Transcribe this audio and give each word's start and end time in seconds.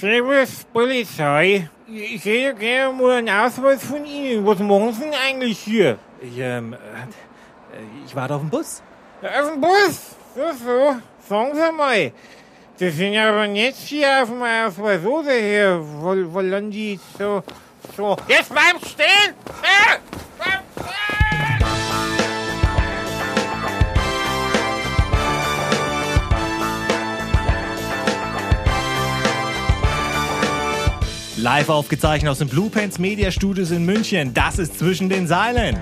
Servus, 0.00 0.64
Polizei. 0.72 1.68
Ich 1.86 2.24
hätte 2.24 2.54
gerne 2.54 2.90
mal 2.90 3.18
einen 3.18 3.28
Ausweis 3.28 3.84
von 3.84 4.02
Ihnen. 4.06 4.46
Was 4.46 4.58
machen 4.58 4.94
Sie 4.94 5.02
denn 5.02 5.12
eigentlich 5.12 5.58
hier? 5.58 5.98
Ich, 6.22 6.38
ähm, 6.38 6.72
äh, 6.72 6.76
ich 8.06 8.16
warte 8.16 8.36
auf 8.36 8.40
den 8.40 8.48
Bus. 8.48 8.82
Auf 9.20 9.52
dem 9.52 9.60
Bus? 9.60 10.16
So, 10.34 10.64
so. 10.64 10.96
Sagen 11.28 11.54
Sie 11.54 11.72
mal. 11.72 12.12
Das 12.78 12.94
sind 12.94 13.12
ja 13.12 13.28
aber 13.28 13.46
nicht 13.46 13.76
hier 13.76 14.22
auf 14.22 14.30
dem 14.30 14.42
Ausweis, 14.42 15.04
oder 15.04 15.32
hier? 15.32 15.78
Wo, 15.82 16.14
wo 16.32 16.40
landen 16.40 16.70
die 16.70 16.98
so, 17.18 17.42
so. 17.94 18.16
Jetzt 18.26 18.48
bleib 18.48 18.82
stehen! 18.82 19.34
Äh, 19.62 20.09
Live 31.40 31.70
aufgezeichnet 31.70 32.30
aus 32.30 32.38
den 32.38 32.48
Blue 32.48 32.68
Pants 32.68 32.98
Media 32.98 33.30
Studios 33.30 33.70
in 33.70 33.86
München. 33.86 34.34
Das 34.34 34.58
ist 34.58 34.78
zwischen 34.78 35.08
den 35.08 35.26
Seilen. 35.26 35.78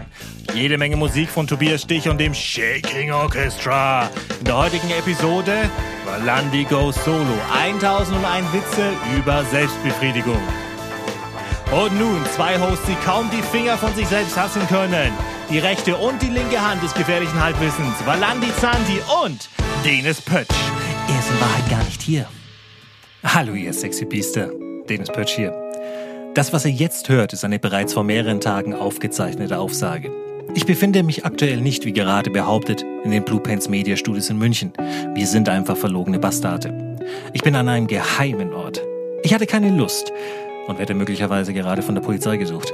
Jede 0.55 0.79
Menge 0.79 0.97
Musik 0.97 1.29
von 1.29 1.49
Tobias 1.49 1.83
Stich 1.83 2.09
und 2.09 2.19
dem 2.19 2.33
Shaking 2.33 3.11
Orchestra. 3.11 4.09
In 4.39 4.45
der 4.45 4.57
heutigen 4.57 4.89
Episode 4.91 5.69
Valandi 6.05 6.63
Goes 6.63 6.95
Solo. 7.05 7.35
1001 7.53 8.53
Witze 8.53 8.93
über 9.17 9.45
Selbstbefriedigung. 9.47 10.41
Und 11.73 11.99
nun 11.99 12.25
zwei 12.37 12.59
Hosts, 12.59 12.87
die 12.87 12.95
kaum 13.05 13.29
die 13.31 13.43
Finger 13.43 13.77
von 13.77 13.93
sich 13.97 14.07
selbst 14.07 14.37
hassen 14.37 14.65
können. 14.69 15.13
Die 15.51 15.59
rechte 15.59 15.97
und 15.97 16.23
die 16.23 16.31
linke 16.31 16.61
Hand 16.61 16.85
des 16.85 16.95
gefährlichen 16.95 17.43
Halbwissens. 17.43 17.95
Valandi 18.07 18.49
Zanti 18.61 19.01
und 19.25 19.49
Denis 19.85 20.21
Pötsch. 20.21 20.55
Er 21.09 21.19
ist 21.19 21.31
in 21.31 21.41
Wahrheit 21.41 21.69
gar 21.69 21.85
nicht 21.85 22.01
hier. 22.01 22.29
Hallo 23.25 23.55
ihr 23.55 23.73
sexy 23.73 24.05
Biester. 24.05 24.51
Dennis 24.89 25.09
Pötsch 25.09 25.37
hier. 25.37 25.53
Das, 26.35 26.53
was 26.53 26.65
ihr 26.65 26.73
jetzt 26.73 27.09
hört, 27.09 27.33
ist 27.33 27.45
eine 27.45 27.59
bereits 27.59 27.95
vor 27.95 28.05
mehreren 28.05 28.41
Tagen 28.41 28.75
aufgezeichnete 28.75 29.59
Aufsage. 29.59 30.11
Ich 30.55 30.67
befinde 30.67 31.03
mich 31.03 31.25
aktuell 31.25 31.61
nicht, 31.61 31.85
wie 31.85 31.93
gerade 31.93 32.31
behauptet, 32.31 32.85
in 33.05 33.11
den 33.11 33.25
Blue 33.25 33.41
Pants 33.41 33.69
Media 33.69 33.97
Studios 33.97 34.31
in 34.31 34.39
München. 34.39 34.73
Wir 35.15 35.27
sind 35.27 35.49
einfach 35.49 35.77
verlogene 35.77 36.19
Bastarde. 36.19 36.97
Ich 37.33 37.43
bin 37.43 37.55
an 37.55 37.69
einem 37.69 37.87
geheimen 37.87 38.53
Ort. 38.53 38.81
Ich 39.23 39.35
hatte 39.35 39.47
keine 39.47 39.71
Lust 39.71 40.13
und 40.67 40.79
werde 40.79 40.95
möglicherweise 40.95 41.53
gerade 41.53 41.83
von 41.83 41.95
der 41.95 42.03
Polizei 42.03 42.37
gesucht. 42.37 42.73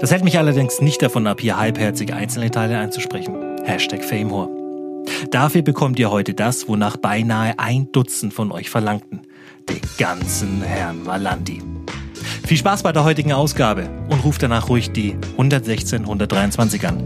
Das 0.00 0.10
hält 0.10 0.24
mich 0.24 0.38
allerdings 0.38 0.80
nicht 0.80 1.02
davon 1.02 1.26
ab, 1.26 1.40
hier 1.40 1.58
halbherzig 1.58 2.12
einzelne 2.12 2.50
Teile 2.50 2.78
einzusprechen. 2.78 3.36
Hashtag 3.64 4.02
Famehore. 4.02 4.48
Dafür 5.30 5.62
bekommt 5.62 5.98
ihr 5.98 6.10
heute 6.10 6.34
das, 6.34 6.68
wonach 6.68 6.96
beinahe 6.96 7.58
ein 7.58 7.92
Dutzend 7.92 8.32
von 8.32 8.50
euch 8.52 8.70
verlangten. 8.70 9.20
Den 9.68 9.80
ganzen 9.98 10.62
Herrn 10.62 11.06
Valandi. 11.06 11.62
Viel 12.46 12.56
Spaß 12.56 12.82
bei 12.82 12.92
der 12.92 13.04
heutigen 13.04 13.32
Ausgabe 13.32 13.88
und 14.08 14.24
ruft 14.24 14.42
danach 14.42 14.68
ruhig 14.68 14.90
die 14.90 15.16
116 15.32 16.02
123 16.02 16.86
an. 16.86 17.02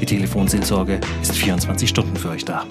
Die 0.00 0.06
Telefonseelsorge 0.06 1.00
ist 1.22 1.36
24 1.36 1.88
Stunden 1.88 2.16
für 2.16 2.30
euch 2.30 2.44
da. 2.44 2.64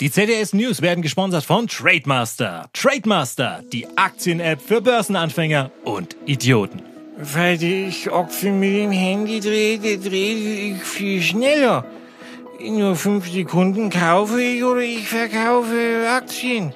Die 0.00 0.10
CDS 0.12 0.52
News 0.52 0.80
werden 0.80 1.02
gesponsert 1.02 1.44
von 1.44 1.66
Trademaster. 1.66 2.70
Trademaster, 2.72 3.64
die 3.72 3.86
Aktien-App 3.96 4.60
für 4.60 4.80
Börsenanfänger 4.80 5.72
und 5.84 6.14
Idioten. 6.24 6.82
Weil 7.16 7.60
ich 7.60 8.12
Aktien 8.12 8.60
mit 8.60 8.76
dem 8.76 8.92
Handy 8.92 9.40
drehe, 9.40 9.98
drehe 9.98 10.74
ich 10.74 10.82
viel 10.84 11.20
schneller. 11.20 11.84
In 12.58 12.76
nur 12.76 12.96
fünf 12.96 13.30
Sekunden 13.30 13.88
kaufe 13.88 14.42
ich 14.42 14.64
oder 14.64 14.80
ich 14.80 15.08
verkaufe 15.08 16.08
Aktien. 16.10 16.74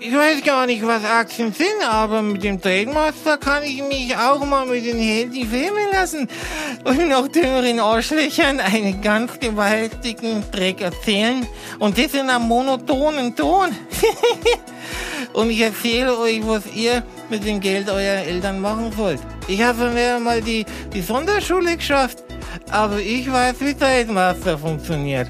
Ich 0.00 0.14
weiß 0.14 0.42
gar 0.42 0.64
nicht, 0.64 0.82
was 0.86 1.04
Aktien 1.04 1.52
sind, 1.52 1.86
aber 1.86 2.22
mit 2.22 2.42
dem 2.42 2.58
Trademaster 2.58 3.36
kann 3.36 3.62
ich 3.64 3.82
mich 3.82 4.16
auch 4.16 4.42
mal 4.46 4.64
mit 4.64 4.86
dem 4.86 4.98
Handy 4.98 5.44
filmen 5.44 5.92
lassen 5.92 6.26
und 6.84 7.06
noch 7.06 7.28
dümmeren 7.28 7.80
Arschlöchern 7.80 8.60
einen 8.60 9.02
ganz 9.02 9.38
gewaltigen 9.38 10.42
Dreck 10.50 10.80
erzählen 10.80 11.46
und 11.78 11.98
das 11.98 12.14
in 12.14 12.30
einem 12.30 12.48
monotonen 12.48 13.36
Ton. 13.36 13.76
und 15.34 15.50
ich 15.50 15.60
erzähle 15.60 16.18
euch, 16.18 16.40
was 16.46 16.62
ihr 16.74 17.02
mit 17.28 17.44
dem 17.44 17.60
Geld 17.60 17.90
eurer 17.90 18.24
Eltern 18.24 18.58
machen 18.58 18.90
sollt. 18.96 19.20
Ich 19.46 19.60
habe 19.62 19.90
mir 19.90 20.18
mal 20.20 20.40
die, 20.40 20.64
die 20.92 21.02
Sonderschule 21.02 21.76
geschafft, 21.76 22.24
aber 22.70 22.98
ich 22.98 23.30
weiß, 23.30 23.60
wie 23.60 23.74
Trademaster 23.74 24.58
funktioniert. 24.58 25.28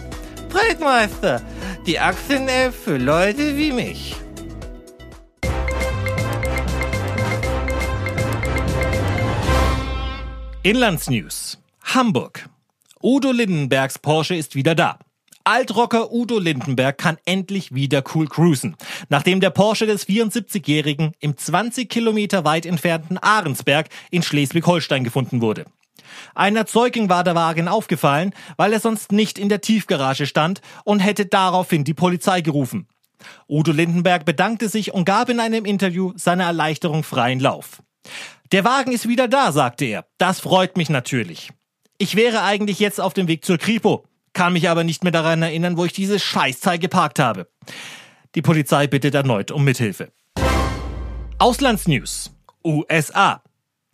Trademaster, 0.50 1.42
die 1.84 1.98
Aktien-App 1.98 2.72
für 2.72 2.96
Leute 2.96 3.56
wie 3.56 3.72
mich. 3.72 4.14
Inlandsnews. 10.62 11.58
Hamburg. 11.82 12.48
Udo 13.02 13.32
Lindenbergs 13.32 13.98
Porsche 13.98 14.34
ist 14.34 14.54
wieder 14.54 14.74
da. 14.74 14.98
Altrocker 15.46 16.10
Udo 16.10 16.38
Lindenberg 16.38 16.96
kann 16.96 17.18
endlich 17.26 17.74
wieder 17.74 18.02
cool 18.14 18.26
cruisen, 18.26 18.76
nachdem 19.10 19.40
der 19.40 19.50
Porsche 19.50 19.84
des 19.84 20.08
74-Jährigen 20.08 21.12
im 21.20 21.36
20 21.36 21.86
Kilometer 21.90 22.46
weit 22.46 22.64
entfernten 22.64 23.18
Ahrensberg 23.18 23.90
in 24.10 24.22
Schleswig-Holstein 24.22 25.04
gefunden 25.04 25.42
wurde. 25.42 25.66
Einer 26.34 26.64
Zeugin 26.64 27.10
war 27.10 27.24
der 27.24 27.34
Wagen 27.34 27.68
aufgefallen, 27.68 28.32
weil 28.56 28.72
er 28.72 28.80
sonst 28.80 29.12
nicht 29.12 29.38
in 29.38 29.50
der 29.50 29.60
Tiefgarage 29.60 30.24
stand 30.24 30.62
und 30.84 31.00
hätte 31.00 31.26
daraufhin 31.26 31.84
die 31.84 31.92
Polizei 31.92 32.40
gerufen. 32.40 32.88
Udo 33.46 33.70
Lindenberg 33.70 34.24
bedankte 34.24 34.70
sich 34.70 34.94
und 34.94 35.04
gab 35.04 35.28
in 35.28 35.40
einem 35.40 35.66
Interview 35.66 36.14
seiner 36.16 36.44
Erleichterung 36.44 37.02
freien 37.02 37.40
Lauf. 37.40 37.82
Der 38.50 38.64
Wagen 38.64 38.92
ist 38.92 39.08
wieder 39.08 39.28
da, 39.28 39.52
sagte 39.52 39.84
er. 39.84 40.06
Das 40.16 40.40
freut 40.40 40.78
mich 40.78 40.88
natürlich. 40.88 41.50
Ich 41.98 42.16
wäre 42.16 42.42
eigentlich 42.42 42.78
jetzt 42.78 43.00
auf 43.00 43.12
dem 43.12 43.28
Weg 43.28 43.44
zur 43.44 43.58
Kripo, 43.58 44.06
kann 44.34 44.52
mich 44.52 44.68
aber 44.68 44.84
nicht 44.84 45.02
mehr 45.02 45.12
daran 45.12 45.42
erinnern, 45.42 45.76
wo 45.76 45.84
ich 45.84 45.92
diese 45.92 46.18
Scheißzeit 46.18 46.80
geparkt 46.80 47.18
habe. 47.18 47.48
Die 48.34 48.42
Polizei 48.42 48.86
bittet 48.86 49.14
erneut 49.14 49.50
um 49.50 49.64
Mithilfe. 49.64 50.12
Auslandsnews. 51.38 52.30
USA. 52.64 53.42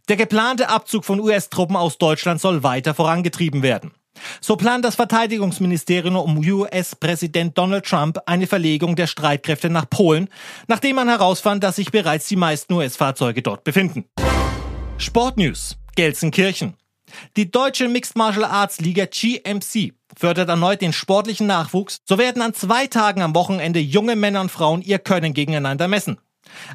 Der 0.09 0.17
geplante 0.17 0.69
Abzug 0.69 1.05
von 1.05 1.21
US-Truppen 1.21 1.77
aus 1.77 1.99
Deutschland 1.99 2.41
soll 2.41 2.63
weiter 2.63 2.95
vorangetrieben 2.95 3.63
werden. 3.63 3.93
So 4.41 4.57
plant 4.57 4.85
das 4.85 4.97
Verteidigungsministerium 4.97 6.17
um 6.17 6.39
US-Präsident 6.39 7.57
Donald 7.57 7.85
Trump 7.87 8.19
eine 8.27 8.47
Verlegung 8.47 8.97
der 8.97 9.07
Streitkräfte 9.07 9.71
nach 9.71 9.89
Polen, 9.89 10.29
nachdem 10.67 10.97
man 10.97 11.09
herausfand, 11.09 11.63
dass 11.63 11.77
sich 11.77 11.91
bereits 11.91 12.27
die 12.29 12.37
meisten 12.37 12.73
US-Fahrzeuge 12.73 13.43
dort 13.43 13.65
befinden. 13.65 14.05
Sportnews. 14.99 15.77
Gelsenkirchen. 15.97 16.75
Die 17.37 17.51
deutsche 17.51 17.89
Mixed 17.89 18.17
Martial 18.17 18.45
Arts 18.45 18.81
Liga 18.81 19.07
GMC 19.07 19.93
fördert 20.17 20.49
erneut 20.49 20.81
den 20.81 20.93
sportlichen 20.93 21.47
Nachwuchs. 21.47 21.99
So 22.05 22.19
werden 22.19 22.43
an 22.43 22.55
zwei 22.55 22.87
Tagen 22.87 23.23
am 23.23 23.35
Wochenende 23.35 23.81
junge 23.81 24.17
Männer 24.17 24.41
und 24.41 24.51
Frauen 24.51 24.83
ihr 24.83 24.99
Können 24.99 25.35
gegeneinander 25.35 25.89
messen. 25.89 26.19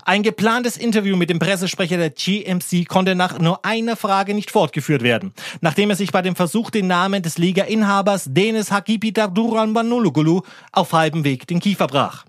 Ein 0.05 0.23
geplantes 0.23 0.77
Interview 0.77 1.15
mit 1.15 1.29
dem 1.29 1.39
Pressesprecher 1.39 1.97
der 1.97 2.09
GMC 2.09 2.87
konnte 2.87 3.15
nach 3.15 3.39
nur 3.39 3.65
einer 3.65 3.95
Frage 3.95 4.33
nicht 4.33 4.51
fortgeführt 4.51 5.03
werden, 5.03 5.33
nachdem 5.61 5.89
er 5.89 5.95
sich 5.95 6.11
bei 6.11 6.21
dem 6.21 6.35
Versuch, 6.35 6.69
den 6.69 6.87
Namen 6.87 7.23
des 7.23 7.37
Liga-Inhabers 7.37 8.25
Denis 8.29 8.71
Hakipita 8.71 9.27
Duranbanulugulu 9.27 10.41
auf 10.71 10.93
halbem 10.93 11.23
Weg 11.23 11.47
den 11.47 11.59
Kiefer 11.59 11.87
brach. 11.87 12.25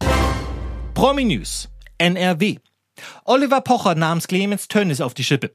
Promi 0.95 1.25
News. 1.25 1.69
NRW. 1.99 2.57
Oliver 3.25 3.61
Pocher 3.61 3.95
namens 3.95 4.27
Clemens 4.27 4.69
Tönnis 4.69 5.01
auf 5.01 5.15
die 5.15 5.25
Schippe. 5.25 5.55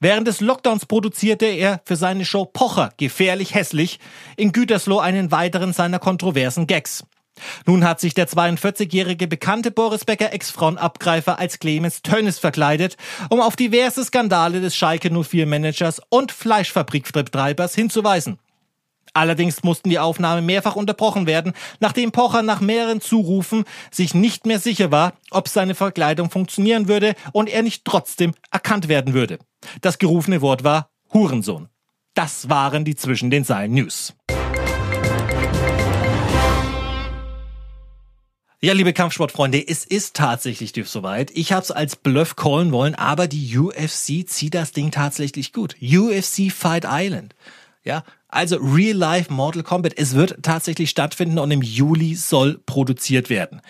Während 0.00 0.26
des 0.26 0.40
Lockdowns 0.40 0.86
produzierte 0.86 1.46
er 1.46 1.80
für 1.84 1.96
seine 1.96 2.24
Show 2.24 2.44
Pocher 2.44 2.90
gefährlich 2.96 3.54
hässlich 3.54 3.98
in 4.36 4.52
Gütersloh 4.52 4.98
einen 4.98 5.30
weiteren 5.30 5.72
seiner 5.72 5.98
kontroversen 5.98 6.66
Gags. 6.66 7.04
Nun 7.66 7.84
hat 7.84 8.00
sich 8.00 8.14
der 8.14 8.28
42-jährige 8.28 9.26
bekannte 9.26 9.70
Boris 9.70 10.04
Becker 10.04 10.32
Ex-Frauenabgreifer 10.32 11.38
als 11.38 11.58
Clemens 11.58 12.02
Tönnis 12.02 12.38
verkleidet, 12.38 12.96
um 13.30 13.40
auf 13.40 13.56
diverse 13.56 14.04
Skandale 14.04 14.60
des 14.60 14.76
Schalke 14.76 15.10
04 15.10 15.46
Managers 15.46 16.00
und 16.08 16.32
Fleischfabrikbetreibers 16.32 17.74
hinzuweisen. 17.74 18.38
Allerdings 19.12 19.62
mussten 19.62 19.90
die 19.90 19.98
Aufnahmen 19.98 20.46
mehrfach 20.46 20.76
unterbrochen 20.76 21.26
werden, 21.26 21.52
nachdem 21.80 22.12
Pocher 22.12 22.42
nach 22.42 22.60
mehreren 22.60 23.00
Zurufen 23.00 23.64
sich 23.90 24.14
nicht 24.14 24.46
mehr 24.46 24.60
sicher 24.60 24.90
war, 24.90 25.14
ob 25.30 25.48
seine 25.48 25.74
Verkleidung 25.74 26.30
funktionieren 26.30 26.88
würde 26.88 27.14
und 27.32 27.48
er 27.48 27.62
nicht 27.62 27.84
trotzdem 27.84 28.34
erkannt 28.50 28.88
werden 28.88 29.14
würde. 29.14 29.38
Das 29.80 29.98
gerufene 29.98 30.40
Wort 30.40 30.64
war 30.64 30.90
Hurensohn. 31.12 31.68
Das 32.14 32.48
waren 32.48 32.84
die 32.84 32.96
zwischen 32.96 33.30
den 33.30 33.44
Seilen 33.44 33.74
News. 33.74 34.14
Ja, 38.62 38.74
liebe 38.74 38.92
Kampfsportfreunde, 38.92 39.66
es 39.66 39.86
ist 39.86 40.14
tatsächlich 40.16 40.74
soweit. 40.84 41.30
Ich 41.30 41.52
habe 41.52 41.62
es 41.62 41.70
als 41.70 41.96
Bluff 41.96 42.36
callen 42.36 42.72
wollen, 42.72 42.94
aber 42.94 43.26
die 43.26 43.56
UFC 43.56 44.28
zieht 44.28 44.54
das 44.54 44.72
Ding 44.72 44.90
tatsächlich 44.90 45.54
gut. 45.54 45.76
UFC 45.80 46.52
Fight 46.52 46.84
Island. 46.86 47.34
Ja, 47.84 48.04
also 48.30 48.56
Real 48.56 48.96
Life 48.96 49.32
Mortal 49.32 49.62
Kombat. 49.62 49.94
Es 49.96 50.14
wird 50.14 50.42
tatsächlich 50.42 50.90
stattfinden 50.90 51.38
und 51.38 51.50
im 51.50 51.62
Juli 51.62 52.14
soll 52.14 52.60
produziert 52.66 53.30
werden. 53.30 53.60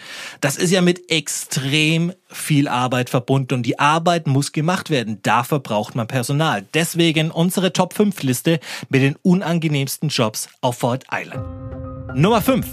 Das 0.40 0.56
ist 0.56 0.70
ja 0.70 0.82
mit 0.82 1.10
extrem 1.10 2.12
viel 2.28 2.68
Arbeit 2.68 3.10
verbunden 3.10 3.54
und 3.54 3.62
die 3.64 3.78
Arbeit 3.78 4.26
muss 4.26 4.52
gemacht 4.52 4.90
werden. 4.90 5.18
Dafür 5.22 5.60
braucht 5.60 5.94
man 5.94 6.06
Personal. 6.06 6.64
Deswegen 6.74 7.30
unsere 7.30 7.72
Top 7.72 7.94
5 7.94 8.22
Liste 8.22 8.60
mit 8.88 9.02
den 9.02 9.16
unangenehmsten 9.22 10.08
Jobs 10.08 10.48
auf 10.60 10.78
Fort 10.78 11.04
Island. 11.12 11.44
Nummer 12.14 12.42
5. 12.42 12.66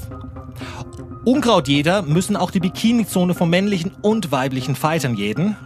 Unkrautjäger 1.25 2.03
müssen 2.03 2.37
auch 2.37 2.51
die 2.51 2.61
Bikini-Zone 2.61 3.33
von 3.33 3.49
männlichen 3.49 3.91
und 4.01 4.31
weiblichen 4.31 4.75
Fightern 4.75 5.15
jeden. 5.15 5.57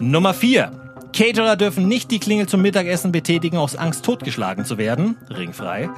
Nummer 0.00 0.34
4. 0.34 0.89
Caterer 1.12 1.56
dürfen 1.56 1.88
nicht 1.88 2.10
die 2.10 2.18
Klingel 2.18 2.46
zum 2.46 2.62
Mittagessen 2.62 3.12
betätigen 3.12 3.56
aus 3.56 3.76
Angst 3.76 4.04
totgeschlagen 4.04 4.64
zu 4.64 4.78
werden. 4.78 5.16
Ringfrei. 5.28 5.90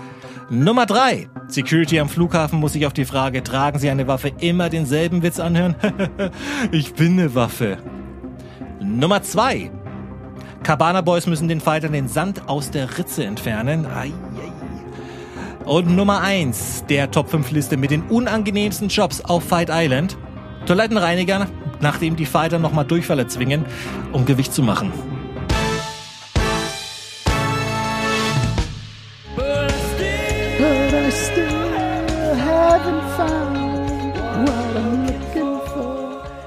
Nummer 0.51 0.87
drei. 0.87 1.29
Security 1.49 2.01
am 2.01 2.09
Flughafen 2.09 2.59
muss 2.61 2.73
sich 2.73 2.87
auf 2.87 2.93
die 2.93 3.05
Frage, 3.05 3.43
tragen 3.43 3.79
Sie 3.79 3.91
eine 3.91 4.07
Waffe, 4.07 4.33
immer 4.41 4.69
denselben 4.69 5.23
Witz 5.23 5.39
anhören? 5.39 5.77
ich 6.73 6.95
bin 6.95 7.13
eine 7.13 7.35
Waffe. 7.35 7.79
Nummer 8.81 9.23
zwei. 9.23 9.71
Cabana 10.63 11.01
Boys 11.01 11.27
müssen 11.27 11.49
den 11.49 11.61
Fightern 11.61 11.93
den 11.93 12.09
Sand 12.09 12.49
aus 12.49 12.71
der 12.71 12.99
Ritze 12.99 13.25
entfernen. 13.25 13.87
Ai, 13.87 14.07
ai. 14.09 14.13
Und 15.65 15.95
Nummer 15.95 16.21
eins 16.21 16.85
der 16.89 17.11
Top 17.11 17.31
5 17.31 17.51
Liste 17.53 17.77
mit 17.77 17.91
den 17.91 18.03
unangenehmsten 18.03 18.89
Jobs 18.89 19.21
auf 19.21 19.45
Fight 19.45 19.69
Island. 19.71 20.17
Toilettenreiniger, 20.67 21.47
nachdem 21.83 22.17
die 22.17 22.27
Fighter 22.27 22.59
nochmal 22.59 22.87
Durchfall 22.87 23.19
erzwingen, 23.19 23.67
um 24.13 24.25
Gewicht 24.25 24.55
zu 24.55 24.63
machen. 24.63 24.93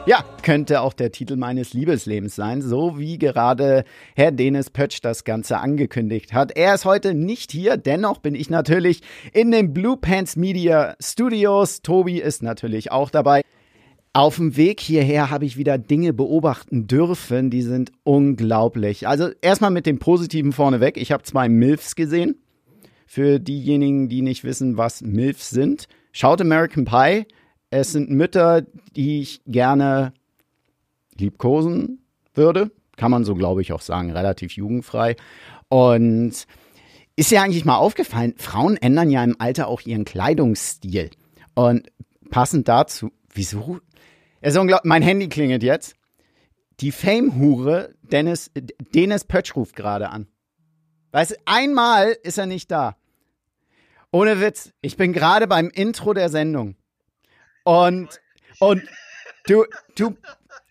Ja, 0.07 0.23
könnte 0.43 0.81
auch 0.81 0.93
der 0.93 1.11
Titel 1.11 1.35
meines 1.35 1.73
Liebeslebens 1.73 2.35
sein, 2.35 2.61
so 2.61 2.99
wie 2.99 3.17
gerade 3.17 3.85
Herr 4.15 4.31
Denis 4.31 4.69
Pötsch 4.69 5.01
das 5.01 5.23
Ganze 5.23 5.57
angekündigt 5.57 6.31
hat. 6.31 6.55
Er 6.55 6.75
ist 6.75 6.85
heute 6.85 7.15
nicht 7.15 7.51
hier, 7.51 7.75
dennoch 7.75 8.19
bin 8.19 8.35
ich 8.35 8.51
natürlich 8.51 9.01
in 9.33 9.49
den 9.49 9.73
Blue 9.73 9.97
Pants 9.97 10.35
Media 10.35 10.95
Studios. 10.99 11.81
Tobi 11.81 12.19
ist 12.19 12.43
natürlich 12.43 12.91
auch 12.91 13.09
dabei. 13.09 13.41
Auf 14.15 14.37
dem 14.37 14.55
Weg 14.55 14.79
hierher 14.79 15.29
habe 15.29 15.43
ich 15.43 15.57
wieder 15.57 15.77
Dinge 15.77 16.13
beobachten 16.13 16.87
dürfen, 16.87 17.49
die 17.49 17.61
sind 17.61 17.91
unglaublich. 18.05 19.09
Also 19.09 19.31
erstmal 19.41 19.71
mit 19.71 19.85
dem 19.85 19.99
Positiven 19.99 20.53
vorneweg. 20.53 20.95
Ich 20.95 21.11
habe 21.11 21.23
zwei 21.23 21.49
MILFs 21.49 21.95
gesehen. 21.95 22.39
Für 23.05 23.41
diejenigen, 23.41 24.07
die 24.07 24.21
nicht 24.21 24.45
wissen, 24.45 24.77
was 24.77 25.01
MILFs 25.01 25.49
sind. 25.49 25.89
Schaut 26.13 26.39
American 26.39 26.85
Pie. 26.85 27.25
Es 27.71 27.91
sind 27.91 28.09
Mütter, 28.09 28.61
die 28.95 29.19
ich 29.19 29.41
gerne 29.47 30.13
liebkosen 31.19 31.99
würde. 32.33 32.71
Kann 32.95 33.11
man 33.11 33.25
so, 33.25 33.35
glaube 33.35 33.61
ich, 33.61 33.73
auch 33.73 33.81
sagen. 33.81 34.11
Relativ 34.11 34.53
jugendfrei. 34.53 35.17
Und 35.67 36.45
ist 37.17 37.31
ja 37.31 37.43
eigentlich 37.43 37.65
mal 37.65 37.75
aufgefallen, 37.75 38.33
Frauen 38.37 38.77
ändern 38.77 39.09
ja 39.09 39.25
im 39.25 39.35
Alter 39.39 39.67
auch 39.67 39.81
ihren 39.81 40.05
Kleidungsstil. 40.05 41.09
Und 41.53 41.89
passend 42.29 42.69
dazu, 42.69 43.11
wieso 43.33 43.81
es. 44.45 44.81
Mein 44.83 45.01
Handy 45.01 45.27
klingelt 45.27 45.63
jetzt. 45.63 45.95
Die 46.81 46.91
Fame-Hure 46.91 47.95
Dennis, 48.01 48.51
Dennis 48.53 49.23
Pötsch 49.23 49.55
ruft 49.55 49.75
gerade 49.75 50.09
an. 50.09 50.27
Weißt 51.11 51.31
du, 51.31 51.35
einmal 51.45 52.11
ist 52.23 52.37
er 52.37 52.45
nicht 52.45 52.69
da. 52.69 52.97
Ohne 54.11 54.41
Witz. 54.41 54.71
Ich 54.81 54.97
bin 54.97 55.13
gerade 55.13 55.47
beim 55.47 55.69
Intro 55.69 56.13
der 56.13 56.29
Sendung. 56.29 56.75
Und, 57.63 58.21
und 58.59 58.83
du, 59.45 59.65
du, 59.95 60.17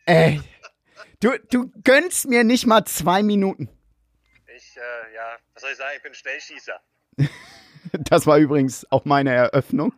ey, 0.06 0.40
du, 1.20 1.38
du 1.50 1.70
gönnst 1.82 2.28
mir 2.28 2.44
nicht 2.44 2.66
mal 2.66 2.84
zwei 2.84 3.22
Minuten. 3.22 3.68
Ich, 4.56 4.76
äh, 4.76 5.14
ja, 5.14 5.36
was 5.54 5.62
soll 5.62 5.72
ich 5.72 5.78
sagen, 5.78 5.92
ich 5.96 6.02
bin 6.02 6.14
Schnellschießer. 6.14 6.80
Das 8.10 8.26
war 8.26 8.38
übrigens 8.38 8.86
auch 8.90 9.04
meine 9.04 9.32
Eröffnung. 9.32 9.92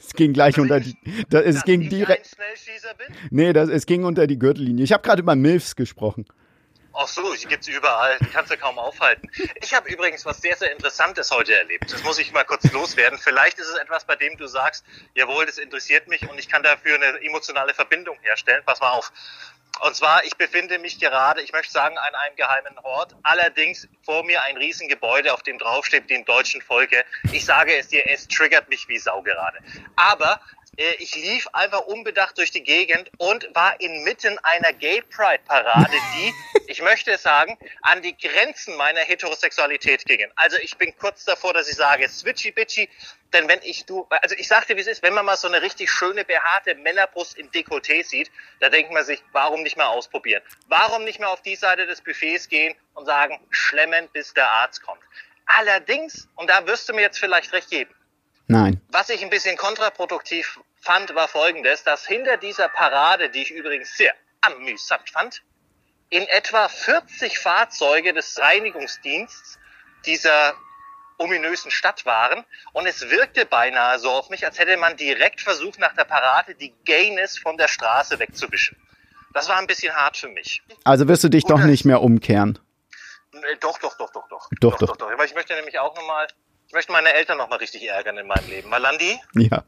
Es 0.00 0.14
ging 0.14 0.32
gleich 0.32 0.58
unter 0.58 0.80
die. 0.80 0.96
Das, 1.28 1.44
es 1.44 1.54
Dass 1.56 1.64
ging 1.64 1.88
direkt. 1.88 2.36
Nee, 3.30 3.52
das, 3.52 3.68
es 3.68 3.86
ging 3.86 4.04
unter 4.04 4.26
die 4.26 4.38
Gürtellinie. 4.38 4.84
Ich 4.84 4.92
habe 4.92 5.02
gerade 5.02 5.22
über 5.22 5.34
Milfs 5.34 5.76
gesprochen. 5.76 6.26
Ach 7.00 7.06
so, 7.06 7.32
die 7.34 7.46
gibt's 7.46 7.68
überall. 7.68 8.16
Die 8.20 8.26
kannst 8.26 8.50
du 8.50 8.56
kaum 8.56 8.76
aufhalten. 8.76 9.30
Ich 9.62 9.72
habe 9.72 9.88
übrigens 9.88 10.24
was 10.26 10.40
sehr, 10.40 10.56
sehr 10.56 10.72
Interessantes 10.72 11.30
heute 11.30 11.54
erlebt. 11.54 11.92
Das 11.92 12.02
muss 12.02 12.18
ich 12.18 12.32
mal 12.32 12.42
kurz 12.42 12.72
loswerden. 12.72 13.18
Vielleicht 13.20 13.58
ist 13.60 13.68
es 13.68 13.76
etwas, 13.76 14.04
bei 14.04 14.16
dem 14.16 14.36
du 14.36 14.48
sagst, 14.48 14.84
jawohl, 15.14 15.46
das 15.46 15.58
interessiert 15.58 16.08
mich 16.08 16.28
und 16.28 16.38
ich 16.40 16.48
kann 16.48 16.64
dafür 16.64 16.96
eine 16.96 17.20
emotionale 17.22 17.72
Verbindung 17.72 18.16
herstellen. 18.22 18.62
Pass 18.66 18.80
mal 18.80 18.90
auf. 18.90 19.12
Und 19.80 19.94
zwar, 19.94 20.24
ich 20.24 20.36
befinde 20.36 20.78
mich 20.78 20.98
gerade, 20.98 21.40
ich 21.40 21.52
möchte 21.52 21.72
sagen, 21.72 21.96
an 21.98 22.14
einem 22.14 22.36
geheimen 22.36 22.78
Ort. 22.82 23.14
Allerdings 23.22 23.88
vor 24.02 24.24
mir 24.24 24.42
ein 24.42 24.56
Riesengebäude, 24.56 25.32
auf 25.32 25.42
dem 25.42 25.58
draufsteht, 25.58 26.10
dem 26.10 26.24
deutschen 26.24 26.60
Volke. 26.60 27.04
Ich 27.32 27.44
sage 27.44 27.76
es 27.76 27.88
dir, 27.88 28.08
es 28.08 28.26
triggert 28.26 28.68
mich 28.68 28.88
wie 28.88 28.98
Sau 28.98 29.22
gerade. 29.22 29.58
Aber 29.94 30.40
ich 30.98 31.16
lief 31.16 31.48
einfach 31.52 31.80
unbedacht 31.86 32.38
durch 32.38 32.52
die 32.52 32.62
Gegend 32.62 33.10
und 33.18 33.48
war 33.52 33.80
inmitten 33.80 34.38
einer 34.44 34.72
Gay 34.72 35.02
Pride 35.02 35.42
Parade, 35.44 35.96
die, 36.16 36.32
ich 36.68 36.80
möchte 36.82 37.10
es 37.10 37.22
sagen, 37.22 37.58
an 37.82 38.00
die 38.00 38.16
Grenzen 38.16 38.76
meiner 38.76 39.00
Heterosexualität 39.00 40.04
gingen. 40.04 40.30
Also 40.36 40.56
ich 40.62 40.76
bin 40.78 40.96
kurz 40.96 41.24
davor, 41.24 41.52
dass 41.52 41.68
ich 41.68 41.74
sage, 41.74 42.08
switchy 42.08 42.52
bitchy, 42.52 42.88
denn 43.32 43.48
wenn 43.48 43.60
ich 43.62 43.86
du, 43.86 44.06
also 44.08 44.36
ich 44.38 44.46
sagte, 44.46 44.76
wie 44.76 44.80
es 44.80 44.86
ist, 44.86 45.02
wenn 45.02 45.14
man 45.14 45.24
mal 45.24 45.36
so 45.36 45.48
eine 45.48 45.62
richtig 45.62 45.90
schöne 45.90 46.24
behaarte 46.24 46.76
Männerbrust 46.76 47.36
im 47.36 47.50
Dekolleté 47.50 48.04
sieht, 48.04 48.30
da 48.60 48.68
denkt 48.68 48.92
man 48.92 49.04
sich, 49.04 49.20
warum 49.32 49.64
nicht 49.64 49.76
mal 49.76 49.86
ausprobieren? 49.86 50.42
Warum 50.68 51.02
nicht 51.04 51.18
mal 51.18 51.26
auf 51.26 51.42
die 51.42 51.56
Seite 51.56 51.86
des 51.86 52.00
Buffets 52.00 52.48
gehen 52.48 52.76
und 52.94 53.04
sagen, 53.04 53.40
schlemmen, 53.50 54.08
bis 54.12 54.32
der 54.32 54.48
Arzt 54.48 54.82
kommt? 54.82 55.02
Allerdings, 55.46 56.28
und 56.36 56.48
da 56.48 56.66
wirst 56.66 56.88
du 56.88 56.92
mir 56.92 57.00
jetzt 57.00 57.18
vielleicht 57.18 57.52
recht 57.52 57.70
geben, 57.70 57.92
Nein. 58.48 58.80
was 58.90 59.08
ich 59.10 59.22
ein 59.22 59.30
bisschen 59.30 59.56
kontraproduktiv 59.56 60.58
fand, 60.80 61.14
war 61.14 61.28
folgendes, 61.28 61.84
dass 61.84 62.06
hinter 62.06 62.36
dieser 62.36 62.68
Parade, 62.68 63.30
die 63.30 63.42
ich 63.42 63.50
übrigens 63.50 63.96
sehr 63.96 64.14
amüsant 64.40 65.10
fand, 65.10 65.42
in 66.10 66.22
etwa 66.28 66.68
40 66.68 67.38
Fahrzeuge 67.38 68.12
des 68.14 68.38
Reinigungsdienstes 68.38 69.58
dieser 70.06 70.54
ominösen 71.18 71.70
Stadt 71.70 72.06
waren 72.06 72.44
und 72.72 72.86
es 72.86 73.10
wirkte 73.10 73.44
beinahe 73.44 73.98
so 73.98 74.10
auf 74.10 74.30
mich, 74.30 74.46
als 74.46 74.58
hätte 74.58 74.76
man 74.76 74.96
direkt 74.96 75.40
versucht, 75.40 75.78
nach 75.80 75.94
der 75.94 76.04
Parade 76.04 76.54
die 76.54 76.72
Gayness 76.84 77.36
von 77.36 77.56
der 77.58 77.68
Straße 77.68 78.18
wegzuwischen. 78.20 78.76
Das 79.34 79.48
war 79.48 79.58
ein 79.58 79.66
bisschen 79.66 79.94
hart 79.94 80.16
für 80.16 80.28
mich. 80.28 80.62
Also 80.84 81.08
wirst 81.08 81.24
du 81.24 81.28
dich 81.28 81.44
doch 81.44 81.56
Oder- 81.56 81.66
nicht 81.66 81.84
mehr 81.84 82.00
umkehren. 82.02 82.58
Äh, 83.34 83.56
Doch, 83.60 83.78
doch, 83.78 83.96
doch, 83.98 84.10
doch, 84.12 84.26
doch. 84.28 84.48
Doch, 84.60 84.78
doch. 84.78 84.98
Weil 85.18 85.26
ich 85.26 85.34
möchte 85.34 85.54
nämlich 85.54 85.78
auch 85.78 85.94
nochmal, 85.94 86.28
ich 86.68 86.74
möchte 86.74 86.92
meine 86.92 87.12
Eltern 87.14 87.38
nochmal 87.38 87.58
richtig 87.58 87.88
ärgern 87.88 88.18
in 88.18 88.26
meinem 88.26 88.46
Leben. 88.48 88.68
Malandi, 88.68 89.18
Ja. 89.34 89.64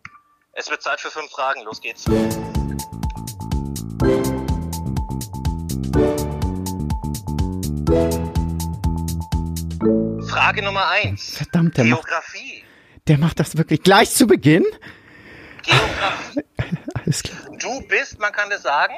es 0.52 0.69
wird 0.69 0.83
Zeit 0.83 1.00
für 1.00 1.11
fünf 1.11 1.30
Fragen. 1.30 1.62
Los 1.62 1.80
geht's. 1.80 2.04
Frage 10.28 10.62
Nummer 10.62 10.88
eins. 10.88 11.37
Verdammt, 11.37 11.76
der 11.76 11.85
macht, 11.85 12.02
Geografie. 12.04 12.64
der 13.09 13.19
macht 13.19 13.40
das 13.40 13.57
wirklich 13.57 13.83
gleich 13.83 14.11
zu 14.11 14.26
Beginn? 14.26 14.64
Geografie. 15.62 16.45
Alles 17.04 17.23
klar. 17.23 17.38
Du 17.59 17.80
bist, 17.88 18.19
man 18.19 18.33
kann 18.33 18.50
das 18.50 18.62
sagen, 18.62 18.95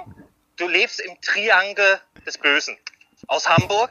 du 0.57 0.67
lebst 0.69 1.01
im 1.01 1.21
Triangel 1.21 2.01
des 2.27 2.39
Bösen. 2.39 2.77
Aus 3.29 3.49
Hamburg, 3.49 3.91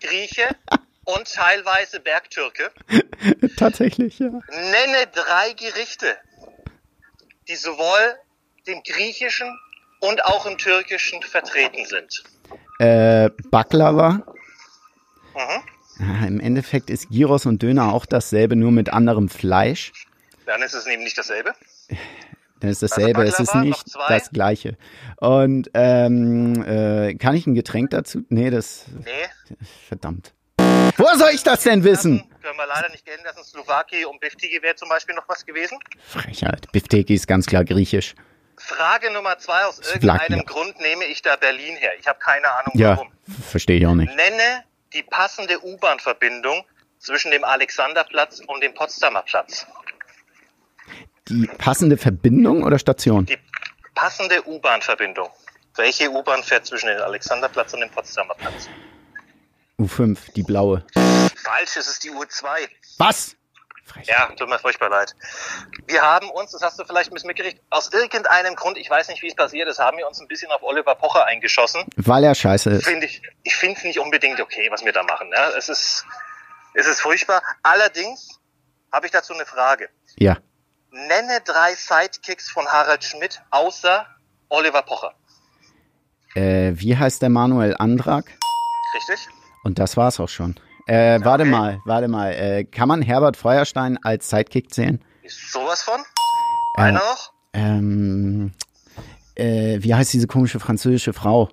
Grieche 0.00 0.48
und 1.04 1.32
teilweise 1.32 2.00
Bergtürke. 2.00 2.70
Tatsächlich, 3.56 4.18
ja. 4.18 4.28
Nenne 4.28 5.06
drei 5.12 5.52
Gerichte, 5.54 6.16
die 7.48 7.56
sowohl 7.56 8.14
dem 8.66 8.82
Griechischen 8.82 9.58
und 10.00 10.24
auch 10.24 10.46
im 10.46 10.58
Türkischen 10.58 11.22
vertreten 11.22 11.84
sind. 11.86 12.22
Äh, 12.78 13.30
Baklava. 13.50 14.24
Mhm. 15.34 15.62
Ah, 16.00 16.26
Im 16.26 16.40
Endeffekt 16.40 16.90
ist 16.90 17.10
Gyros 17.10 17.46
und 17.46 17.62
Döner 17.62 17.92
auch 17.92 18.06
dasselbe, 18.06 18.56
nur 18.56 18.72
mit 18.72 18.92
anderem 18.92 19.28
Fleisch. 19.28 19.92
Dann 20.46 20.62
ist 20.62 20.74
es 20.74 20.86
eben 20.86 21.04
nicht 21.04 21.16
dasselbe. 21.16 21.54
Dann 22.60 22.70
ist 22.70 22.82
dasselbe, 22.82 23.22
es 23.24 23.38
ist 23.38 23.54
nicht 23.56 23.84
das 24.08 24.30
gleiche. 24.30 24.76
Und 25.16 25.70
ähm, 25.74 26.62
äh, 26.64 27.14
kann 27.14 27.34
ich 27.34 27.46
ein 27.46 27.54
Getränk 27.54 27.90
dazu? 27.90 28.24
Nee, 28.28 28.50
das 28.50 28.86
Nee, 29.04 29.56
verdammt. 29.88 30.32
Woher 30.96 31.16
soll 31.16 31.30
ich 31.34 31.42
das 31.42 31.62
denn 31.62 31.84
wissen? 31.84 32.28
können 32.42 32.56
wir 32.58 32.66
leider 32.66 32.88
nicht 32.88 33.04
gelten 33.04 33.24
lassen. 33.24 33.44
Slowaki 33.44 34.04
und 34.04 34.20
Biftigi 34.20 34.60
wäre 34.62 34.74
zum 34.74 34.88
Beispiel 34.88 35.14
noch 35.14 35.28
was 35.28 35.46
gewesen. 35.46 35.78
Frechheit. 36.08 36.70
Bifteki 36.72 37.14
ist 37.14 37.28
ganz 37.28 37.46
klar 37.46 37.64
griechisch. 37.64 38.14
Frage 38.56 39.10
Nummer 39.12 39.38
zwei. 39.38 39.64
Aus 39.64 39.76
Slaki. 39.76 40.06
irgendeinem 40.06 40.44
Grund 40.46 40.78
nehme 40.80 41.04
ich 41.04 41.22
da 41.22 41.36
Berlin 41.36 41.76
her. 41.76 41.92
Ich 42.00 42.06
habe 42.08 42.18
keine 42.18 42.50
Ahnung 42.50 42.72
Ja, 42.74 42.96
warum. 42.96 43.12
verstehe 43.48 43.78
ich 43.78 43.86
auch 43.86 43.94
nicht. 43.94 44.14
Nenne 44.14 44.64
die 44.92 45.02
passende 45.04 45.64
U-Bahn-Verbindung 45.64 46.64
zwischen 46.98 47.30
dem 47.30 47.44
Alexanderplatz 47.44 48.40
und 48.46 48.60
dem 48.62 48.74
Potsdamer 48.74 49.22
Platz? 49.22 49.66
Die 51.28 51.46
passende 51.58 51.96
Verbindung 51.96 52.64
oder 52.64 52.78
Station? 52.78 53.24
Die 53.26 53.38
passende 53.94 54.42
U-Bahn-Verbindung. 54.46 55.30
Welche 55.76 56.10
U-Bahn 56.10 56.42
fährt 56.42 56.66
zwischen 56.66 56.88
dem 56.88 57.00
Alexanderplatz 57.00 57.72
und 57.72 57.80
dem 57.80 57.90
Potsdamer 57.90 58.34
Platz? 58.34 58.68
U5, 59.82 60.32
die 60.34 60.42
blaue. 60.42 60.84
Falsch, 60.94 61.76
es 61.76 61.88
ist 61.88 62.04
die 62.04 62.10
U2. 62.10 62.46
Was? 62.98 63.36
Frech. 63.84 64.06
Ja, 64.06 64.26
tut 64.36 64.48
mir 64.48 64.58
furchtbar 64.58 64.90
leid. 64.90 65.14
Wir 65.86 66.02
haben 66.02 66.30
uns, 66.30 66.52
das 66.52 66.62
hast 66.62 66.78
du 66.78 66.84
vielleicht 66.84 67.10
ein 67.10 67.14
bisschen 67.14 67.26
mitgekriegt, 67.26 67.60
aus 67.70 67.92
irgendeinem 67.92 68.54
Grund, 68.54 68.78
ich 68.78 68.88
weiß 68.88 69.08
nicht, 69.08 69.22
wie 69.22 69.28
es 69.28 69.34
passiert 69.34 69.68
ist, 69.68 69.78
haben 69.80 69.98
wir 69.98 70.06
uns 70.06 70.20
ein 70.20 70.28
bisschen 70.28 70.50
auf 70.52 70.62
Oliver 70.62 70.94
Pocher 70.94 71.26
eingeschossen. 71.26 71.84
Weil 71.96 72.24
er 72.24 72.34
scheiße 72.34 72.70
ist. 72.70 72.84
Finde 72.84 73.06
ich, 73.06 73.22
ich 73.42 73.54
finde 73.56 73.78
es 73.78 73.84
nicht 73.84 73.98
unbedingt 73.98 74.40
okay, 74.40 74.68
was 74.70 74.84
wir 74.84 74.92
da 74.92 75.02
machen. 75.02 75.30
Ja? 75.34 75.50
Es 75.50 75.68
ist, 75.68 76.06
es 76.74 76.86
ist 76.86 77.00
furchtbar. 77.00 77.42
Allerdings 77.62 78.40
habe 78.92 79.06
ich 79.06 79.12
dazu 79.12 79.34
eine 79.34 79.46
Frage. 79.46 79.88
Ja. 80.16 80.36
Nenne 80.90 81.40
drei 81.44 81.74
Sidekicks 81.74 82.50
von 82.50 82.66
Harald 82.66 83.02
Schmidt 83.02 83.42
außer 83.50 84.06
Oliver 84.48 84.82
Pocher. 84.82 85.14
Äh, 86.34 86.72
wie 86.74 86.96
heißt 86.96 87.20
der 87.20 87.30
Manuel 87.30 87.74
Andrag? 87.78 88.26
Richtig? 88.94 89.28
Und 89.64 89.78
das 89.78 89.96
war's 89.96 90.18
auch 90.20 90.28
schon. 90.28 90.56
Äh, 90.86 91.20
warte 91.22 91.42
Okay. 91.42 91.50
mal, 91.50 91.80
warte 91.84 92.08
mal. 92.08 92.32
Äh, 92.32 92.64
kann 92.64 92.88
man 92.88 93.02
Herbert 93.02 93.36
Feuerstein 93.36 93.98
als 94.02 94.28
Sidekick 94.28 94.72
zählen? 94.74 95.02
Ist 95.22 95.52
sowas 95.52 95.82
von? 95.82 96.00
Einer 96.76 96.98
noch? 96.98 97.32
Ähm, 97.52 98.52
äh, 99.36 99.78
wie 99.80 99.94
heißt 99.94 100.12
diese 100.12 100.26
komische 100.26 100.58
französische 100.58 101.12
Frau? 101.12 101.48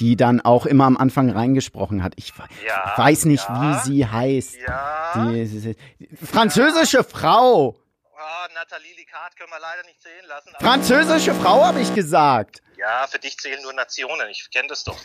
Die 0.00 0.16
dann 0.16 0.40
auch 0.40 0.66
immer 0.66 0.84
am 0.86 0.96
Anfang 0.96 1.30
reingesprochen 1.30 2.02
hat. 2.02 2.14
Ich 2.16 2.32
Ja, 2.66 2.92
weiß 2.96 3.26
nicht, 3.26 3.44
ja. 3.48 3.60
wie 3.60 3.78
sie 3.92 4.06
heißt. 4.06 4.56
Ja. 4.66 5.12
Die, 5.16 5.76
die, 6.00 6.16
französische 6.16 7.04
Frau! 7.04 7.76
Ah, 8.18 8.48
Nathalie 8.54 8.94
Licard 8.96 9.36
können 9.36 9.50
wir 9.50 9.60
leider 9.60 9.86
nicht 9.86 10.00
zählen 10.02 10.24
lassen. 10.28 10.50
Französische 10.60 11.34
Frau 11.34 11.64
habe 11.64 11.80
ich 11.80 11.94
gesagt. 11.94 12.62
Ja, 12.76 13.06
für 13.08 13.18
dich 13.18 13.36
zählen 13.38 13.60
nur 13.62 13.72
Nationen. 13.74 14.28
Ich 14.30 14.48
kenne 14.50 14.68
das 14.68 14.82
doch. 14.84 14.96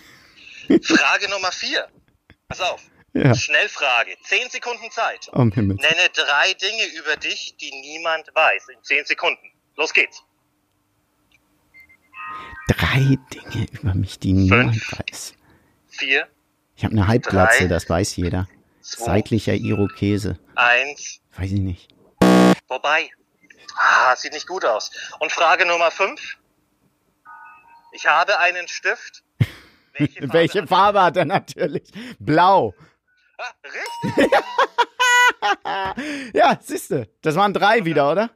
Frage 0.83 1.29
Nummer 1.29 1.51
vier. 1.51 1.87
Pass 2.47 2.61
auf. 2.61 2.81
Ja, 3.13 3.33
Schnellfrage. 3.33 4.15
Zehn 4.23 4.49
Sekunden 4.49 4.91
Zeit. 4.91 5.27
um 5.31 5.51
Himmels. 5.51 5.81
Nenne 5.81 6.09
drei 6.13 6.53
Dinge 6.53 6.85
über 6.97 7.15
dich, 7.17 7.55
die 7.57 7.71
niemand 7.71 8.27
weiß. 8.35 8.67
In 8.69 8.83
zehn 8.83 9.05
Sekunden. 9.05 9.51
Los 9.75 9.93
geht's. 9.93 10.23
Drei 12.67 13.17
Dinge 13.33 13.67
über 13.71 13.93
mich, 13.95 14.19
die 14.19 14.33
niemand 14.33 14.75
Fünf. 14.75 14.99
weiß. 14.99 15.33
Vier, 15.89 16.27
Ich 16.75 16.83
habe 16.83 16.93
eine 16.93 17.07
Halbglatze, 17.07 17.59
Drei. 17.63 17.67
das 17.67 17.89
weiß 17.89 18.15
jeder. 18.17 18.47
zwei, 18.81 19.05
Seitlicher 19.05 19.53
Irokese. 19.53 20.37
eins. 20.55 21.19
Weiß 21.37 21.51
ich 21.51 21.59
nicht. 21.59 21.89
Vorbei. 22.67 23.09
Ah, 23.77 24.15
sieht 24.15 24.33
nicht 24.33 24.47
gut 24.47 24.65
aus. 24.65 24.91
Und 25.19 25.31
Frage 25.31 25.65
Nummer 25.65 25.91
fünf. 25.91 26.37
Ich 27.93 28.05
habe 28.05 28.37
einen 28.39 28.67
Stift. 28.67 29.23
Welche 29.99 30.19
Farbe? 30.21 30.33
Welche 30.33 30.61
hat- 30.61 30.69
Farbe 30.69 31.01
hat 31.03 31.17
er 31.17 31.25
natürlich? 31.25 31.89
Blau. 32.19 32.73
Ah, 33.37 33.51
richtig. 33.63 34.31
Ja, 36.33 36.57
siehste, 36.61 37.09
das 37.21 37.35
waren 37.35 37.53
drei 37.53 37.85
wieder, 37.85 38.11
oder? 38.11 38.29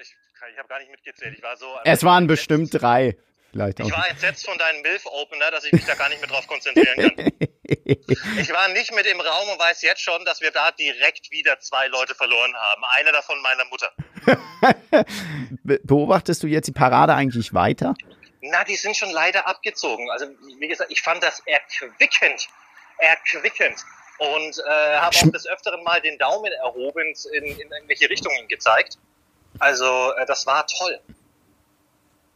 Ich, 0.00 0.14
ich 0.52 0.58
habe 0.58 0.68
gar 0.68 0.78
nicht 0.78 0.90
mitgezählt. 0.90 1.34
Ich 1.36 1.42
war 1.42 1.56
so. 1.56 1.66
Es 1.84 2.02
waren 2.04 2.26
bestimmt 2.26 2.70
drei. 2.72 3.16
Vielleicht 3.52 3.80
auch. 3.80 3.86
Ich 3.86 3.92
war 3.92 4.08
entsetzt 4.08 4.46
von 4.46 4.56
deinem 4.58 4.82
MILF-Opener, 4.82 5.50
dass 5.50 5.64
ich 5.64 5.72
mich 5.72 5.84
da 5.84 5.94
gar 5.94 6.08
nicht 6.08 6.20
mehr 6.20 6.28
drauf 6.30 6.46
konzentrieren 6.46 7.16
kann. 7.16 7.30
Ich 7.68 8.52
war 8.52 8.68
nicht 8.68 8.94
mit 8.94 9.06
im 9.06 9.20
Raum 9.20 9.48
und 9.48 9.58
weiß 9.58 9.82
jetzt 9.82 10.00
schon, 10.00 10.24
dass 10.24 10.40
wir 10.40 10.52
da 10.52 10.70
direkt 10.70 11.32
wieder 11.32 11.58
zwei 11.58 11.88
Leute 11.88 12.14
verloren 12.14 12.54
haben. 12.54 12.82
Einer 12.96 13.10
davon 13.10 13.40
meiner 13.42 13.64
Mutter. 13.64 13.90
Be- 15.64 15.80
Beobachtest 15.82 16.42
du 16.44 16.46
jetzt 16.46 16.66
die 16.66 16.72
Parade 16.72 17.14
eigentlich 17.14 17.54
weiter? 17.54 17.94
Na, 18.50 18.64
die 18.64 18.76
sind 18.76 18.96
schon 18.96 19.10
leider 19.10 19.46
abgezogen. 19.46 20.10
Also, 20.10 20.26
wie 20.58 20.68
gesagt, 20.68 20.90
ich 20.90 21.02
fand 21.02 21.22
das 21.22 21.42
erquickend. 21.46 22.48
Erquickend. 22.98 23.84
Und 24.18 24.58
äh, 24.66 24.96
habe 24.98 25.16
auch 25.16 25.30
des 25.30 25.46
Öfteren 25.46 25.82
mal 25.84 26.00
den 26.00 26.18
Daumen 26.18 26.52
erhoben 26.52 27.14
in, 27.32 27.44
in 27.44 27.70
irgendwelche 27.70 28.08
Richtungen 28.08 28.48
gezeigt. 28.48 28.98
Also, 29.58 30.12
äh, 30.12 30.26
das 30.26 30.46
war 30.46 30.66
toll. 30.66 31.00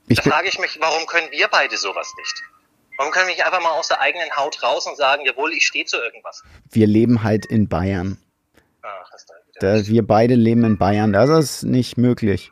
Ich 0.09 0.21
Da 0.21 0.31
frage 0.31 0.49
ich 0.49 0.59
mich, 0.59 0.79
warum 0.81 1.07
können 1.07 1.31
wir 1.31 1.49
beide 1.49 1.77
sowas 1.77 2.13
nicht? 2.19 2.43
Warum 2.97 3.13
können 3.13 3.29
wir 3.29 3.35
nicht 3.35 3.47
einfach 3.47 3.63
mal 3.63 3.71
aus 3.71 3.89
der 3.89 4.01
eigenen 4.01 4.37
Haut 4.37 4.63
raus 4.63 4.87
und 4.87 4.97
sagen, 4.97 5.25
jawohl, 5.25 5.53
ich 5.55 5.67
stehe 5.67 5.87
zu 5.87 5.97
irgendwas? 5.97 6.43
wir 6.71 6.87
leben 6.87 7.23
halt 7.23 7.47
in 7.47 7.69
Bayern. 7.69 8.19
Ach, 8.83 9.11
das. 9.11 9.27
Da, 9.61 9.87
wir 9.87 10.07
beide 10.07 10.35
leben 10.35 10.65
in 10.65 10.79
Bayern. 10.79 11.13
Das 11.13 11.29
ist 11.29 11.63
nicht 11.63 11.97
möglich. 11.97 12.51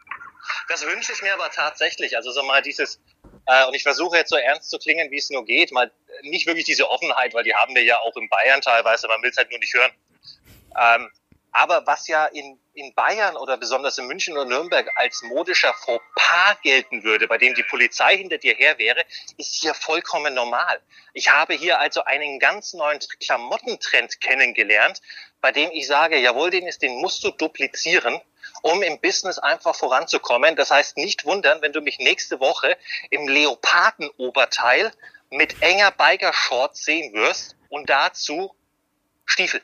das 0.68 0.84
wünsche 0.84 1.12
ich 1.12 1.22
mir 1.22 1.34
aber 1.34 1.50
tatsächlich. 1.50 2.16
Also 2.16 2.30
so 2.32 2.42
mal 2.44 2.62
dieses, 2.62 3.00
äh, 3.48 3.64
und 3.64 3.74
ich 3.74 3.82
versuche 3.82 4.18
jetzt 4.18 4.28
so 4.28 4.36
ernst 4.36 4.68
zu 4.68 4.78
klingen, 4.78 5.10
wie 5.10 5.16
es 5.16 5.30
nur 5.30 5.44
geht, 5.44 5.72
mal 5.72 5.90
nicht 6.22 6.46
wirklich 6.46 6.66
diese 6.66 6.90
Offenheit, 6.90 7.32
weil 7.32 7.44
die 7.44 7.54
haben 7.54 7.74
wir 7.74 7.82
ja 7.82 7.98
auch 7.98 8.14
in 8.16 8.28
Bayern 8.28 8.60
teilweise, 8.60 9.08
man 9.08 9.22
will 9.22 9.30
es 9.30 9.38
halt 9.38 9.50
nur 9.50 9.58
nicht 9.58 9.72
hören. 9.72 9.90
Ähm, 10.78 11.10
aber 11.50 11.86
was 11.86 12.06
ja 12.08 12.26
in, 12.26 12.60
in 12.74 12.92
Bayern 12.94 13.36
oder 13.36 13.56
besonders 13.56 13.96
in 13.96 14.06
München 14.06 14.36
oder 14.36 14.44
Nürnberg 14.44 14.86
als 14.96 15.22
modischer 15.22 15.72
Fauxpas 15.72 16.60
gelten 16.62 17.02
würde, 17.04 17.26
bei 17.26 17.38
dem 17.38 17.54
die 17.54 17.62
Polizei 17.62 18.18
hinter 18.18 18.36
dir 18.36 18.54
her 18.54 18.78
wäre, 18.78 19.02
ist 19.38 19.54
hier 19.54 19.72
vollkommen 19.72 20.34
normal. 20.34 20.78
Ich 21.14 21.30
habe 21.30 21.54
hier 21.54 21.78
also 21.78 22.04
einen 22.04 22.38
ganz 22.38 22.74
neuen 22.74 22.98
Klamottentrend 23.20 24.20
kennengelernt, 24.20 25.00
bei 25.40 25.52
dem 25.52 25.70
ich 25.72 25.86
sage, 25.86 26.18
jawohl, 26.18 26.50
den 26.50 26.66
ist, 26.66 26.82
den 26.82 27.00
musst 27.00 27.24
du 27.24 27.30
duplizieren, 27.30 28.20
um 28.62 28.82
im 28.82 29.00
Business 29.00 29.38
einfach 29.38 29.74
voranzukommen. 29.74 30.56
Das 30.56 30.70
heißt, 30.70 30.96
nicht 30.96 31.24
wundern, 31.24 31.62
wenn 31.62 31.72
du 31.72 31.80
mich 31.80 31.98
nächste 31.98 32.40
Woche 32.40 32.76
im 33.10 33.28
Leopardenoberteil 33.28 34.92
mit 35.30 35.60
enger 35.62 35.90
Biker-Shorts 35.92 36.84
sehen 36.84 37.12
wirst 37.12 37.56
und 37.68 37.88
dazu 37.90 38.54
Stiefel. 39.24 39.60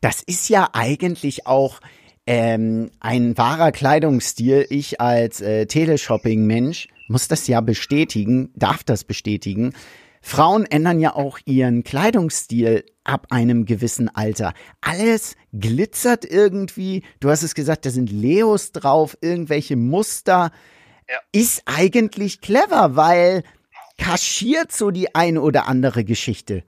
Das 0.00 0.22
ist 0.22 0.48
ja 0.48 0.70
eigentlich 0.72 1.46
auch 1.46 1.80
ähm, 2.26 2.90
ein 3.00 3.36
wahrer 3.36 3.70
Kleidungsstil. 3.70 4.66
Ich 4.70 5.00
als 5.00 5.40
äh, 5.40 5.66
Teleshopping-Mensch 5.66 6.88
muss 7.08 7.28
das 7.28 7.46
ja 7.46 7.60
bestätigen, 7.60 8.50
darf 8.54 8.82
das 8.82 9.04
bestätigen. 9.04 9.74
Frauen 10.22 10.64
ändern 10.64 11.00
ja 11.00 11.14
auch 11.14 11.38
ihren 11.44 11.84
Kleidungsstil 11.84 12.86
ab 13.04 13.26
einem 13.28 13.66
gewissen 13.66 14.08
Alter. 14.08 14.54
Alles 14.80 15.36
glitzert 15.58 16.24
irgendwie. 16.24 17.02
Du 17.20 17.30
hast 17.30 17.42
es 17.42 17.54
gesagt, 17.54 17.86
da 17.86 17.90
sind 17.90 18.10
Leos 18.10 18.72
drauf, 18.72 19.16
irgendwelche 19.20 19.76
Muster. 19.76 20.50
Ja. 21.08 21.18
Ist 21.32 21.62
eigentlich 21.66 22.40
clever, 22.40 22.96
weil 22.96 23.42
kaschiert 23.98 24.72
so 24.72 24.90
die 24.90 25.14
eine 25.14 25.40
oder 25.40 25.68
andere 25.68 26.04
Geschichte. 26.04 26.64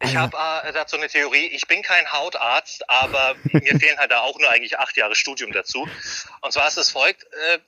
Ich 0.00 0.16
habe 0.16 0.36
äh, 0.64 0.72
dazu 0.72 0.96
eine 0.96 1.08
Theorie. 1.08 1.46
Ich 1.48 1.66
bin 1.66 1.82
kein 1.82 2.10
Hautarzt, 2.12 2.88
aber 2.88 3.34
mir 3.52 3.78
fehlen 3.78 3.98
halt 3.98 4.10
da 4.10 4.20
auch 4.20 4.38
nur 4.38 4.50
eigentlich 4.50 4.78
acht 4.78 4.96
Jahre 4.96 5.14
Studium 5.14 5.52
dazu. 5.52 5.88
Und 6.40 6.52
zwar 6.52 6.68
ist 6.68 6.76
es 6.76 6.90
folgt, 6.90 7.24
äh, 7.24 7.58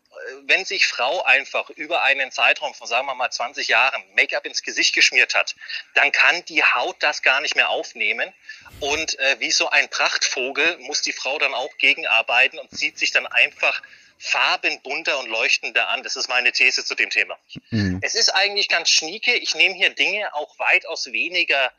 wenn 0.47 0.65
sich 0.65 0.87
Frau 0.87 1.23
einfach 1.25 1.71
über 1.71 2.03
einen 2.03 2.31
Zeitraum 2.31 2.75
von, 2.75 2.87
sagen 2.87 3.07
wir 3.07 3.15
mal, 3.15 3.31
20 3.31 3.69
Jahren 3.69 4.03
Make-up 4.15 4.47
ins 4.47 4.63
Gesicht 4.63 4.95
geschmiert 4.95 5.35
hat, 5.35 5.57
dann 5.95 6.13
kann 6.13 6.45
die 6.47 6.63
Haut 6.63 6.97
das 7.01 7.23
gar 7.23 7.41
nicht 7.41 7.57
mehr 7.57 7.71
aufnehmen. 7.71 8.33
Und 8.81 9.19
äh, 9.19 9.37
wie 9.41 9.51
so 9.51 9.71
ein 9.71 9.89
Prachtvogel 9.89 10.79
muss 10.79 11.03
die 11.03 11.13
Frau 11.13 11.39
dann 11.39 11.55
auch 11.55 11.77
gegenarbeiten 11.79 12.59
und 12.59 12.71
zieht 12.71 12.99
sich 12.99 13.11
dann 13.11 13.27
einfach 13.27 13.83
farbenbunter 14.19 15.19
und 15.19 15.29
leuchtender 15.29 15.89
an. 15.89 16.03
Das 16.03 16.15
ist 16.15 16.29
meine 16.29 16.53
These 16.53 16.85
zu 16.85 16.95
dem 16.95 17.11
Thema. 17.11 17.39
Mhm. 17.71 18.01
Es 18.03 18.15
ist 18.15 18.29
eigentlich 18.35 18.69
ganz 18.69 18.91
schnieke. 18.91 19.33
Ich 19.33 19.55
nehme 19.55 19.75
hier 19.75 19.91
Dinge 19.91 20.35
auch 20.35 20.59
weitaus 20.59 21.07
weniger 21.13 21.73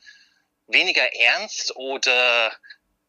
weniger 0.74 1.04
ernst 1.16 1.76
oder 1.76 2.52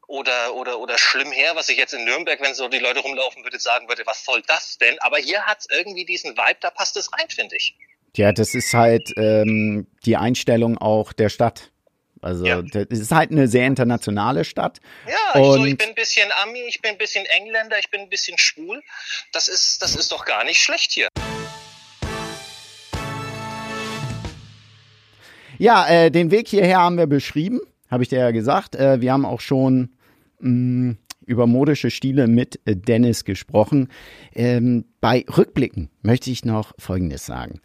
oder 0.09 0.55
oder 0.55 0.79
oder 0.79 0.99
schlimm 0.99 1.33
her, 1.33 1.53
was 1.55 1.69
ich 1.69 1.79
jetzt 1.79 1.95
in 1.95 2.05
Nürnberg, 2.05 2.41
wenn 2.41 2.55
so 2.55 2.69
die 2.69 2.79
Leute 2.81 3.01
rumlaufen 3.01 3.43
würde, 3.45 3.59
sagen 3.59 3.89
würde, 3.89 4.03
was 4.05 4.25
soll 4.25 4.43
das 4.47 4.77
denn? 4.79 4.99
Aber 5.01 5.19
hier 5.19 5.43
hat's 5.47 5.67
irgendwie 5.71 6.05
diesen 6.05 6.33
Vibe, 6.37 6.57
da 6.61 6.71
passt 6.71 6.97
es 6.97 7.13
rein, 7.13 7.29
finde 7.31 7.57
ich. 7.57 7.75
Ja, 8.17 8.33
das 8.33 8.55
ist 8.55 8.75
halt 8.75 9.11
ähm, 9.17 9.87
die 10.05 10.17
Einstellung 10.17 10.77
auch 10.77 11.13
der 11.15 11.31
Stadt. 11.31 11.71
Also 12.21 12.45
Ja. 12.45 12.61
das 12.63 12.87
ist 12.91 13.11
halt 13.11 13.31
eine 13.31 13.49
sehr 13.49 13.67
internationale 13.67 14.45
Stadt. 14.45 14.79
Ja, 15.09 15.15
ich, 15.41 15.47
so, 15.47 15.55
ich 15.65 15.73
Und- 15.73 15.79
bin 15.79 15.89
ein 15.89 15.95
bisschen 15.95 16.31
Ami, 16.43 16.61
ich 16.69 16.81
bin 16.83 16.91
ein 16.93 16.99
bisschen 16.99 17.25
Engländer, 17.27 17.79
ich 17.79 17.91
bin 17.91 18.01
ein 18.03 18.09
bisschen 18.11 18.37
schwul. 18.39 18.83
Das 19.33 19.49
ist 19.49 19.81
das 19.83 19.97
ist 19.97 20.13
doch 20.13 20.25
gar 20.25 20.45
nicht 20.45 20.61
schlecht 20.61 20.93
hier. 20.93 21.09
Ja, 25.63 25.87
äh, 25.87 26.11
den 26.11 26.33
Weg 26.33 26.49
hierher 26.49 26.79
haben 26.79 26.99
wir 26.99 27.07
beschrieben, 27.07 27.61
habe 27.89 28.03
ich 28.03 28.09
dir 28.09 28.19
ja 28.19 28.33
gesagt. 28.33 28.75
Äh, 28.75 29.01
wir 29.01 29.13
haben 29.13 29.25
auch 29.25 29.41
schon 29.41 29.91
mh, 30.41 30.97
über 31.25 31.47
modische 31.47 31.93
Stile 31.93 32.27
mit 32.27 32.59
äh, 32.65 32.75
Dennis 32.75 33.25
gesprochen. 33.25 33.87
Ähm, 34.35 34.87
bei 35.01 35.25
Rückblicken 35.37 35.89
möchte 36.03 36.33
ich 36.33 36.45
noch 36.45 36.73
Folgendes 36.81 37.27
sagen. 37.27 37.61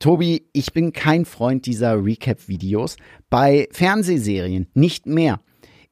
Tobi, 0.00 0.48
ich 0.52 0.72
bin 0.72 0.92
kein 0.92 1.26
Freund 1.26 1.66
dieser 1.66 2.04
Recap-Videos. 2.04 2.96
Bei 3.30 3.68
Fernsehserien 3.70 4.66
nicht 4.74 5.06
mehr. 5.06 5.38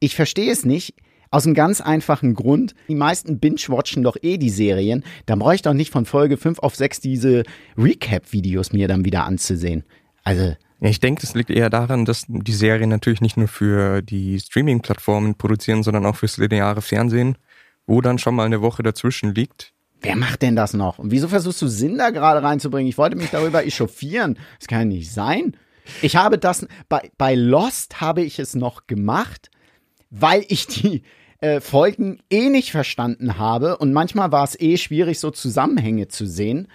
Ich 0.01 0.17
verstehe 0.17 0.51
es 0.51 0.65
nicht. 0.65 0.97
Aus 1.31 1.47
einem 1.47 1.55
ganz 1.55 1.81
einfachen 1.81 2.35
Grund. 2.35 2.75
Die 2.89 2.97
meisten 2.97 3.39
binge-watchen 3.39 4.03
doch 4.03 4.17
eh 4.21 4.37
die 4.37 4.51
Serien. 4.51 5.05
Dann 5.27 5.39
brauche 5.39 5.55
ich 5.55 5.63
doch 5.63 5.75
nicht 5.75 5.93
von 5.93 6.07
Folge 6.07 6.39
5 6.39 6.59
auf 6.59 6.75
6 6.75 6.99
diese 6.99 7.45
Recap-Videos 7.79 8.73
mir 8.73 8.89
dann 8.89 9.05
wieder 9.05 9.23
anzusehen. 9.23 9.85
Also, 10.25 10.57
ich 10.81 11.01
denke, 11.01 11.23
es 11.23 11.35
liegt 11.35 11.51
eher 11.51 11.71
daran, 11.71 12.05
dass 12.05 12.25
die 12.29 12.53
Serien 12.53 12.91
natürlich 12.91 13.21
nicht 13.21 13.37
nur 13.37 13.49
für 13.49 14.03
die 14.03 14.39
Streaming-Plattformen 14.39 15.37
produzieren, 15.37 15.83
sondern 15.83 16.05
auch 16.07 16.17
fürs 16.17 16.37
lineare 16.37 16.83
Fernsehen, 16.83 17.39
wo 17.87 18.01
dann 18.01 18.19
schon 18.19 18.35
mal 18.35 18.45
eine 18.45 18.61
Woche 18.61 18.83
dazwischen 18.83 19.35
liegt. 19.35 19.73
wer 20.01 20.17
macht 20.17 20.43
denn 20.43 20.57
das 20.57 20.75
noch? 20.75 20.99
Und 20.99 21.11
wieso 21.11 21.29
versuchst 21.29 21.63
du 21.63 21.69
Sinn 21.69 21.97
da 21.97 22.11
gerade 22.11 22.43
reinzubringen? 22.43 22.89
Ich 22.89 22.99
wollte 22.99 23.17
mich 23.17 23.31
darüber 23.31 23.65
echauffieren. 23.67 24.39
Das 24.59 24.69
kann 24.69 24.81
ja 24.81 24.85
nicht 24.85 25.13
sein. 25.13 25.57
Ich 26.03 26.17
habe 26.17 26.39
das, 26.39 26.67
bei, 26.89 27.11
bei 27.19 27.35
Lost 27.35 28.01
habe 28.01 28.23
ich 28.23 28.39
es 28.39 28.55
noch 28.55 28.87
gemacht, 28.87 29.51
weil 30.11 30.45
ich 30.49 30.67
die 30.67 31.03
äh, 31.45 31.61
Folgen 31.61 32.21
eh 32.31 32.49
nicht 32.49 32.71
verstanden 32.71 33.39
habe 33.39 33.77
und 33.77 33.93
manchmal 33.93 34.33
war 34.33 34.45
es 34.45 34.59
eh 34.59 34.79
schwierig, 34.79 35.21
so 35.21 35.31
Zusammenhänge 35.31 36.09
zu 36.09 36.27
sehen. 36.27 36.69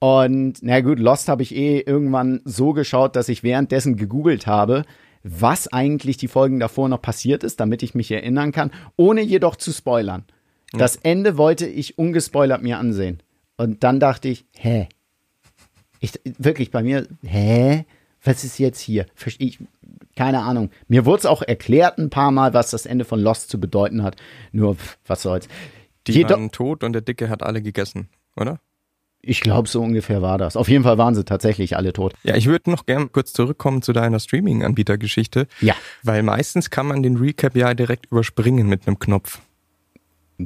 Und 0.00 0.58
na 0.60 0.80
gut, 0.80 0.98
Lost 0.98 1.28
habe 1.28 1.42
ich 1.42 1.54
eh 1.54 1.80
irgendwann 1.80 2.40
so 2.44 2.72
geschaut, 2.72 3.14
dass 3.14 3.28
ich 3.28 3.42
währenddessen 3.42 3.96
gegoogelt 3.96 4.46
habe, 4.46 4.84
was 5.22 5.68
eigentlich 5.68 6.16
die 6.16 6.28
Folgen 6.28 6.58
davor 6.58 6.88
noch 6.88 7.00
passiert 7.00 7.44
ist, 7.44 7.60
damit 7.60 7.82
ich 7.82 7.94
mich 7.94 8.10
erinnern 8.10 8.50
kann, 8.52 8.72
ohne 8.96 9.22
jedoch 9.22 9.56
zu 9.56 9.72
spoilern. 9.72 10.24
Das 10.72 10.96
Ende 10.96 11.38
wollte 11.38 11.66
ich 11.66 11.96
ungespoilert 11.98 12.62
mir 12.62 12.78
ansehen. 12.78 13.22
Und 13.56 13.84
dann 13.84 14.00
dachte 14.00 14.28
ich, 14.28 14.46
hä? 14.56 14.88
Ich, 16.00 16.12
wirklich 16.24 16.70
bei 16.70 16.82
mir, 16.82 17.06
hä? 17.24 17.84
Was 18.22 18.44
ist 18.44 18.58
jetzt 18.58 18.80
hier? 18.80 19.06
Verste- 19.16 19.40
Ich, 19.44 19.58
keine 20.16 20.40
Ahnung. 20.42 20.70
Mir 20.88 21.04
wurde 21.06 21.20
es 21.20 21.26
auch 21.26 21.42
erklärt 21.42 21.98
ein 21.98 22.10
paar 22.10 22.30
Mal, 22.30 22.52
was 22.54 22.70
das 22.70 22.84
Ende 22.86 23.04
von 23.04 23.20
Lost 23.20 23.50
zu 23.50 23.60
bedeuten 23.60 24.02
hat. 24.02 24.16
Nur, 24.52 24.74
pff, 24.76 24.98
was 25.06 25.22
soll's. 25.22 25.48
Die 26.06 26.12
Jedo- 26.12 26.30
waren 26.30 26.50
tot 26.50 26.82
und 26.84 26.92
der 26.94 27.02
Dicke 27.02 27.28
hat 27.28 27.42
alle 27.42 27.62
gegessen, 27.62 28.08
oder? 28.36 28.60
ich 29.20 29.40
glaube, 29.40 29.68
so 29.68 29.82
ungefähr 29.82 30.22
war 30.22 30.38
das. 30.38 30.56
Auf 30.56 30.68
jeden 30.68 30.84
Fall 30.84 30.96
waren 30.96 31.14
sie 31.14 31.24
tatsächlich 31.24 31.76
alle 31.76 31.92
tot. 31.92 32.14
Ja, 32.22 32.36
ich 32.36 32.46
würde 32.46 32.70
noch 32.70 32.86
gern 32.86 33.10
kurz 33.12 33.32
zurückkommen 33.32 33.82
zu 33.82 33.92
deiner 33.92 34.20
Streaming-Anbieter-Geschichte. 34.20 35.48
Ja. 35.60 35.74
Weil 36.04 36.22
meistens 36.22 36.70
kann 36.70 36.86
man 36.86 37.02
den 37.02 37.16
Recap 37.16 37.56
ja 37.56 37.74
direkt 37.74 38.06
überspringen 38.06 38.68
mit 38.68 38.86
einem 38.86 38.98
Knopf. 39.00 39.40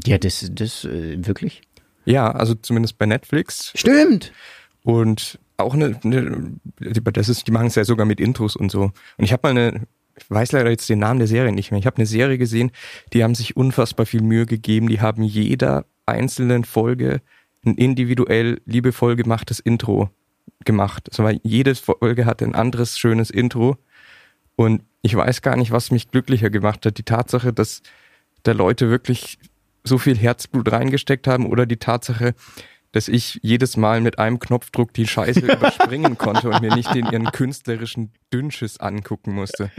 Ja, 0.05 0.17
das, 0.19 0.49
das, 0.53 0.85
äh, 0.85 1.25
wirklich? 1.25 1.61
Ja, 2.07 2.31
also 2.33 2.55
zumindest 2.55 2.97
bei 2.99 3.07
Netflix. 3.07 3.73
Stimmt! 3.77 4.33
Und 4.83 5.39
auch 5.57 5.75
eine, 5.75 5.99
eine 6.05 6.59
das 6.81 7.29
ist, 7.29 7.47
die 7.47 7.53
machen 7.53 7.67
es 7.67 7.75
ja 7.75 7.85
sogar 7.85 8.07
mit 8.07 8.21
Intros 8.21 8.57
und 8.57 8.71
so. 8.71 8.93
Und 9.17 9.25
ich 9.25 9.33
habe 9.33 9.49
mal 9.49 9.51
eine, 9.51 9.87
ich 10.17 10.31
weiß 10.31 10.53
leider 10.53 10.71
jetzt 10.71 10.89
den 10.89 10.99
Namen 10.99 11.19
der 11.19 11.29
Serie 11.29 11.53
nicht 11.53 11.71
mehr. 11.71 11.81
Ich 11.81 11.87
habe 11.87 11.97
eine 11.97 12.07
Serie 12.07 12.39
gesehen, 12.39 12.71
die 13.13 13.25
haben 13.25 13.35
sich 13.35 13.57
unfassbar 13.57 14.07
viel 14.07 14.23
Mühe 14.23 14.47
gegeben. 14.47 14.89
Die 14.89 15.01
haben 15.01 15.23
jeder 15.23 15.87
einzelnen 16.07 16.65
Folge 16.65 17.21
ein 17.65 17.75
individuell 17.77 18.61
liebevoll 18.67 19.17
gemachtes 19.17 19.61
Intro 19.61 20.11
gemacht. 20.65 21.09
Also 21.11 21.29
jede 21.43 21.75
Folge 21.75 22.27
hatte 22.27 22.45
ein 22.45 22.55
anderes 22.55 22.99
schönes 22.99 23.31
Intro. 23.31 23.77
Und 24.57 24.83
ich 25.03 25.15
weiß 25.15 25.43
gar 25.43 25.57
nicht, 25.57 25.71
was 25.71 25.91
mich 25.91 26.11
glücklicher 26.11 26.51
gemacht 26.51 26.85
hat. 26.87 26.99
Die 26.99 27.05
Tatsache, 27.05 27.53
dass 27.53 27.83
da 28.43 28.53
Leute 28.53 28.91
wirklich 28.91 29.39
so 29.85 29.99
viel 29.99 30.17
Herzblut 30.17 30.71
reingesteckt 30.71 31.27
haben 31.27 31.47
oder 31.47 31.67
die 31.67 31.77
Tatsache, 31.77 32.35
dass 32.93 33.09
ich 33.09 33.39
jedes 33.43 33.77
Mal 33.77 34.01
mit 34.01 34.19
einem 34.19 34.39
Knopfdruck 34.39 34.93
die 34.95 35.07
Scheiße 35.07 35.41
überspringen 35.53 36.17
konnte 36.19 36.51
und 36.51 36.61
mir 36.61 36.75
nicht 36.75 36.95
den 36.95 37.07
ihren 37.07 37.33
künstlerischen 37.33 38.13
Dünnschiss 38.33 38.79
angucken 38.79 39.33
musste. 39.35 39.71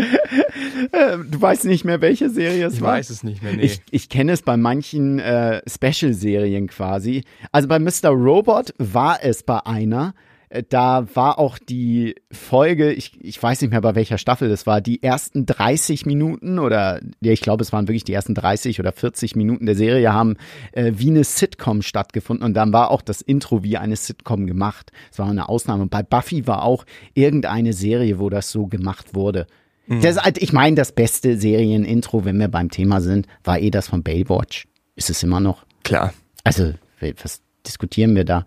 Äh, 0.91 1.17
du 1.17 1.41
weißt 1.41 1.65
nicht 1.65 1.85
mehr, 1.85 2.01
welche 2.01 2.29
Serie 2.29 2.65
es 2.67 2.75
Ich 2.75 2.81
war? 2.81 2.93
weiß 2.93 3.09
es 3.09 3.23
nicht 3.23 3.41
mehr, 3.43 3.53
nee. 3.53 3.63
Ich, 3.63 3.81
ich 3.91 4.09
kenne 4.09 4.31
es 4.33 4.41
bei 4.41 4.57
manchen 4.57 5.19
äh, 5.19 5.61
Special-Serien 5.67 6.67
quasi. 6.67 7.23
Also 7.51 7.67
bei 7.67 7.79
Mr. 7.79 8.09
Robot 8.09 8.73
war 8.77 9.23
es 9.23 9.43
bei 9.43 9.65
einer. 9.65 10.13
Äh, 10.53 10.63
Da 10.67 11.07
war 11.15 11.39
auch 11.39 11.57
die 11.57 12.15
Folge, 12.31 12.91
ich, 12.93 13.13
ich 13.21 13.41
weiß 13.41 13.61
nicht 13.61 13.71
mehr 13.71 13.81
bei 13.81 13.95
welcher 13.95 14.17
Staffel 14.17 14.49
es 14.51 14.65
war, 14.67 14.81
die 14.81 15.01
ersten 15.01 15.45
30 15.45 16.05
Minuten 16.05 16.59
oder 16.59 16.99
ja, 17.21 17.31
ich 17.31 17.41
glaube, 17.41 17.63
es 17.63 17.73
waren 17.73 17.87
wirklich 17.87 18.03
die 18.03 18.13
ersten 18.13 18.35
30 18.35 18.79
oder 18.79 18.91
40 18.91 19.35
Minuten 19.35 19.65
der 19.65 19.75
Serie 19.75 20.13
haben 20.13 20.37
äh, 20.73 20.91
wie 20.95 21.09
eine 21.09 21.23
Sitcom 21.23 21.81
stattgefunden 21.81 22.45
und 22.45 22.53
dann 22.53 22.71
war 22.73 22.91
auch 22.91 23.01
das 23.01 23.21
Intro 23.21 23.63
wie 23.63 23.77
eine 23.77 23.95
Sitcom 23.95 24.45
gemacht. 24.47 24.91
Es 25.11 25.19
war 25.19 25.29
eine 25.29 25.49
Ausnahme. 25.49 25.83
Und 25.83 25.89
bei 25.91 26.03
Buffy 26.03 26.45
war 26.47 26.63
auch 26.63 26.85
irgendeine 27.13 27.73
Serie, 27.73 28.19
wo 28.19 28.29
das 28.29 28.51
so 28.51 28.67
gemacht 28.67 29.15
wurde. 29.15 29.47
Das, 29.87 30.15
ist 30.15 30.23
halt- 30.23 30.37
ich 30.41 30.53
meine, 30.53 30.75
das 30.77 30.91
beste 30.93 31.37
Serienintro, 31.37 32.23
wenn 32.25 32.39
wir 32.39 32.47
beim 32.47 32.69
Thema 32.69 33.01
sind, 33.01 33.27
war 33.43 33.59
eh 33.59 33.69
das 33.69 33.87
von 33.89 34.01
Baywatch. 34.03 34.65
Ist 34.95 35.09
es 35.09 35.23
immer 35.23 35.39
noch? 35.41 35.65
Klar. 35.83 36.13
Also, 36.45 36.73
was 37.21 37.41
diskutieren 37.67 38.15
wir 38.15 38.23
da? 38.23 38.45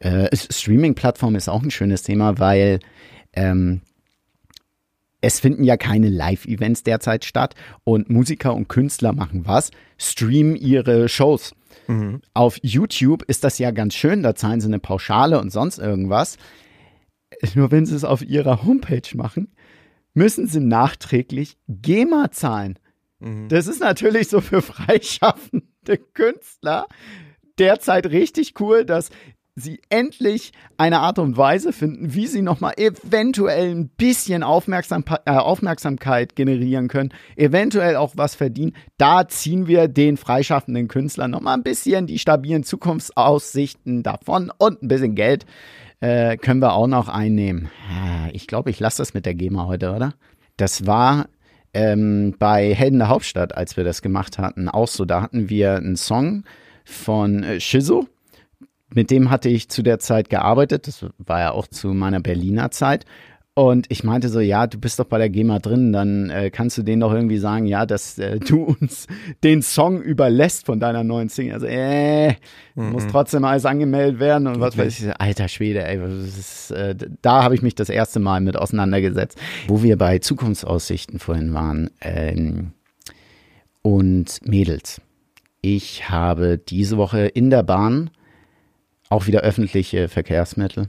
Äh, 0.00 0.34
Streaming-Plattform 0.34 1.34
ist 1.34 1.48
auch 1.48 1.62
ein 1.62 1.70
schönes 1.70 2.02
Thema, 2.02 2.38
weil 2.38 2.80
ähm, 3.32 3.80
es 5.20 5.40
finden 5.40 5.64
ja 5.64 5.76
keine 5.76 6.08
Live-Events 6.08 6.84
derzeit 6.84 7.24
statt 7.24 7.54
und 7.84 8.08
Musiker 8.08 8.54
und 8.54 8.68
Künstler 8.68 9.12
machen 9.12 9.46
was? 9.46 9.70
Streamen 9.98 10.54
ihre 10.54 11.08
Shows. 11.08 11.54
Auf 12.34 12.58
YouTube 12.62 13.22
ist 13.24 13.44
das 13.44 13.58
ja 13.58 13.70
ganz 13.70 13.94
schön, 13.94 14.22
da 14.22 14.34
zahlen 14.34 14.60
sie 14.60 14.68
eine 14.68 14.78
Pauschale 14.78 15.40
und 15.40 15.50
sonst 15.50 15.78
irgendwas. 15.78 16.36
Nur 17.54 17.70
wenn 17.70 17.86
sie 17.86 17.94
es 17.94 18.04
auf 18.04 18.22
ihrer 18.22 18.62
Homepage 18.62 19.16
machen, 19.16 19.48
müssen 20.12 20.46
sie 20.46 20.60
nachträglich 20.60 21.56
GEMA 21.66 22.30
zahlen. 22.30 22.78
Das 23.48 23.66
ist 23.66 23.80
natürlich 23.80 24.28
so 24.28 24.40
für 24.40 24.62
freischaffende 24.62 25.98
Künstler 26.12 26.86
derzeit 27.58 28.06
richtig 28.06 28.60
cool, 28.60 28.84
dass 28.84 29.10
sie 29.60 29.80
endlich 29.88 30.52
eine 30.76 31.00
Art 31.00 31.18
und 31.18 31.36
Weise 31.36 31.72
finden, 31.72 32.14
wie 32.14 32.26
sie 32.26 32.42
nochmal 32.42 32.74
eventuell 32.76 33.74
ein 33.74 33.88
bisschen 33.88 34.42
Aufmerksam 34.42 35.04
äh, 35.24 35.32
Aufmerksamkeit 35.32 36.36
generieren 36.36 36.88
können, 36.88 37.12
eventuell 37.36 37.96
auch 37.96 38.12
was 38.16 38.34
verdienen. 38.34 38.74
Da 38.96 39.28
ziehen 39.28 39.66
wir 39.66 39.88
den 39.88 40.16
freischaffenden 40.16 40.88
Künstlern 40.88 41.30
nochmal 41.30 41.54
ein 41.54 41.62
bisschen 41.62 42.06
die 42.06 42.18
stabilen 42.18 42.64
Zukunftsaussichten 42.64 44.02
davon 44.02 44.52
und 44.58 44.82
ein 44.82 44.88
bisschen 44.88 45.14
Geld 45.14 45.46
äh, 46.00 46.36
können 46.36 46.60
wir 46.60 46.74
auch 46.74 46.86
noch 46.86 47.08
einnehmen. 47.08 47.68
Ah, 47.90 48.28
Ich 48.32 48.46
glaube, 48.46 48.70
ich 48.70 48.80
lasse 48.80 48.98
das 48.98 49.14
mit 49.14 49.26
der 49.26 49.34
GEMA 49.34 49.66
heute, 49.66 49.92
oder? 49.94 50.14
Das 50.56 50.86
war 50.86 51.26
ähm, 51.74 52.34
bei 52.38 52.74
Helden 52.74 52.98
der 53.00 53.08
Hauptstadt, 53.08 53.56
als 53.56 53.76
wir 53.76 53.84
das 53.84 54.02
gemacht 54.02 54.38
hatten, 54.38 54.68
auch 54.68 54.88
so. 54.88 55.04
Da 55.04 55.22
hatten 55.22 55.48
wir 55.48 55.76
einen 55.76 55.96
Song 55.96 56.44
von 56.84 57.42
äh, 57.42 57.60
Shizo. 57.60 58.06
Mit 58.94 59.10
dem 59.10 59.30
hatte 59.30 59.48
ich 59.48 59.68
zu 59.68 59.82
der 59.82 59.98
Zeit 59.98 60.30
gearbeitet. 60.30 60.86
Das 60.86 61.04
war 61.18 61.40
ja 61.40 61.50
auch 61.52 61.66
zu 61.66 61.88
meiner 61.88 62.20
Berliner 62.20 62.70
Zeit. 62.70 63.04
Und 63.58 63.86
ich 63.88 64.04
meinte 64.04 64.28
so, 64.28 64.38
ja, 64.38 64.68
du 64.68 64.78
bist 64.78 65.00
doch 65.00 65.06
bei 65.06 65.18
der 65.18 65.30
GEMA 65.30 65.58
drin, 65.58 65.92
dann 65.92 66.30
äh, 66.30 66.48
kannst 66.48 66.78
du 66.78 66.84
denen 66.84 67.00
doch 67.00 67.12
irgendwie 67.12 67.38
sagen, 67.38 67.66
ja, 67.66 67.86
dass 67.86 68.16
äh, 68.16 68.38
du 68.38 68.62
uns 68.62 69.08
den 69.42 69.62
Song 69.62 70.00
überlässt 70.00 70.64
von 70.64 70.78
deiner 70.78 71.02
neuen 71.02 71.28
Single. 71.28 71.54
Also, 71.54 71.66
äh, 71.66 72.36
muss 72.76 73.08
trotzdem 73.08 73.44
alles 73.44 73.66
angemeldet 73.66 74.20
werden 74.20 74.46
und 74.46 74.60
was 74.60 74.78
weiß 74.78 75.00
ich. 75.00 75.20
Alter 75.20 75.48
Schwede, 75.48 75.84
ey, 75.84 75.98
ist, 76.28 76.70
äh, 76.70 76.94
da 77.20 77.42
habe 77.42 77.56
ich 77.56 77.62
mich 77.62 77.74
das 77.74 77.88
erste 77.88 78.20
Mal 78.20 78.40
mit 78.40 78.56
auseinandergesetzt. 78.56 79.36
Wo 79.66 79.82
wir 79.82 79.98
bei 79.98 80.20
Zukunftsaussichten 80.20 81.18
vorhin 81.18 81.52
waren 81.52 81.90
ähm, 82.00 82.74
und 83.82 84.38
Mädels. 84.46 85.00
Ich 85.62 86.08
habe 86.08 86.58
diese 86.58 86.96
Woche 86.96 87.26
in 87.26 87.50
der 87.50 87.64
Bahn 87.64 88.10
auch 89.10 89.26
wieder 89.26 89.40
öffentliche 89.40 90.08
Verkehrsmittel 90.08 90.88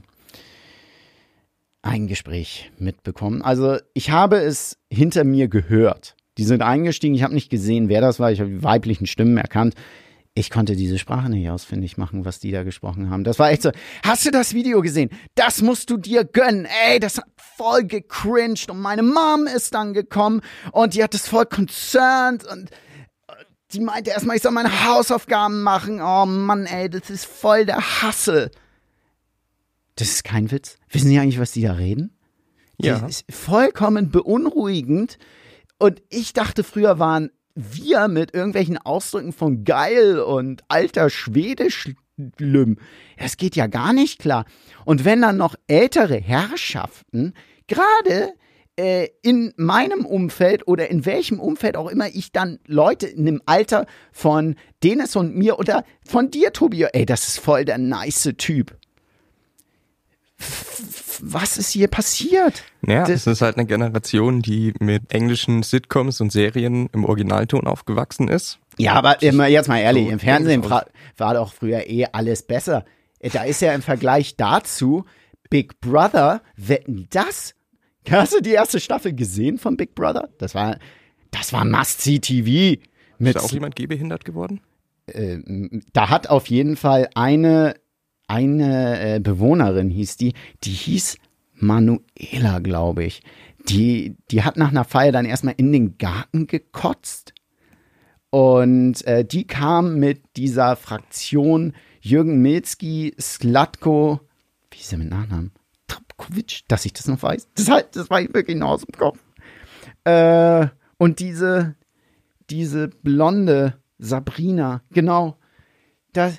ein 1.82 2.06
Gespräch 2.08 2.70
mitbekommen. 2.78 3.42
Also 3.42 3.78
ich 3.94 4.10
habe 4.10 4.36
es 4.36 4.76
hinter 4.90 5.24
mir 5.24 5.48
gehört. 5.48 6.14
Die 6.38 6.44
sind 6.44 6.62
eingestiegen, 6.62 7.14
ich 7.14 7.22
habe 7.22 7.34
nicht 7.34 7.50
gesehen, 7.50 7.88
wer 7.88 8.00
das 8.00 8.20
war. 8.20 8.30
Ich 8.32 8.40
habe 8.40 8.50
die 8.50 8.62
weiblichen 8.62 9.06
Stimmen 9.06 9.36
erkannt. 9.36 9.74
Ich 10.34 10.50
konnte 10.50 10.76
diese 10.76 10.98
Sprache 10.98 11.28
nicht 11.28 11.50
ausfindig 11.50 11.96
machen, 11.96 12.24
was 12.24 12.38
die 12.38 12.52
da 12.52 12.62
gesprochen 12.62 13.10
haben. 13.10 13.24
Das 13.24 13.38
war 13.38 13.50
echt 13.50 13.62
so. 13.62 13.72
Hast 14.04 14.24
du 14.24 14.30
das 14.30 14.54
Video 14.54 14.80
gesehen? 14.80 15.10
Das 15.34 15.60
musst 15.60 15.90
du 15.90 15.96
dir 15.96 16.24
gönnen. 16.24 16.68
Ey, 16.86 17.00
das 17.00 17.18
hat 17.18 17.24
voll 17.36 17.84
gecringed. 17.84 18.70
Und 18.70 18.80
meine 18.80 19.02
Mom 19.02 19.46
ist 19.54 19.74
dann 19.74 19.92
gekommen 19.92 20.40
und 20.72 20.94
die 20.94 21.02
hat 21.02 21.14
es 21.14 21.26
voll 21.26 21.46
concerned 21.46 22.46
und 22.46 22.70
die 23.72 23.80
meinte 23.80 24.10
erstmal, 24.10 24.36
ich 24.36 24.42
soll 24.42 24.52
meine 24.52 24.86
Hausaufgaben 24.86 25.62
machen. 25.62 26.00
Oh 26.00 26.26
Mann, 26.26 26.66
ey, 26.66 26.90
das 26.90 27.10
ist 27.10 27.26
voll 27.26 27.66
der 27.66 28.02
Hassel. 28.02 28.50
Das 29.96 30.08
ist 30.08 30.24
kein 30.24 30.50
Witz. 30.50 30.78
Wissen 30.88 31.08
Sie 31.08 31.18
eigentlich, 31.18 31.40
was 31.40 31.52
die 31.52 31.62
da 31.62 31.72
reden? 31.72 32.16
Ja. 32.78 32.98
Das 32.98 33.22
ist 33.22 33.32
vollkommen 33.32 34.10
beunruhigend. 34.10 35.18
Und 35.78 36.02
ich 36.08 36.32
dachte, 36.32 36.64
früher 36.64 36.98
waren 36.98 37.30
wir 37.54 38.08
mit 38.08 38.34
irgendwelchen 38.34 38.78
Ausdrücken 38.78 39.32
von 39.32 39.64
geil 39.64 40.20
und 40.20 40.62
alter 40.68 41.10
Schwedisch 41.10 41.90
schlimm. 42.36 42.78
Das 43.18 43.36
geht 43.36 43.56
ja 43.56 43.66
gar 43.66 43.92
nicht 43.92 44.18
klar. 44.18 44.44
Und 44.84 45.04
wenn 45.04 45.22
dann 45.22 45.36
noch 45.36 45.54
ältere 45.66 46.16
Herrschaften, 46.16 47.34
gerade 47.66 48.32
äh, 48.80 49.08
in 49.22 49.52
meinem 49.56 50.04
Umfeld 50.06 50.66
oder 50.66 50.88
in 50.90 51.04
welchem 51.06 51.38
Umfeld 51.40 51.76
auch 51.76 51.88
immer 51.88 52.08
ich 52.08 52.32
dann 52.32 52.58
Leute 52.66 53.06
in 53.06 53.26
dem 53.26 53.42
Alter 53.46 53.86
von 54.12 54.56
Dennis 54.82 55.16
und 55.16 55.36
mir 55.36 55.58
oder 55.58 55.84
von 56.08 56.30
dir, 56.30 56.52
Tobi, 56.52 56.84
ey, 56.92 57.04
das 57.06 57.28
ist 57.28 57.38
voll 57.40 57.64
der 57.64 57.78
nice 57.78 58.30
Typ. 58.38 58.74
Was 61.22 61.58
ist 61.58 61.70
hier 61.70 61.88
passiert? 61.88 62.64
Ja, 62.86 63.00
Das- 63.02 63.10
es 63.10 63.26
ist 63.26 63.42
halt 63.42 63.56
eine 63.58 63.66
Generation, 63.66 64.40
die 64.40 64.72
mit 64.80 65.12
englischen 65.12 65.62
Sitcoms 65.62 66.20
und 66.22 66.32
Serien 66.32 66.88
im 66.94 67.04
Originalton 67.04 67.66
aufgewachsen 67.66 68.28
ist. 68.28 68.58
Ja, 68.78 68.94
aber 68.94 69.22
jetzt 69.22 69.68
mal 69.68 69.78
ehrlich, 69.80 70.06
So 70.06 70.10
im 70.12 70.18
Fernsehen 70.18 70.64
war 70.64 71.34
doch 71.34 71.52
früher 71.52 71.86
eh 71.88 72.06
alles 72.12 72.42
besser. 72.42 72.86
Da 73.20 73.42
ist 73.42 73.60
ja 73.60 73.74
im 73.74 73.82
Vergleich 73.82 74.36
dazu 74.36 75.04
Big 75.50 75.78
Brother, 75.80 76.40
wetten 76.56 77.06
das? 77.10 77.54
Hast 78.10 78.34
du 78.34 78.40
die 78.40 78.52
erste 78.52 78.80
Staffel 78.80 79.14
gesehen 79.14 79.58
von 79.58 79.76
Big 79.76 79.94
Brother? 79.94 80.28
Das 80.38 80.54
war, 80.54 80.78
das 81.30 81.52
war 81.52 81.64
Must-See-TV. 81.64 82.80
Ist 83.18 83.36
da 83.36 83.40
auch 83.40 83.52
jemand 83.52 83.76
gehbehindert 83.76 84.24
geworden? 84.24 84.60
da 85.92 86.08
hat 86.08 86.28
auf 86.28 86.46
jeden 86.46 86.76
Fall 86.76 87.08
eine, 87.14 87.74
eine 88.28 89.16
äh, 89.16 89.20
Bewohnerin 89.20 89.90
hieß 89.90 90.16
die, 90.16 90.34
die 90.62 90.70
hieß 90.70 91.16
Manuela, 91.54 92.60
glaube 92.60 93.04
ich. 93.04 93.22
Die, 93.68 94.16
die 94.30 94.42
hat 94.42 94.56
nach 94.56 94.70
einer 94.70 94.84
Feier 94.84 95.12
dann 95.12 95.26
erstmal 95.26 95.54
in 95.56 95.72
den 95.72 95.98
Garten 95.98 96.46
gekotzt. 96.46 97.34
Und 98.30 99.04
äh, 99.06 99.24
die 99.24 99.46
kam 99.46 99.98
mit 99.98 100.22
dieser 100.36 100.76
Fraktion 100.76 101.74
Jürgen 102.00 102.40
Milzki, 102.40 103.14
Slatko, 103.20 104.20
wie 104.70 104.78
ist 104.78 104.92
er 104.92 104.98
mit 104.98 105.10
Nachnamen? 105.10 105.52
Trapkovic, 106.20 106.62
dass 106.68 106.84
ich 106.84 106.92
das 106.92 107.06
noch 107.06 107.22
weiß. 107.22 107.48
Das, 107.54 107.68
halt, 107.68 107.96
das 107.96 108.10
war 108.10 108.20
ich 108.20 108.32
wirklich 108.32 108.56
noch 108.56 108.70
aus 108.70 108.82
dem 108.82 108.96
Kopf. 108.96 109.18
Äh, 110.04 110.66
und 110.98 111.18
diese, 111.18 111.74
diese 112.48 112.88
blonde 112.88 113.78
Sabrina, 113.98 114.82
genau. 114.90 115.36
Da, 116.12 116.32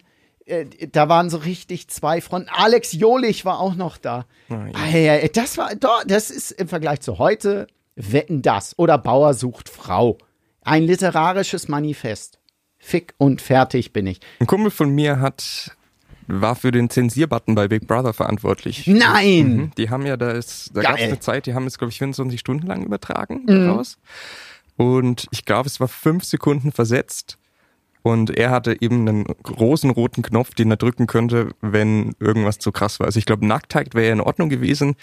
äh, 0.45 0.65
da 0.91 1.09
waren 1.09 1.29
so 1.29 1.37
richtig 1.37 1.87
zwei 1.89 2.21
Fronten. 2.21 2.49
Alex 2.51 2.93
Jolich 2.93 3.45
war 3.45 3.59
auch 3.59 3.75
noch 3.75 3.97
da. 3.97 4.25
Ah, 4.49 4.67
ja. 4.95 5.15
Ah, 5.15 5.27
das 5.33 5.57
war, 5.57 5.71
das 6.05 6.29
ist 6.29 6.51
im 6.51 6.67
Vergleich 6.67 7.01
zu 7.01 7.17
heute, 7.17 7.67
wetten 7.95 8.41
das. 8.41 8.77
Oder 8.77 8.97
Bauer 8.97 9.33
sucht 9.33 9.69
Frau. 9.69 10.17
Ein 10.63 10.83
literarisches 10.83 11.67
Manifest. 11.67 12.39
Fick 12.77 13.13
und 13.17 13.41
fertig 13.41 13.93
bin 13.93 14.07
ich. 14.07 14.19
Ein 14.39 14.47
Kumpel 14.47 14.71
von 14.71 14.89
mir 14.89 15.19
hat 15.19 15.75
war 16.27 16.55
für 16.55 16.71
den 16.71 16.89
Zensierbutton 16.89 17.55
bei 17.55 17.67
Big 17.67 17.87
Brother 17.87 18.13
verantwortlich. 18.13 18.87
Nein! 18.87 19.55
Mhm. 19.55 19.71
Die 19.77 19.89
haben 19.89 20.05
ja 20.05 20.17
da 20.17 20.31
ist, 20.31 20.71
da 20.75 20.81
gab 20.81 20.97
es 20.97 21.03
eine 21.03 21.19
Zeit, 21.19 21.45
die 21.45 21.53
haben 21.53 21.67
es, 21.67 21.77
glaube 21.77 21.91
ich, 21.91 21.97
24 21.97 22.39
Stunden 22.39 22.67
lang 22.67 22.83
übertragen 22.83 23.43
Mhm. 23.47 23.69
raus. 23.69 23.97
Und 24.77 25.27
ich 25.31 25.45
glaube, 25.45 25.67
es 25.67 25.79
war 25.79 25.87
fünf 25.87 26.23
Sekunden 26.23 26.71
versetzt. 26.71 27.37
Und 28.03 28.31
er 28.35 28.49
hatte 28.49 28.81
eben 28.81 29.07
einen 29.07 29.25
großen 29.25 29.91
roten 29.91 30.23
Knopf, 30.23 30.55
den 30.55 30.71
er 30.71 30.77
drücken 30.77 31.05
könnte, 31.05 31.49
wenn 31.61 32.15
irgendwas 32.19 32.57
zu 32.57 32.71
krass 32.71 32.99
war. 32.99 33.05
Also 33.05 33.19
ich 33.19 33.27
glaube, 33.27 33.45
Nacktheit 33.45 33.93
wäre 33.93 34.11
in 34.11 34.21
Ordnung 34.21 34.49
gewesen. 34.49 34.95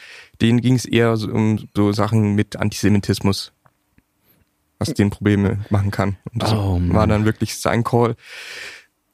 Denen 0.42 0.61
ging 0.61 0.74
es 0.74 0.85
eher 0.85 1.16
so 1.16 1.31
um 1.31 1.68
so 1.76 1.92
Sachen 1.92 2.35
mit 2.35 2.57
Antisemitismus, 2.57 3.52
was 4.81 4.94
denen 4.94 5.11
Probleme 5.11 5.61
machen 5.70 5.92
kann. 5.92 6.16
Und 6.33 6.42
das 6.42 6.52
Oh, 6.52 6.81
war 6.88 7.07
dann 7.07 7.24
wirklich 7.24 7.57
sein 7.57 7.85
Call. 7.85 8.16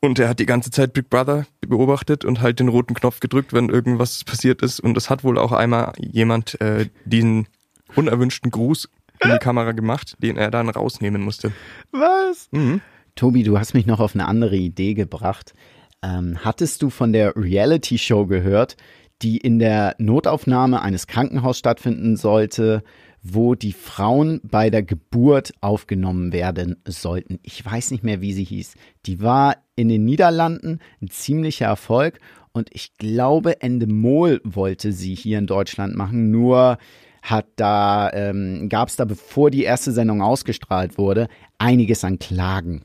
Und 0.04 0.18
er 0.18 0.28
hat 0.28 0.38
die 0.38 0.44
ganze 0.44 0.70
Zeit 0.70 0.92
Big 0.92 1.08
Brother 1.08 1.46
beobachtet 1.66 2.26
und 2.26 2.42
halt 2.42 2.60
den 2.60 2.68
roten 2.68 2.92
Knopf 2.92 3.20
gedrückt, 3.20 3.54
wenn 3.54 3.70
irgendwas 3.70 4.22
passiert 4.22 4.60
ist. 4.60 4.78
Und 4.78 4.98
es 4.98 5.08
hat 5.08 5.24
wohl 5.24 5.38
auch 5.38 5.50
einmal 5.50 5.94
jemand 5.98 6.60
äh, 6.60 6.90
diesen 7.06 7.48
unerwünschten 7.96 8.50
Gruß 8.50 8.90
in 9.22 9.30
die 9.30 9.38
Kamera 9.38 9.72
gemacht, 9.72 10.16
den 10.18 10.36
er 10.36 10.50
dann 10.50 10.68
rausnehmen 10.68 11.22
musste. 11.22 11.52
Was? 11.90 12.48
Mhm. 12.50 12.82
Tobi, 13.14 13.44
du 13.44 13.58
hast 13.58 13.72
mich 13.72 13.86
noch 13.86 13.98
auf 13.98 14.14
eine 14.14 14.26
andere 14.26 14.56
Idee 14.56 14.92
gebracht. 14.92 15.54
Ähm, 16.02 16.36
hattest 16.44 16.82
du 16.82 16.90
von 16.90 17.14
der 17.14 17.34
Reality-Show 17.34 18.26
gehört, 18.26 18.76
die 19.22 19.38
in 19.38 19.58
der 19.58 19.94
Notaufnahme 19.96 20.82
eines 20.82 21.06
Krankenhauses 21.06 21.60
stattfinden 21.60 22.18
sollte, 22.18 22.84
wo 23.24 23.54
die 23.54 23.72
Frauen 23.72 24.40
bei 24.44 24.70
der 24.70 24.82
Geburt 24.82 25.52
aufgenommen 25.60 26.32
werden 26.32 26.76
sollten? 26.86 27.40
Ich 27.42 27.64
weiß 27.64 27.90
nicht 27.90 28.04
mehr, 28.04 28.20
wie 28.20 28.34
sie 28.34 28.44
hieß. 28.44 28.74
Die 29.06 29.20
war 29.22 29.56
in 29.74 29.88
den 29.88 30.04
Niederlanden 30.04 30.78
ein 31.00 31.08
ziemlicher 31.08 31.66
Erfolg 31.66 32.20
und 32.52 32.68
ich 32.72 32.96
glaube, 32.98 33.62
Endemol 33.62 34.40
wollte 34.44 34.92
sie 34.92 35.14
hier 35.14 35.38
in 35.38 35.46
Deutschland 35.46 35.96
machen, 35.96 36.30
nur 36.30 36.78
hat 37.22 37.46
da, 37.56 38.12
ähm, 38.12 38.68
gab 38.68 38.88
es 38.88 38.96
da, 38.96 39.06
bevor 39.06 39.50
die 39.50 39.64
erste 39.64 39.92
Sendung 39.92 40.20
ausgestrahlt 40.20 40.98
wurde, 40.98 41.28
einiges 41.58 42.04
an 42.04 42.18
Klagen. 42.18 42.84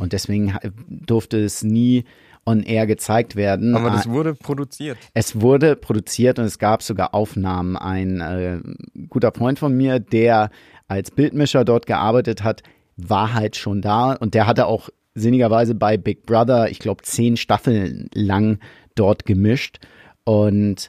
Und 0.00 0.12
deswegen 0.12 0.56
durfte 0.88 1.38
es 1.38 1.64
nie 1.64 2.04
on 2.46 2.62
air 2.62 2.86
gezeigt 2.86 3.36
werden. 3.36 3.76
Aber 3.76 3.90
das 3.90 4.06
Ah, 4.06 4.10
wurde 4.10 4.34
produziert. 4.34 4.98
es 5.14 5.40
wurde 5.40 5.76
produziert 5.76 6.38
und 6.38 6.44
es 6.46 6.58
gab 6.58 6.82
sogar 6.82 7.14
Aufnahmen. 7.14 7.76
Ein 7.76 8.20
äh, 8.20 8.60
guter 9.08 9.32
Freund 9.32 9.58
von 9.58 9.76
mir, 9.76 10.00
der 10.00 10.50
als 10.88 11.10
Bildmischer 11.10 11.64
dort 11.64 11.86
gearbeitet 11.86 12.42
hat, 12.42 12.62
war 12.96 13.34
halt 13.34 13.56
schon 13.56 13.80
da 13.82 14.12
und 14.14 14.34
der 14.34 14.46
hatte 14.46 14.66
auch 14.66 14.88
sinnigerweise 15.14 15.74
bei 15.74 15.96
Big 15.96 16.24
Brother, 16.26 16.70
ich 16.70 16.78
glaube, 16.78 17.02
zehn 17.02 17.36
Staffeln 17.36 18.08
lang 18.14 18.58
dort 18.94 19.26
gemischt 19.26 19.78
und 20.24 20.88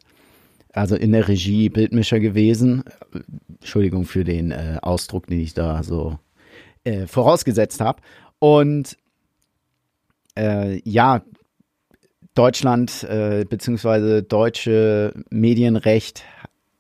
also 0.73 0.95
in 0.95 1.11
der 1.11 1.27
Regie 1.27 1.69
Bildmischer 1.69 2.19
gewesen. 2.19 2.83
Entschuldigung 3.59 4.05
für 4.05 4.23
den 4.23 4.51
äh, 4.51 4.77
Ausdruck, 4.81 5.27
den 5.27 5.39
ich 5.39 5.53
da 5.53 5.83
so 5.83 6.17
äh, 6.83 7.07
vorausgesetzt 7.07 7.81
habe. 7.81 8.01
Und 8.39 8.95
äh, 10.37 10.79
ja, 10.89 11.21
Deutschland 12.35 13.03
äh, 13.03 13.45
beziehungsweise 13.47 14.23
deutsche 14.23 15.13
Medienrecht 15.29 16.23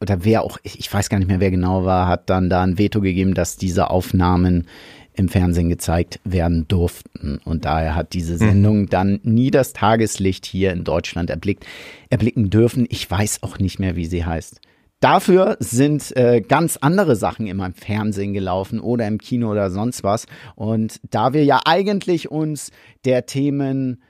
oder 0.01 0.23
wer 0.23 0.43
auch, 0.43 0.57
ich 0.63 0.79
ich 0.79 0.91
weiß 0.91 1.09
gar 1.09 1.19
nicht 1.19 1.27
mehr, 1.27 1.39
wer 1.39 1.51
genau 1.51 1.85
war, 1.85 2.07
hat 2.07 2.29
dann 2.29 2.49
da 2.49 2.63
ein 2.63 2.77
Veto 2.77 3.01
gegeben, 3.01 3.33
dass 3.33 3.57
diese 3.57 3.89
Aufnahmen 3.89 4.67
im 5.13 5.29
Fernsehen 5.29 5.69
gezeigt 5.69 6.19
werden 6.23 6.67
durften. 6.67 7.39
Und 7.43 7.65
daher 7.65 7.95
hat 7.95 8.13
diese 8.13 8.37
Sendung 8.37 8.87
dann 8.87 9.19
nie 9.23 9.51
das 9.51 9.73
Tageslicht 9.73 10.45
hier 10.45 10.71
in 10.71 10.83
Deutschland 10.83 11.29
erblickt, 11.29 11.65
erblicken 12.09 12.49
dürfen. 12.49 12.87
Ich 12.89 13.09
weiß 13.09 13.43
auch 13.43 13.59
nicht 13.59 13.79
mehr, 13.79 13.95
wie 13.95 14.05
sie 14.05 14.25
heißt. 14.25 14.61
Dafür 15.01 15.57
sind 15.59 16.15
äh, 16.15 16.41
ganz 16.41 16.77
andere 16.77 17.15
Sachen 17.15 17.47
immer 17.47 17.65
im 17.65 17.73
Fernsehen 17.73 18.33
gelaufen 18.33 18.79
oder 18.79 19.07
im 19.07 19.17
Kino 19.17 19.51
oder 19.51 19.71
sonst 19.71 20.03
was. 20.03 20.27
Und 20.55 20.99
da 21.09 21.33
wir 21.33 21.43
ja 21.43 21.59
eigentlich 21.65 22.29
uns 22.29 22.71
der 23.03 23.25
Themen 23.25 24.01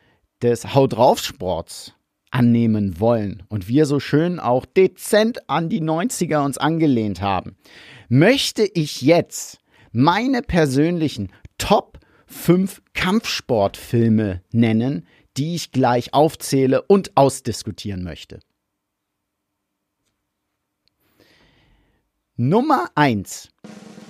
des 0.42 0.74
Hau 0.74 0.88
drauf 0.88 1.20
Sports 1.20 1.94
annehmen 2.32 3.00
wollen 3.00 3.44
und 3.50 3.68
wir 3.68 3.86
so 3.86 4.00
schön 4.00 4.40
auch 4.40 4.66
dezent 4.66 5.50
an 5.50 5.70
die 5.70 5.82
90er 5.82 6.44
uns 6.44 6.58
angelehnt 6.58 7.22
haben, 7.22 7.58
möchte 8.10 8.64
ich 8.64 9.02
jetzt 9.02 9.60
meine 9.92 10.42
persönlichen 10.42 11.32
Top 11.58 12.00
5 12.28 12.82
Kampfsportfilme 12.94 14.42
nennen, 14.52 15.06
die 15.38 15.56
ich 15.56 15.72
gleich 15.72 16.14
aufzähle 16.14 16.82
und 16.84 17.16
ausdiskutieren 17.16 18.04
möchte. 18.04 18.40
Nummer 22.38 22.90
1 22.96 23.50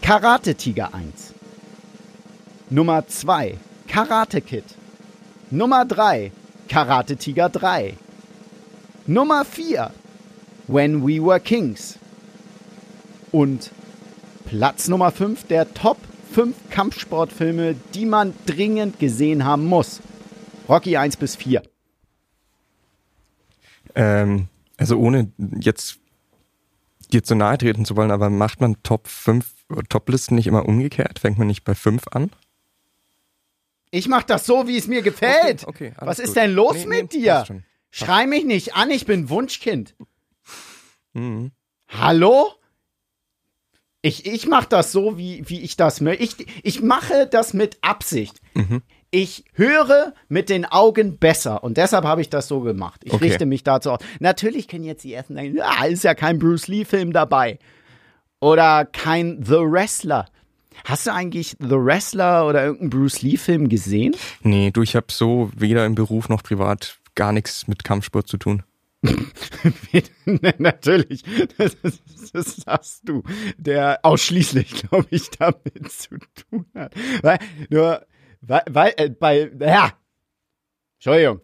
Karate 0.02 0.56
Tiger 0.56 0.94
1 0.94 1.34
Nummer 2.70 3.06
2 3.06 3.58
Karate 3.88 4.41
Kid 4.41 4.63
Nummer 5.52 5.84
3 5.84 6.32
Karate 6.70 7.18
Tiger 7.18 7.50
3 7.50 7.98
Nummer 9.06 9.44
4 9.44 9.92
When 10.68 11.06
We 11.06 11.22
Were 11.22 11.42
Kings 11.42 12.00
und 13.32 13.72
Platz 14.46 14.88
Nummer 14.88 15.12
5 15.12 15.48
der 15.48 15.74
Top 15.74 15.98
5 16.32 16.56
Kampfsportfilme, 16.70 17.76
die 17.94 18.06
man 18.06 18.34
dringend 18.46 19.00
gesehen 19.00 19.44
haben 19.44 19.66
muss. 19.66 20.00
Rocky 20.70 20.96
1 20.96 21.18
bis 21.18 21.36
4. 21.36 21.62
Ähm, 23.96 24.48
also 24.78 24.98
ohne 24.98 25.34
jetzt 25.60 26.00
dir 27.12 27.24
zu 27.24 27.36
nahe 27.36 27.58
treten 27.58 27.84
zu 27.84 27.98
wollen, 27.98 28.12
aber 28.12 28.30
macht 28.30 28.62
man 28.62 28.82
Top 28.84 29.10
5, 29.10 29.54
Top-Listen 29.90 30.36
nicht 30.36 30.48
immer 30.48 30.66
umgekehrt? 30.66 31.20
Fängt 31.20 31.38
man 31.38 31.48
nicht 31.48 31.66
bei 31.66 31.76
5 31.76 32.08
an? 32.08 32.32
Ich 33.91 34.08
mach 34.08 34.23
das 34.23 34.45
so, 34.45 34.67
wie 34.67 34.77
es 34.77 34.88
mir 34.88 35.01
gefällt. 35.01 35.67
Okay, 35.67 35.93
okay, 35.95 36.06
Was 36.06 36.19
ist 36.19 36.30
gut. 36.30 36.38
denn 36.38 36.54
los 36.54 36.75
Nee, 36.77 36.86
mit 36.86 37.13
nee, 37.13 37.19
dir? 37.19 37.45
Schrei 37.91 38.25
mich 38.25 38.45
nicht 38.45 38.75
an, 38.75 38.89
ich 38.89 39.06
bin 39.06 39.30
Wunschkind. 39.30 39.95
Mhm. 41.13 41.51
Hallo? 41.89 42.54
Ich, 44.01 44.25
ich 44.25 44.47
mache 44.47 44.67
das 44.69 44.91
so, 44.93 45.17
wie, 45.17 45.43
wie 45.47 45.62
ich 45.62 45.75
das 45.75 45.99
möchte. 46.01 46.23
Ich, 46.23 46.36
ich 46.63 46.82
mache 46.82 47.27
das 47.27 47.54
mit 47.54 47.77
Absicht. 47.82 48.39
Mhm. 48.56 48.82
Ich 49.12 49.43
höre 49.54 50.13
mit 50.30 50.47
den 50.49 50.63
Augen 50.65 51.17
besser 51.19 51.63
und 51.65 51.75
deshalb 51.75 52.06
habe 52.06 52.21
ich 52.21 52.30
das 52.30 52.47
so 52.47 52.62
gemacht. 52.62 53.01
Ich 53.04 53.12
Okay. 53.12 53.25
richte 53.25 53.45
mich 53.45 53.63
dazu 53.63 53.91
aus. 53.91 53.99
Natürlich 54.21 54.69
können 54.69 54.86
jetzt 54.86 55.04
die 55.04 55.13
ersten 55.13 55.36
sagen, 55.36 55.54
ja, 55.54 55.84
ist 55.84 56.06
ja 56.06 56.15
kein 56.15 56.39
Bruce 56.39 56.67
Lee-Film 56.69 57.12
dabei. 57.12 57.60
Oder 58.39 58.86
kein 58.86 59.43
The 59.43 59.56
Wrestler. 59.60 60.27
Hast 60.86 61.08
du 61.08 61.14
eigentlich 61.14 61.56
The 61.60 61.76
Wrestler 61.76 62.48
oder 62.48 62.64
irgendeinen 62.64 62.90
Bruce 62.90 63.22
Lee-Film 63.22 63.70
gesehen? 63.70 64.16
Nee, 64.42 64.72
du, 64.72 64.82
ich 64.82 64.96
habe 64.96 65.08
so 65.10 65.52
weder 65.56 65.86
im 65.86 65.96
Beruf 65.96 66.30
noch 66.30 66.44
privat 66.44 67.00
gar 67.16 67.32
nichts 67.32 67.68
mit 67.68 67.84
Kampfsport 67.84 68.28
zu 68.28 68.38
tun. 68.38 68.64
Natürlich, 70.60 71.24
das, 71.58 71.76
das 72.34 72.56
sagst 72.58 73.02
du, 73.06 73.24
der 73.58 74.00
ausschließlich, 74.04 74.84
glaube 74.84 75.08
ich, 75.10 75.30
damit 75.32 75.92
zu 75.92 76.18
tun 76.50 76.66
hat. 76.76 76.94
Weil, 77.22 77.40
nur, 77.70 78.06
weil, 78.42 78.62
weil 78.70 78.94
äh, 78.98 79.10
bei, 79.10 79.52
ja, 79.60 79.94
Entschuldigung. 80.98 81.42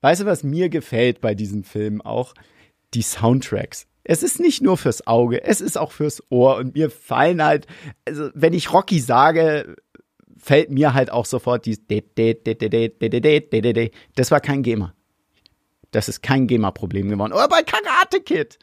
Weißt 0.00 0.22
du, 0.22 0.26
was 0.26 0.44
mir 0.44 0.68
gefällt 0.68 1.20
bei 1.20 1.34
diesem 1.34 1.64
Film 1.64 2.00
auch? 2.00 2.34
Die 2.94 3.02
Soundtracks. 3.02 3.86
Es 4.04 4.22
ist 4.22 4.38
nicht 4.38 4.62
nur 4.62 4.76
fürs 4.76 5.06
Auge, 5.06 5.42
es 5.42 5.60
ist 5.60 5.78
auch 5.78 5.92
fürs 5.92 6.22
Ohr 6.30 6.56
und 6.56 6.74
mir 6.74 6.90
fallen 6.90 7.42
halt, 7.42 7.66
also 8.06 8.30
wenn 8.34 8.52
ich 8.52 8.72
Rocky 8.72 9.00
sage, 9.00 9.76
fällt 10.36 10.70
mir 10.70 10.92
halt 10.92 11.10
auch 11.10 11.24
sofort 11.24 11.64
die 11.64 11.78
Das 14.14 14.30
war 14.30 14.40
kein 14.40 14.62
Gamer. 14.62 14.94
Das 15.90 16.08
ist 16.08 16.22
kein 16.22 16.48
GEMA-Problem 16.48 17.08
geworden. 17.08 17.32
Oder 17.32 17.48
bei 17.48 17.62
Karate 17.62 18.20
Kid. 18.20 18.58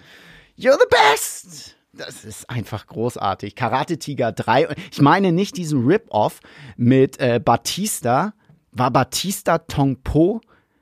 You're 0.58 0.78
the 0.78 0.88
best. 0.90 1.78
Das 1.94 2.26
ist 2.26 2.50
einfach 2.50 2.88
großartig. 2.88 3.56
Karate 3.56 3.98
Tiger 3.98 4.34
3. 4.34 4.76
Ich 4.92 5.02
meine 5.02 5.32
nicht 5.32 5.56
diesen 5.56 5.86
Rip-Off 5.86 6.40
mit 6.76 7.20
äh, 7.20 7.40
Batista. 7.44 8.34
War 8.72 8.92
Batista 8.92 9.60
Tong 9.60 10.02
Po? 10.04 10.42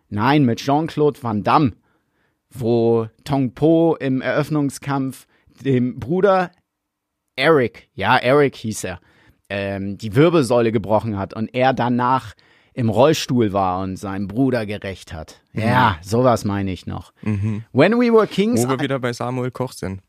Nein, 0.09 0.43
mit 0.43 0.59
Jean-Claude 0.59 1.21
Van 1.21 1.43
Damme. 1.43 1.73
Wo 2.59 3.07
Tong 3.23 3.53
Po 3.53 3.95
im 3.99 4.21
Eröffnungskampf 4.21 5.27
dem 5.63 5.99
Bruder 5.99 6.51
Eric, 7.35 7.89
ja, 7.93 8.17
Eric 8.17 8.55
hieß 8.55 8.83
er, 8.83 8.99
ähm, 9.49 9.97
die 9.97 10.15
Wirbelsäule 10.15 10.71
gebrochen 10.71 11.17
hat 11.17 11.33
und 11.33 11.53
er 11.53 11.73
danach 11.73 12.35
im 12.73 12.89
Rollstuhl 12.89 13.51
war 13.51 13.81
und 13.81 13.97
seinem 13.97 14.27
Bruder 14.27 14.65
gerecht 14.65 15.13
hat. 15.13 15.41
Mhm. 15.53 15.61
Ja, 15.61 15.97
sowas 16.01 16.45
meine 16.45 16.71
ich 16.71 16.85
noch. 16.85 17.13
Mhm. 17.21 17.63
When 17.73 17.93
We 17.93 18.13
Were 18.13 18.27
Kings. 18.27 18.63
Wo 18.63 18.69
wir 18.69 18.79
wieder 18.79 18.99
bei 18.99 19.13
Samuel 19.13 19.51
Koch 19.51 19.73
sind. 19.73 20.01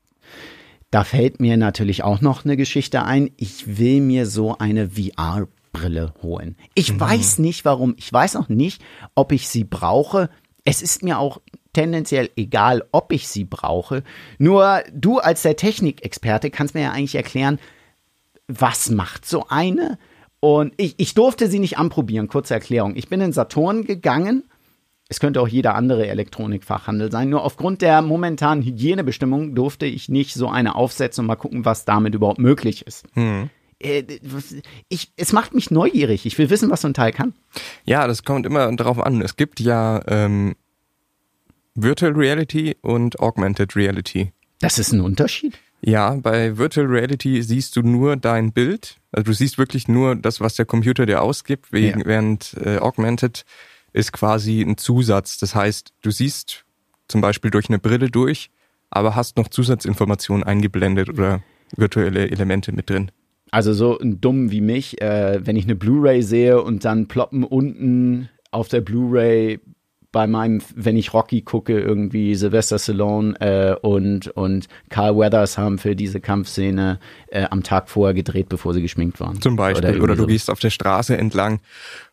Da 0.90 1.04
fällt 1.04 1.40
mir 1.40 1.56
natürlich 1.56 2.02
auch 2.02 2.20
noch 2.20 2.44
eine 2.44 2.56
Geschichte 2.56 3.04
ein. 3.04 3.30
Ich 3.36 3.78
will 3.78 4.00
mir 4.00 4.26
so 4.26 4.58
eine 4.58 4.90
VR-Brille 4.90 6.14
holen. 6.22 6.56
Ich 6.74 6.94
mhm. 6.94 7.00
weiß 7.00 7.38
nicht 7.38 7.64
warum. 7.64 7.94
Ich 7.96 8.12
weiß 8.12 8.36
auch 8.36 8.48
nicht, 8.48 8.82
ob 9.14 9.32
ich 9.32 9.48
sie 9.48 9.64
brauche. 9.64 10.30
Es 10.64 10.82
ist 10.82 11.02
mir 11.02 11.18
auch 11.18 11.40
tendenziell 11.72 12.30
egal, 12.36 12.84
ob 12.92 13.12
ich 13.12 13.28
sie 13.28 13.44
brauche. 13.44 14.02
Nur 14.38 14.82
du 14.92 15.18
als 15.18 15.42
der 15.42 15.56
Technikexperte 15.56 16.50
kannst 16.50 16.74
mir 16.74 16.82
ja 16.82 16.92
eigentlich 16.92 17.14
erklären, 17.14 17.58
was 18.48 18.90
macht 18.90 19.26
so 19.26 19.46
eine? 19.48 19.98
Und 20.40 20.72
ich, 20.78 20.94
ich 20.98 21.14
durfte 21.14 21.48
sie 21.48 21.58
nicht 21.58 21.78
anprobieren, 21.78 22.28
kurze 22.28 22.54
Erklärung. 22.54 22.96
Ich 22.96 23.08
bin 23.08 23.20
in 23.20 23.32
Saturn 23.32 23.84
gegangen. 23.84 24.44
Es 25.08 25.20
könnte 25.20 25.40
auch 25.40 25.48
jeder 25.48 25.74
andere 25.74 26.06
Elektronikfachhandel 26.06 27.10
sein. 27.10 27.28
Nur 27.28 27.44
aufgrund 27.44 27.82
der 27.82 28.00
momentanen 28.00 28.64
Hygienebestimmung 28.64 29.54
durfte 29.54 29.86
ich 29.86 30.08
nicht 30.08 30.34
so 30.34 30.48
eine 30.48 30.76
aufsetzen 30.76 31.22
und 31.22 31.26
mal 31.26 31.36
gucken, 31.36 31.64
was 31.64 31.84
damit 31.84 32.14
überhaupt 32.14 32.38
möglich 32.38 32.86
ist. 32.86 33.04
Hm. 33.14 33.50
Ich, 34.88 35.12
es 35.16 35.32
macht 35.32 35.54
mich 35.54 35.70
neugierig. 35.70 36.26
Ich 36.26 36.38
will 36.38 36.50
wissen, 36.50 36.70
was 36.70 36.82
so 36.82 36.88
ein 36.88 36.94
Teil 36.94 37.12
kann. 37.12 37.34
Ja, 37.84 38.06
das 38.06 38.24
kommt 38.24 38.46
immer 38.46 38.70
darauf 38.76 39.00
an. 39.00 39.20
Es 39.22 39.36
gibt 39.36 39.58
ja 39.58 40.02
ähm, 40.06 40.54
Virtual 41.74 42.12
Reality 42.12 42.76
und 42.82 43.20
Augmented 43.20 43.76
Reality. 43.76 44.32
Das 44.60 44.78
ist 44.78 44.92
ein 44.92 45.00
Unterschied? 45.00 45.58
Ja, 45.82 46.14
bei 46.14 46.58
Virtual 46.58 46.86
Reality 46.86 47.42
siehst 47.42 47.76
du 47.76 47.82
nur 47.82 48.16
dein 48.16 48.52
Bild. 48.52 48.98
Also 49.12 49.24
du 49.24 49.32
siehst 49.32 49.56
wirklich 49.56 49.88
nur 49.88 50.14
das, 50.14 50.40
was 50.40 50.54
der 50.54 50.66
Computer 50.66 51.06
dir 51.06 51.22
ausgibt, 51.22 51.72
wegen, 51.72 52.00
ja. 52.00 52.06
während 52.06 52.54
äh, 52.62 52.78
Augmented 52.78 53.44
ist 53.92 54.12
quasi 54.12 54.60
ein 54.60 54.76
Zusatz. 54.76 55.38
Das 55.38 55.54
heißt, 55.54 55.92
du 56.02 56.10
siehst 56.10 56.64
zum 57.08 57.20
Beispiel 57.20 57.50
durch 57.50 57.68
eine 57.68 57.78
Brille 57.78 58.10
durch, 58.10 58.50
aber 58.90 59.16
hast 59.16 59.36
noch 59.36 59.48
Zusatzinformationen 59.48 60.44
eingeblendet 60.44 61.08
oder 61.08 61.42
virtuelle 61.76 62.30
Elemente 62.30 62.72
mit 62.72 62.90
drin. 62.90 63.10
Also 63.50 63.72
so 63.72 63.98
ein 63.98 64.20
Dumm 64.20 64.50
wie 64.50 64.60
mich, 64.60 65.00
äh, 65.00 65.44
wenn 65.44 65.56
ich 65.56 65.64
eine 65.64 65.74
Blu-ray 65.74 66.22
sehe 66.22 66.62
und 66.62 66.84
dann 66.84 67.08
ploppen 67.08 67.42
unten 67.42 68.28
auf 68.52 68.68
der 68.68 68.80
Blu-ray 68.80 69.60
bei 70.12 70.26
meinem, 70.26 70.60
wenn 70.74 70.96
ich 70.96 71.14
Rocky 71.14 71.42
gucke, 71.42 71.78
irgendwie 71.78 72.34
Sylvester 72.34 72.78
Stallone 72.78 73.40
äh, 73.40 73.76
und, 73.80 74.28
und 74.28 74.66
Carl 74.88 75.16
Weathers 75.16 75.56
haben 75.56 75.78
für 75.78 75.94
diese 75.94 76.20
Kampfszene 76.20 76.98
äh, 77.28 77.44
am 77.50 77.62
Tag 77.62 77.88
vorher 77.88 78.14
gedreht, 78.14 78.48
bevor 78.48 78.74
sie 78.74 78.82
geschminkt 78.82 79.20
waren. 79.20 79.40
Zum 79.40 79.56
Beispiel. 79.56 79.90
Oder, 79.90 80.02
oder 80.02 80.16
du 80.16 80.22
so. 80.22 80.26
gehst 80.26 80.50
auf 80.50 80.58
der 80.58 80.70
Straße 80.70 81.16
entlang 81.16 81.60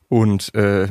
und 0.09 0.53
äh, 0.53 0.87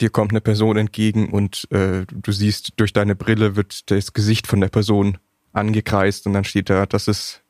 dir 0.00 0.10
kommt 0.10 0.32
eine 0.32 0.40
Person 0.40 0.76
entgegen 0.76 1.30
und 1.30 1.66
äh, 1.70 2.06
du 2.06 2.32
siehst, 2.32 2.72
durch 2.76 2.92
deine 2.92 3.14
Brille 3.14 3.56
wird 3.56 3.90
das 3.90 4.12
Gesicht 4.12 4.46
von 4.46 4.60
der 4.60 4.68
Person 4.68 5.18
angekreist 5.52 6.26
und 6.26 6.34
dann 6.34 6.44
steht 6.44 6.70
da, 6.70 6.86
das 6.86 7.08
ist 7.08 7.42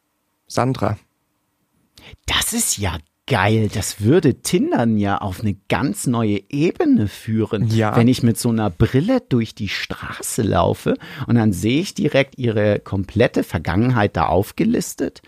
Sandra. 0.46 0.98
Das 2.26 2.52
ist 2.52 2.78
ja 2.78 2.98
geil. 3.26 3.70
Das 3.72 4.00
würde 4.02 4.42
Tindern 4.42 4.98
ja 4.98 5.18
auf 5.18 5.40
eine 5.40 5.56
ganz 5.68 6.06
neue 6.06 6.40
Ebene 6.50 7.08
führen. 7.08 7.68
Ja. 7.68 7.96
Wenn 7.96 8.08
ich 8.08 8.22
mit 8.22 8.38
so 8.38 8.50
einer 8.50 8.70
Brille 8.70 9.22
durch 9.28 9.54
die 9.54 9.68
Straße 9.68 10.42
laufe 10.42 10.96
und 11.26 11.36
dann 11.36 11.52
sehe 11.52 11.80
ich 11.80 11.94
direkt 11.94 12.38
ihre 12.38 12.80
komplette 12.80 13.42
Vergangenheit 13.42 14.16
da 14.16 14.26
aufgelistet. 14.26 15.22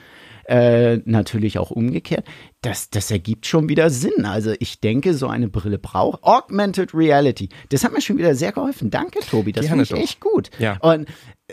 Äh, 0.48 0.98
natürlich 1.06 1.58
auch 1.58 1.72
umgekehrt. 1.72 2.24
Das, 2.60 2.88
das 2.88 3.10
ergibt 3.10 3.46
schon 3.46 3.68
wieder 3.68 3.90
Sinn. 3.90 4.24
Also 4.24 4.54
ich 4.60 4.80
denke, 4.80 5.12
so 5.12 5.26
eine 5.26 5.48
Brille 5.48 5.78
braucht 5.78 6.22
Augmented 6.22 6.94
Reality. 6.94 7.48
Das 7.70 7.82
hat 7.82 7.92
mir 7.92 8.00
schon 8.00 8.16
wieder 8.16 8.36
sehr 8.36 8.52
geholfen. 8.52 8.90
Danke, 8.90 9.18
Tobi. 9.28 9.50
Das 9.50 9.66
finde 9.66 9.82
ich 9.82 9.88
doch. 9.88 9.98
echt 9.98 10.20
gut. 10.20 10.50
Ja. 10.60 10.76
Und 10.76 11.08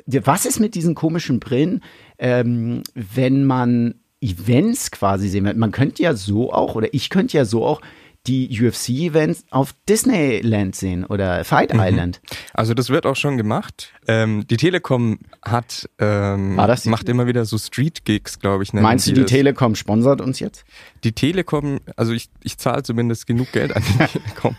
was 0.06 0.46
ist 0.46 0.60
mit 0.60 0.76
diesen 0.76 0.94
komischen 0.94 1.40
Brillen, 1.40 1.84
ähm, 2.20 2.84
wenn 2.94 3.46
man 3.46 3.96
Events 4.24 4.92
quasi 4.92 5.28
sehen. 5.28 5.52
Man 5.58 5.72
könnte 5.72 6.04
ja 6.04 6.16
so 6.16 6.52
auch, 6.52 6.76
oder 6.76 6.94
ich 6.94 7.10
könnte 7.10 7.38
ja 7.38 7.46
so 7.46 7.66
auch 7.66 7.82
die 8.26 8.48
UFC-Events 8.50 9.44
auf 9.50 9.74
Disneyland 9.90 10.76
sehen 10.76 11.04
oder 11.04 11.44
Fight 11.44 11.74
mhm. 11.74 11.82
Island. 11.82 12.22
Also 12.54 12.74
das 12.74 12.90
wird 12.90 13.06
auch 13.06 13.18
schon 13.18 13.36
gemacht. 13.36 13.92
Ähm, 14.08 14.48
die 14.48 14.56
Telekom 14.56 15.20
hat 15.42 15.90
ähm, 16.00 16.56
macht 16.56 17.10
immer 17.10 17.28
wieder 17.28 17.44
so 17.44 17.58
Street-Gigs, 17.58 18.40
glaube 18.40 18.64
ich. 18.64 18.72
Meinst 18.72 19.08
du, 19.08 19.12
die, 19.12 19.22
die 19.22 19.26
Telekom 19.26 19.76
sponsert 19.76 20.22
uns 20.22 20.40
jetzt? 20.40 20.64
Die 21.04 21.12
Telekom, 21.12 21.80
also 21.98 22.14
ich, 22.14 22.30
ich 22.44 22.58
zahle 22.58 22.84
zumindest 22.84 23.28
genug 23.28 23.52
Geld 23.52 23.76
an 23.76 23.84
die 23.84 24.06
Telekom. 24.08 24.56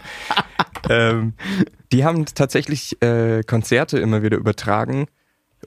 ähm, 0.91 1.33
die 1.91 2.05
haben 2.05 2.27
tatsächlich 2.27 3.01
äh, 3.03 3.43
Konzerte 3.45 3.99
immer 3.99 4.23
wieder 4.23 4.37
übertragen, 4.37 5.07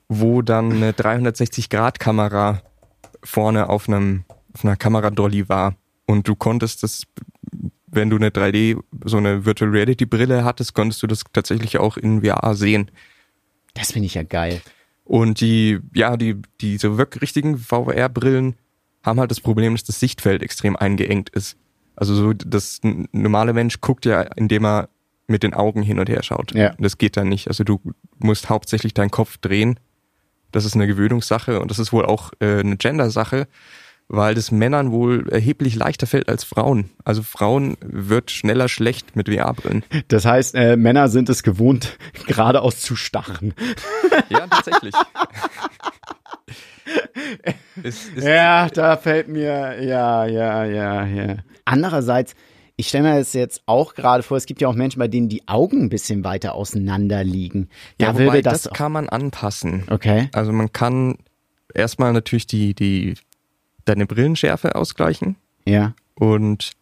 wo 0.07 0.43
dann 0.43 0.71
eine 0.71 0.91
360-Grad-Kamera 0.91 2.61
vorne 3.23 3.69
auf 3.69 3.87
einem 3.87 4.25
auf 4.53 4.65
einer 4.65 4.75
Kameradolly 4.75 5.49
war 5.49 5.75
und 6.05 6.27
du 6.27 6.35
konntest 6.35 6.83
das 6.83 7.03
wenn 7.89 8.09
du 8.09 8.17
eine 8.17 8.29
3D 8.29 8.79
so 9.05 9.17
eine 9.17 9.45
Virtual 9.45 9.71
Reality 9.71 10.05
Brille 10.05 10.43
hattest, 10.43 10.73
konntest 10.73 11.01
du 11.03 11.07
das 11.07 11.23
tatsächlich 11.31 11.77
auch 11.77 11.97
in 11.97 12.23
VR 12.23 12.53
sehen. 12.55 12.91
Das 13.73 13.91
finde 13.91 14.07
ich 14.07 14.15
ja 14.15 14.23
geil. 14.23 14.61
Und 15.03 15.39
die 15.39 15.79
ja, 15.93 16.17
die 16.17 16.41
diese 16.59 16.97
wirklich 16.97 17.21
richtigen 17.21 17.57
VR 17.57 18.09
Brillen 18.09 18.55
haben 19.03 19.19
halt 19.19 19.31
das 19.31 19.39
Problem, 19.39 19.73
dass 19.73 19.85
das 19.85 19.99
Sichtfeld 19.99 20.43
extrem 20.43 20.75
eingeengt 20.75 21.29
ist. 21.29 21.57
Also 21.95 22.13
so 22.13 22.33
das 22.33 22.81
normale 22.83 23.53
Mensch 23.53 23.79
guckt 23.79 24.05
ja, 24.05 24.21
indem 24.21 24.65
er 24.65 24.89
mit 25.27 25.43
den 25.43 25.53
Augen 25.53 25.81
hin 25.81 25.99
und 25.99 26.09
her 26.09 26.23
schaut. 26.23 26.53
Ja. 26.53 26.73
Das 26.77 26.97
geht 26.97 27.17
dann 27.17 27.29
nicht. 27.29 27.47
Also 27.47 27.63
du 27.63 27.81
musst 28.17 28.49
hauptsächlich 28.49 28.93
deinen 28.93 29.11
Kopf 29.11 29.37
drehen 29.37 29.79
das 30.51 30.65
ist 30.65 30.75
eine 30.75 30.87
Gewöhnungssache 30.87 31.59
und 31.59 31.71
das 31.71 31.79
ist 31.79 31.93
wohl 31.93 32.05
auch 32.05 32.31
äh, 32.39 32.59
eine 32.59 32.77
Gender-Sache, 32.77 33.47
weil 34.09 34.35
das 34.35 34.51
Männern 34.51 34.91
wohl 34.91 35.27
erheblich 35.29 35.75
leichter 35.75 36.07
fällt 36.07 36.29
als 36.29 36.43
Frauen. 36.43 36.89
Also 37.03 37.23
Frauen 37.23 37.77
wird 37.81 38.31
schneller 38.31 38.69
schlecht 38.69 39.15
mit 39.15 39.29
VR-Brillen. 39.29 39.83
Das 40.07 40.25
heißt, 40.25 40.55
äh, 40.55 40.77
Männer 40.77 41.09
sind 41.09 41.29
es 41.29 41.43
gewohnt, 41.43 41.97
geradeaus 42.27 42.79
zu 42.79 42.95
starren. 42.95 43.53
Ja, 44.29 44.47
tatsächlich. 44.47 44.93
ist, 47.83 48.09
ist 48.15 48.25
ja, 48.25 48.67
da 48.69 48.97
fällt 48.97 49.27
mir, 49.27 49.81
ja, 49.81 50.25
ja, 50.25 50.65
ja, 50.65 51.05
ja. 51.05 51.35
Andererseits, 51.65 52.35
ich 52.77 52.89
stelle 52.89 53.09
mir 53.09 53.17
das 53.17 53.33
jetzt 53.33 53.63
auch 53.65 53.95
gerade 53.95 54.21
vor, 54.21 54.37
es 54.37 54.45
gibt 54.45 54.61
ja 54.61 54.67
auch 54.67 54.75
Menschen, 54.75 54.99
bei 54.99 55.07
denen 55.07 55.29
die 55.29 55.47
Augen 55.47 55.81
ein 55.83 55.89
bisschen 55.89 56.23
weiter 56.23 56.53
auseinander 56.53 57.23
liegen. 57.23 57.69
Da 57.97 58.07
ja, 58.07 58.13
wobei, 58.13 58.43
das, 58.43 58.61
das 58.61 58.73
kann 58.73 58.91
man 58.91 59.09
anpassen. 59.09 59.83
Okay. 59.89 60.29
Also 60.31 60.51
man 60.53 60.71
kann 60.71 61.17
erstmal 61.73 62.13
natürlich 62.13 62.45
die, 62.45 62.75
die, 62.75 63.15
deine 63.85 64.05
Brillenschärfe 64.05 64.75
ausgleichen. 64.75 65.37
Ja. 65.65 65.95
Und 66.13 66.73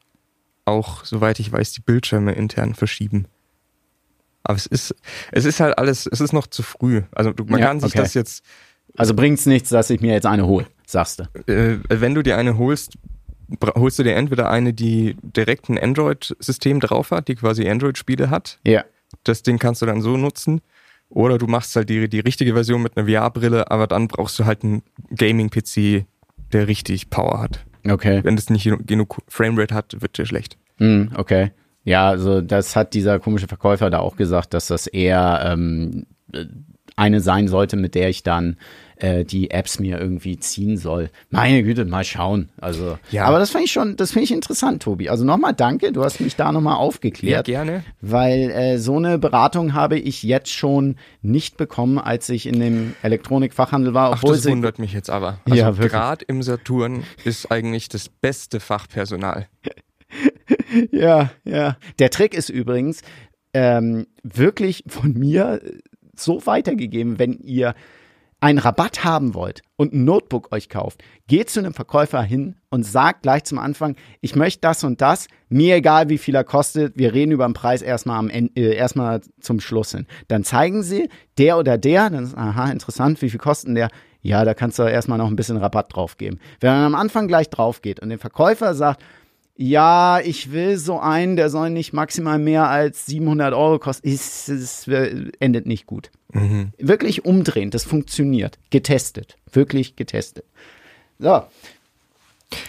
auch, 0.66 1.06
soweit 1.06 1.40
ich 1.40 1.50
weiß, 1.50 1.72
die 1.72 1.82
Bildschirme 1.82 2.34
intern 2.34 2.76
verschieben. 2.76 3.28
Aber 4.44 4.58
es 4.58 4.66
ist, 4.66 4.94
es 5.32 5.46
ist 5.46 5.62
halt 5.62 5.78
alles, 5.78 6.08
es 6.08 6.20
ist 6.20 6.34
noch 6.34 6.48
zu 6.48 6.62
früh. 6.62 7.04
Also 7.14 7.34
man 7.48 7.60
ja, 7.60 7.68
kann 7.68 7.80
sich 7.80 7.94
okay. 7.94 8.00
das 8.00 8.14
jetzt. 8.14 8.44
Also 8.98 9.14
bringt's 9.14 9.46
nichts, 9.46 9.70
dass 9.70 9.90
ich 9.90 10.02
mir 10.02 10.12
jetzt 10.12 10.26
eine 10.26 10.46
hole. 10.46 10.68
sagst 10.86 11.22
du. 11.22 11.52
Äh, 11.52 11.80
wenn 11.90 12.14
du 12.14 12.22
dir 12.22 12.38
eine 12.38 12.58
holst, 12.58 12.98
holst 13.76 14.00
du 14.00 14.04
dir 14.04 14.16
entweder 14.16 14.50
eine, 14.50 14.74
die 14.74 15.16
direkt 15.22 15.70
ein 15.70 15.78
Android-System 15.80 16.80
drauf 16.80 17.12
hat, 17.12 17.28
die 17.28 17.36
quasi 17.36 17.68
Android-Spiele 17.68 18.30
hat. 18.30 18.60
Ja. 18.66 18.84
Das 19.24 19.44
Ding 19.44 19.60
kannst 19.60 19.82
du 19.82 19.86
dann 19.86 20.02
so 20.02 20.18
nutzen. 20.18 20.62
Oder 21.10 21.38
du 21.38 21.46
machst 21.48 21.76
halt 21.76 21.90
die, 21.90 22.10
die 22.10 22.20
richtige 22.20 22.54
Version 22.54 22.82
mit 22.82 22.98
einer 22.98 23.08
VR-Brille, 23.08 23.70
aber 23.70 23.86
dann 23.88 24.08
brauchst 24.08 24.40
du 24.40 24.46
halt 24.46 24.64
einen 24.64 24.82
Gaming-PC, 25.16 26.06
der 26.52 26.68
richtig 26.68 27.10
Power 27.10 27.40
hat. 27.42 27.66
Okay. 27.88 28.22
Wenn 28.24 28.36
das 28.36 28.50
nicht 28.50 28.70
genug- 28.88 29.22
Framerate 29.28 29.76
hat, 29.76 30.02
wird 30.02 30.18
der 30.18 30.26
schlecht. 30.26 30.58
Hm, 30.78 31.12
okay. 31.16 31.52
Ja, 31.84 32.10
also 32.10 32.42
das 32.42 32.76
hat 32.76 32.96
dieser 32.96 33.20
komische 33.20 33.48
Verkäufer 33.48 33.92
da 33.92 34.00
auch 34.00 34.16
gesagt, 34.16 34.56
dass 34.56 34.68
das 34.68 34.88
eher 34.88 35.42
ähm, 35.54 36.08
äh, 36.34 36.46
eine 36.96 37.20
sein 37.22 37.48
sollte, 37.48 37.76
mit 37.78 37.94
der 37.96 38.10
ich 38.10 38.24
dann 38.24 38.58
äh, 38.98 39.26
die 39.26 39.52
Apps 39.52 39.80
mir 39.80 40.00
irgendwie 40.00 40.40
ziehen 40.40 40.78
soll. 40.78 41.10
Meine 41.30 41.62
Güte, 41.64 41.84
mal 41.84 42.06
schauen. 42.06 42.48
Also, 42.62 42.98
Ja. 43.12 43.26
aber 43.26 43.40
das 43.40 43.50
finde 43.50 43.66
ich 43.66 43.72
schon, 43.74 43.98
das 43.98 44.12
finde 44.14 44.24
ich 44.24 44.32
interessant, 44.32 44.82
Tobi. 44.84 45.10
Also 45.10 45.26
nochmal 45.26 45.54
danke, 45.54 45.92
du 45.92 46.04
hast 46.06 46.22
mich 46.22 46.38
da 46.38 46.54
nochmal 46.54 46.76
aufgeklärt. 46.78 47.46
gerne. 47.48 47.84
Weil 48.00 48.50
äh, 48.52 48.78
so 48.78 48.96
eine 48.96 49.18
Beratung 49.18 49.74
habe 49.74 50.00
ich 50.00 50.24
jetzt 50.24 50.54
schon 50.54 50.96
nicht 51.22 51.58
bekommen, 51.58 52.00
als 52.00 52.30
ich 52.30 52.46
in 52.46 52.60
dem 52.62 52.94
Elektronikfachhandel 53.02 53.94
war. 53.94 54.12
Ach, 54.12 54.18
Obwohl 54.24 54.36
das 54.36 54.44
sie, 54.44 54.52
wundert 54.52 54.80
mich 54.80 54.94
jetzt 54.94 55.10
aber. 55.10 55.40
Also 55.50 55.56
Ja, 55.58 55.72
gerade 55.72 56.24
im 56.30 56.42
Saturn 56.42 57.04
ist 57.26 57.52
eigentlich 57.52 57.90
das 57.90 58.08
beste 58.08 58.60
Fachpersonal. 58.62 59.48
Ja, 60.92 61.32
ja. 61.44 61.78
Der 62.00 62.10
Trick 62.10 62.34
ist 62.34 62.50
übrigens 62.50 63.02
ähm, 63.54 64.08
wirklich 64.24 64.84
von 64.88 65.14
mir 65.14 65.62
so 66.20 66.46
weitergegeben, 66.46 67.20
wenn 67.20 67.40
ihr 67.40 67.76
einen 68.42 68.60
Rabatt 68.60 69.04
haben 69.04 69.34
wollt 69.34 69.62
und 69.76 69.94
ein 69.94 70.04
Notebook 70.04 70.52
euch 70.52 70.70
kauft, 70.70 71.04
geht 71.28 71.50
zu 71.50 71.60
einem 71.60 71.74
Verkäufer 71.74 72.22
hin 72.22 72.56
und 72.70 72.84
sagt 72.84 73.24
gleich 73.24 73.44
zum 73.46 73.58
Anfang, 73.58 73.96
ich 74.22 74.36
möchte 74.36 74.62
das 74.62 74.84
und 74.84 75.02
das, 75.02 75.28
mir 75.50 75.78
egal 75.78 76.10
wie 76.10 76.18
viel 76.18 76.36
er 76.36 76.44
kostet, 76.44 76.98
wir 76.98 77.14
reden 77.14 77.32
über 77.32 77.48
den 77.48 77.54
Preis 77.54 77.82
erstmal 77.82 78.20
am 78.20 78.30
Ende, 78.30 78.52
äh, 78.56 78.76
erstmal 78.76 79.22
zum 79.40 79.60
Schluss 79.60 79.92
hin. 79.92 80.06
Dann 80.28 80.44
zeigen 80.44 80.84
sie, 80.84 81.10
der 81.38 81.58
oder 81.58 81.78
der, 81.78 82.10
dann 82.10 82.26
ist, 82.26 82.38
aha, 82.38 82.70
interessant, 82.72 83.22
wie 83.22 83.30
viel 83.30 83.40
kosten 83.40 83.74
der? 83.74 83.90
Ja, 84.22 84.44
da 84.44 84.54
kannst 84.54 84.80
du 84.80 84.84
erstmal 84.84 85.18
noch 85.18 85.28
ein 85.28 85.36
bisschen 85.36 85.58
Rabatt 85.58 85.96
drauf 85.96 86.18
geben. 86.18 86.40
Wenn 86.60 86.72
man 86.72 86.84
am 86.84 86.96
Anfang 86.96 87.28
gleich 87.28 87.50
drauf 87.50 87.82
geht 87.82 88.00
und 88.00 88.10
der 88.10 88.20
Verkäufer 88.20 88.74
sagt, 88.74 89.04
ja, 89.58 90.20
ich 90.20 90.52
will 90.52 90.78
so 90.78 91.00
einen, 91.00 91.36
der 91.36 91.50
soll 91.50 91.70
nicht 91.70 91.94
maximal 91.94 92.40
mehr 92.40 92.70
als 92.70 93.06
700 93.06 93.54
Euro 93.54 93.80
kosten. 93.80 94.08
Es, 94.08 94.50
es 94.50 94.88
endet 95.40 95.66
nicht 95.66 95.86
gut. 95.86 96.12
Wirklich 96.78 97.24
umdrehen, 97.24 97.72
das 97.72 97.86
funktioniert. 97.86 98.60
Getestet. 98.70 99.38
Wirklich 99.52 99.96
getestet. 99.96 100.44
So, 101.18 101.44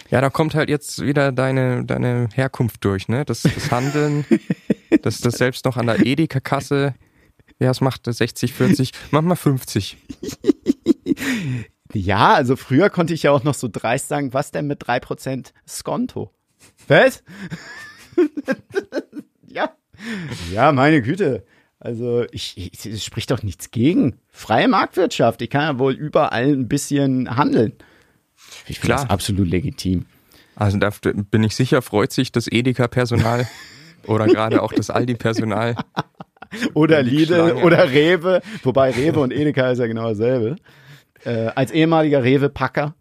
Ja, 0.09 0.21
da 0.21 0.29
kommt 0.29 0.55
halt 0.55 0.69
jetzt 0.69 1.01
wieder 1.01 1.33
deine, 1.33 1.83
deine 1.83 2.29
Herkunft 2.33 2.85
durch, 2.85 3.09
ne? 3.09 3.25
Das, 3.25 3.41
das 3.41 3.71
Handeln, 3.71 4.25
das, 5.01 5.19
das 5.19 5.35
selbst 5.35 5.65
noch 5.65 5.75
an 5.75 5.87
der 5.87 6.05
Edeka-Kasse, 6.05 6.95
ja, 7.59 7.71
es 7.71 7.81
macht 7.81 8.05
60, 8.05 8.53
40, 8.53 8.91
mach 9.11 9.21
mal 9.21 9.35
50. 9.35 9.97
ja, 11.93 12.33
also 12.33 12.55
früher 12.55 12.89
konnte 12.89 13.13
ich 13.13 13.23
ja 13.23 13.31
auch 13.31 13.43
noch 13.43 13.55
so 13.55 13.67
dreist 13.69 14.07
sagen, 14.07 14.33
was 14.33 14.51
denn 14.51 14.67
mit 14.67 14.83
3% 14.83 15.51
Skonto? 15.67 16.31
Was? 16.87 17.23
ja. 19.47 19.71
Ja, 20.53 20.71
meine 20.71 21.01
Güte. 21.01 21.45
Also, 21.79 22.25
ich, 22.31 22.57
ich, 22.57 22.85
es 22.85 23.03
spricht 23.05 23.31
doch 23.31 23.43
nichts 23.43 23.71
gegen. 23.71 24.19
Freie 24.29 24.67
Marktwirtschaft. 24.67 25.41
Ich 25.41 25.49
kann 25.49 25.61
ja 25.61 25.79
wohl 25.79 25.93
überall 25.93 26.47
ein 26.47 26.67
bisschen 26.67 27.35
handeln. 27.37 27.73
Ich 28.67 28.79
finde 28.79 28.95
Klar. 28.95 29.01
das 29.03 29.09
absolut 29.09 29.47
legitim. 29.47 30.05
Also 30.55 30.79
da 30.79 30.89
bin 31.29 31.43
ich 31.43 31.55
sicher, 31.55 31.81
freut 31.83 32.11
sich 32.11 32.31
das 32.31 32.47
Edeka-Personal 32.47 33.47
oder 34.07 34.25
gerade 34.25 34.63
auch 34.63 34.73
das 34.73 34.89
Aldi-Personal. 34.89 35.75
Oder 36.73 37.03
Lidl 37.03 37.57
oder 37.63 37.91
Rewe. 37.91 38.41
Wobei 38.63 38.91
Rewe 38.91 39.19
und 39.19 39.31
Edeka 39.31 39.69
ist 39.69 39.79
ja 39.79 39.87
genau 39.87 40.09
dasselbe. 40.09 40.55
Äh, 41.25 41.47
als 41.55 41.71
ehemaliger 41.71 42.23
Rewe-Packer 42.23 42.95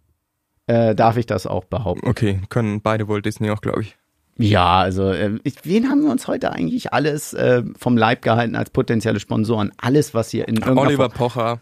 äh, 0.66 0.94
darf 0.94 1.16
ich 1.16 1.26
das 1.26 1.46
auch 1.46 1.64
behaupten. 1.64 2.08
Okay, 2.08 2.40
können 2.48 2.80
beide 2.80 3.08
wohl 3.08 3.22
Disney 3.22 3.50
auch, 3.50 3.60
glaube 3.60 3.82
ich. 3.82 3.96
Ja, 4.38 4.80
also 4.80 5.10
äh, 5.12 5.38
ich, 5.44 5.54
wen 5.64 5.88
haben 5.88 6.02
wir 6.02 6.10
uns 6.10 6.28
heute 6.28 6.52
eigentlich 6.52 6.92
alles 6.92 7.32
äh, 7.32 7.62
vom 7.78 7.96
Leib 7.96 8.20
gehalten 8.22 8.54
als 8.54 8.68
potenzielle 8.70 9.18
Sponsoren? 9.18 9.72
Alles, 9.78 10.12
was 10.12 10.30
hier 10.30 10.46
in 10.46 10.56
irgendeiner 10.56 10.80
Oliver 10.82 11.10
Form- 11.10 11.30
Pocher, 11.30 11.60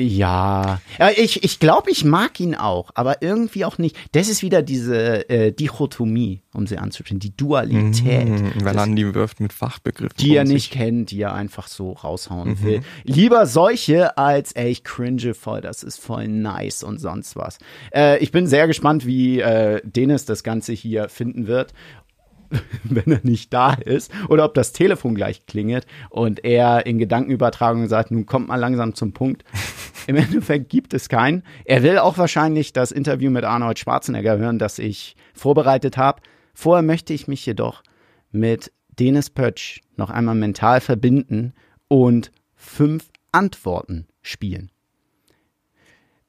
Ja, 0.00 0.80
ich, 1.16 1.44
ich 1.44 1.60
glaube, 1.60 1.88
ich 1.92 2.04
mag 2.04 2.40
ihn 2.40 2.56
auch, 2.56 2.90
aber 2.94 3.22
irgendwie 3.22 3.64
auch 3.64 3.78
nicht. 3.78 3.96
Das 4.10 4.28
ist 4.28 4.42
wieder 4.42 4.60
diese 4.60 5.28
äh, 5.30 5.52
Dichotomie, 5.52 6.42
um 6.52 6.66
sie 6.66 6.78
anzusprechen, 6.78 7.20
die 7.20 7.36
Dualität. 7.36 8.28
Mhm, 8.28 8.52
weil 8.64 8.74
Das- 8.74 8.82
Andi 8.82 9.14
wirft 9.14 9.38
mit 9.38 9.52
Fachbegriffen. 9.52 10.16
die 10.18 10.34
er 10.34 10.42
nicht 10.42 10.72
kennt, 10.72 11.12
die 11.12 11.20
er 11.20 11.32
einfach 11.34 11.68
so 11.68 11.92
raushauen 11.92 12.60
will. 12.64 12.80
Lieber 13.04 13.46
solche 13.46 14.18
als, 14.18 14.50
ey, 14.52 14.68
ich 14.72 14.82
cringe 14.82 15.32
voll, 15.32 15.60
das 15.60 15.84
ist 15.84 16.00
voll 16.00 16.26
nice 16.26 16.82
und 16.82 16.98
sonst 17.00 17.36
was. 17.36 17.58
Äh, 17.94 18.18
ich 18.18 18.32
bin 18.32 18.48
sehr 18.48 18.66
gespannt, 18.66 19.06
wie 19.06 19.38
äh, 19.38 19.80
Dennis 19.84 20.24
das 20.24 20.42
Ganze 20.42 20.72
hier 20.72 21.08
finden 21.08 21.46
wird. 21.46 21.72
wenn 22.84 23.12
er 23.12 23.20
nicht 23.22 23.52
da 23.52 23.74
ist 23.74 24.12
oder 24.28 24.44
ob 24.44 24.54
das 24.54 24.72
Telefon 24.72 25.14
gleich 25.14 25.46
klingelt 25.46 25.86
und 26.10 26.44
er 26.44 26.86
in 26.86 26.98
Gedankenübertragung 26.98 27.88
sagt, 27.88 28.10
nun 28.10 28.26
kommt 28.26 28.48
mal 28.48 28.56
langsam 28.56 28.94
zum 28.94 29.12
Punkt. 29.12 29.44
Im 30.06 30.16
Endeffekt 30.16 30.68
gibt 30.68 30.92
es 30.92 31.08
keinen. 31.08 31.42
Er 31.64 31.82
will 31.82 31.98
auch 31.98 32.18
wahrscheinlich 32.18 32.72
das 32.72 32.92
Interview 32.92 33.30
mit 33.30 33.44
Arnold 33.44 33.78
Schwarzenegger 33.78 34.36
hören, 34.36 34.58
das 34.58 34.78
ich 34.78 35.16
vorbereitet 35.32 35.96
habe. 35.96 36.20
Vorher 36.52 36.82
möchte 36.82 37.14
ich 37.14 37.26
mich 37.26 37.44
jedoch 37.46 37.82
mit 38.30 38.70
Dennis 38.98 39.30
Pötsch 39.30 39.80
noch 39.96 40.10
einmal 40.10 40.34
mental 40.34 40.80
verbinden 40.80 41.54
und 41.88 42.30
fünf 42.54 43.10
Antworten 43.32 44.06
spielen. 44.22 44.70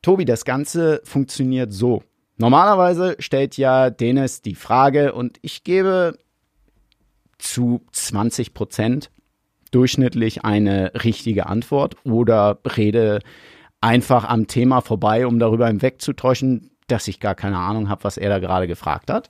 Tobi, 0.01 0.25
das 0.25 0.45
Ganze 0.45 1.01
funktioniert 1.03 1.73
so. 1.73 2.03
Normalerweise 2.38 3.15
stellt 3.19 3.58
ja 3.58 3.89
Dennis 3.89 4.41
die 4.41 4.56
Frage 4.56 5.13
und 5.13 5.38
ich 5.41 5.63
gebe 5.63 6.17
zu 7.38 7.82
20 7.91 8.54
Prozent 8.54 9.10
durchschnittlich 9.71 10.43
eine 10.43 10.91
richtige 11.04 11.48
Antwort 11.48 11.95
oder 12.06 12.60
rede 12.78 13.19
einfach 13.82 14.26
am 14.26 14.48
Thema 14.48 14.82
vorbei, 14.82 15.28
um 15.28 15.39
darüber 15.39 15.67
hinwegzutäuschen, 15.67 16.71
dass 16.88 17.08
ich 17.08 17.19
gar 17.19 17.36
keine 17.36 17.58
Ahnung 17.58 17.89
habe, 17.89 18.04
was 18.04 18.17
er 18.17 18.30
da 18.30 18.39
gerade 18.39 18.67
gefragt 18.67 19.12
hat. 19.12 19.30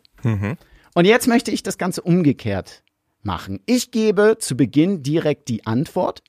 Und 0.94 1.06
jetzt 1.06 1.28
möchte 1.28 1.52
ich 1.52 1.62
das 1.64 1.78
Ganze 1.78 2.02
umgekehrt 2.02 2.84
machen. 3.22 3.60
Ich 3.66 3.92
gebe 3.92 4.38
zu 4.40 4.56
Beginn 4.56 5.04
direkt 5.04 5.50
die 5.50 5.66
Antwort, 5.66 6.24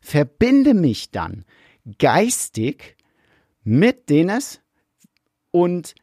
verbinde 0.00 0.74
mich 0.74 1.10
dann 1.10 1.44
geistig 1.98 2.96
mit 3.64 4.08
Dennis 4.10 4.60
und 5.50 5.94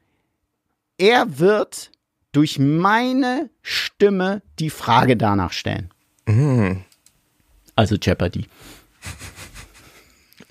er 0.97 1.39
wird 1.39 1.91
durch 2.32 2.60
meine 2.60 3.49
Stimme 3.62 4.41
die 4.60 4.69
Frage 4.69 5.17
danach 5.17 5.51
stellen. 5.51 5.93
Also 7.75 7.95
Jeopardy. 7.95 8.47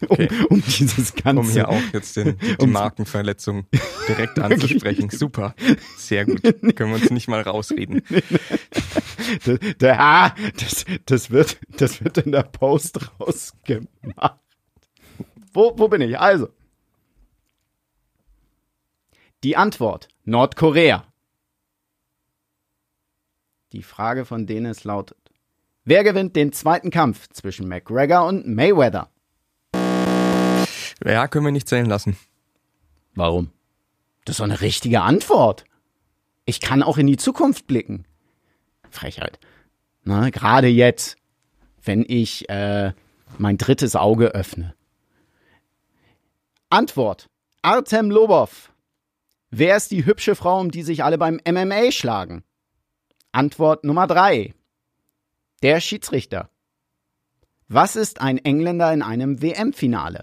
Okay. 0.09 0.29
Um, 0.49 0.57
um 0.57 0.63
dieses 0.63 1.15
Ganze. 1.15 1.41
Um 1.41 1.49
hier 1.49 1.69
auch 1.69 1.81
jetzt 1.93 2.17
den, 2.17 2.37
die 2.61 2.67
Markenverletzung 2.67 3.67
direkt 4.09 4.39
anzusprechen. 4.39 5.11
Super. 5.11 5.55
Sehr 5.97 6.25
gut. 6.25 6.43
Können 6.77 6.91
wir 6.91 7.01
uns 7.01 7.11
nicht 7.11 7.29
mal 7.29 7.41
rausreden. 7.41 8.03
Das, 9.79 9.99
ah, 9.99 10.35
das, 10.59 10.85
das, 11.07 11.31
wird, 11.31 11.57
das 11.79 12.03
wird 12.03 12.19
in 12.19 12.33
der 12.33 12.43
Post 12.43 12.99
rausgemacht. 13.21 14.41
Wo, 15.53 15.73
wo 15.77 15.89
bin 15.89 16.01
ich? 16.03 16.19
Also. 16.19 16.49
Die 19.43 19.57
Antwort: 19.57 20.07
Nordkorea. 20.25 21.05
Die 23.73 23.83
Frage 23.83 24.25
von 24.25 24.47
Dennis 24.47 24.85
lautet: 24.85 25.19
Wer 25.85 26.05
gewinnt 26.05 26.37
den 26.37 26.53
zweiten 26.53 26.91
Kampf 26.91 27.29
zwischen 27.31 27.67
McGregor 27.67 28.27
und 28.27 28.47
Mayweather? 28.47 29.11
Ja, 31.05 31.27
können 31.27 31.45
wir 31.45 31.51
nicht 31.51 31.69
zählen 31.69 31.87
lassen. 31.87 32.17
Warum? 33.17 33.51
Das 34.25 34.35
ist 34.35 34.41
doch 34.41 34.45
eine 34.45 34.61
richtige 34.61 35.03
Antwort. 35.03 35.65
Ich 36.45 36.61
kann 36.61 36.85
auch 36.85 36.97
in 36.97 37.09
die 37.09 37.17
Zukunft 37.17 37.67
blicken. 37.67 38.07
Frechheit. 38.91 39.41
Na, 40.05 40.31
gerade 40.31 40.69
jetzt, 40.69 41.17
wenn 41.83 42.05
ich 42.07 42.49
äh, 42.49 42.93
mein 43.39 43.59
drittes 43.59 43.97
Auge 43.97 44.29
öffne. 44.29 44.77
Antwort. 46.71 47.29
Artem 47.63 48.09
Lobov. 48.09 48.72
Wer 49.55 49.77
ist 49.77 49.91
die 49.91 50.07
hübsche 50.07 50.35
Frau, 50.35 50.59
um 50.61 50.71
die 50.71 50.83
sich 50.83 51.05
alle 51.05 51.19
beim 51.19 51.39
MMA 51.47 51.93
schlagen? 51.93 52.43
Antwort 53.33 53.85
Nummer 53.85 54.07
drei. 54.07 54.55
Der 55.61 55.79
Schiedsrichter. 55.81 56.49
Was 57.69 57.95
ist 57.95 58.23
ein 58.23 58.39
Engländer 58.39 58.91
in 58.95 59.03
einem 59.03 59.43
WM-Finale? 59.43 60.23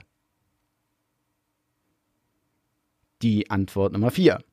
Die 3.22 3.52
Antwort 3.52 3.94
Nummer 3.94 4.10
4. 4.10 4.44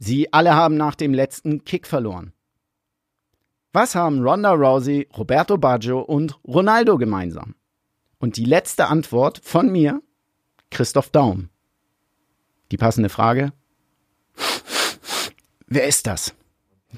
Sie 0.00 0.32
alle 0.32 0.56
haben 0.56 0.76
nach 0.76 0.96
dem 0.96 1.14
letzten 1.14 1.62
Kick 1.62 1.86
verloren. 1.86 2.32
Was 3.72 3.94
haben 3.94 4.20
Ronda 4.20 4.50
Rousey, 4.50 5.08
Roberto 5.16 5.58
Baggio 5.58 6.00
und 6.00 6.40
Ronaldo 6.44 6.98
gemeinsam? 6.98 7.54
Und 8.18 8.36
die 8.36 8.46
letzte 8.46 8.88
Antwort 8.88 9.40
von 9.44 9.70
mir, 9.70 10.02
Christoph 10.70 11.10
Daum. 11.10 11.50
Die 12.74 12.78
passende 12.78 13.08
Frage. 13.08 13.52
Wer 15.68 15.86
ist 15.86 16.08
das? 16.08 16.34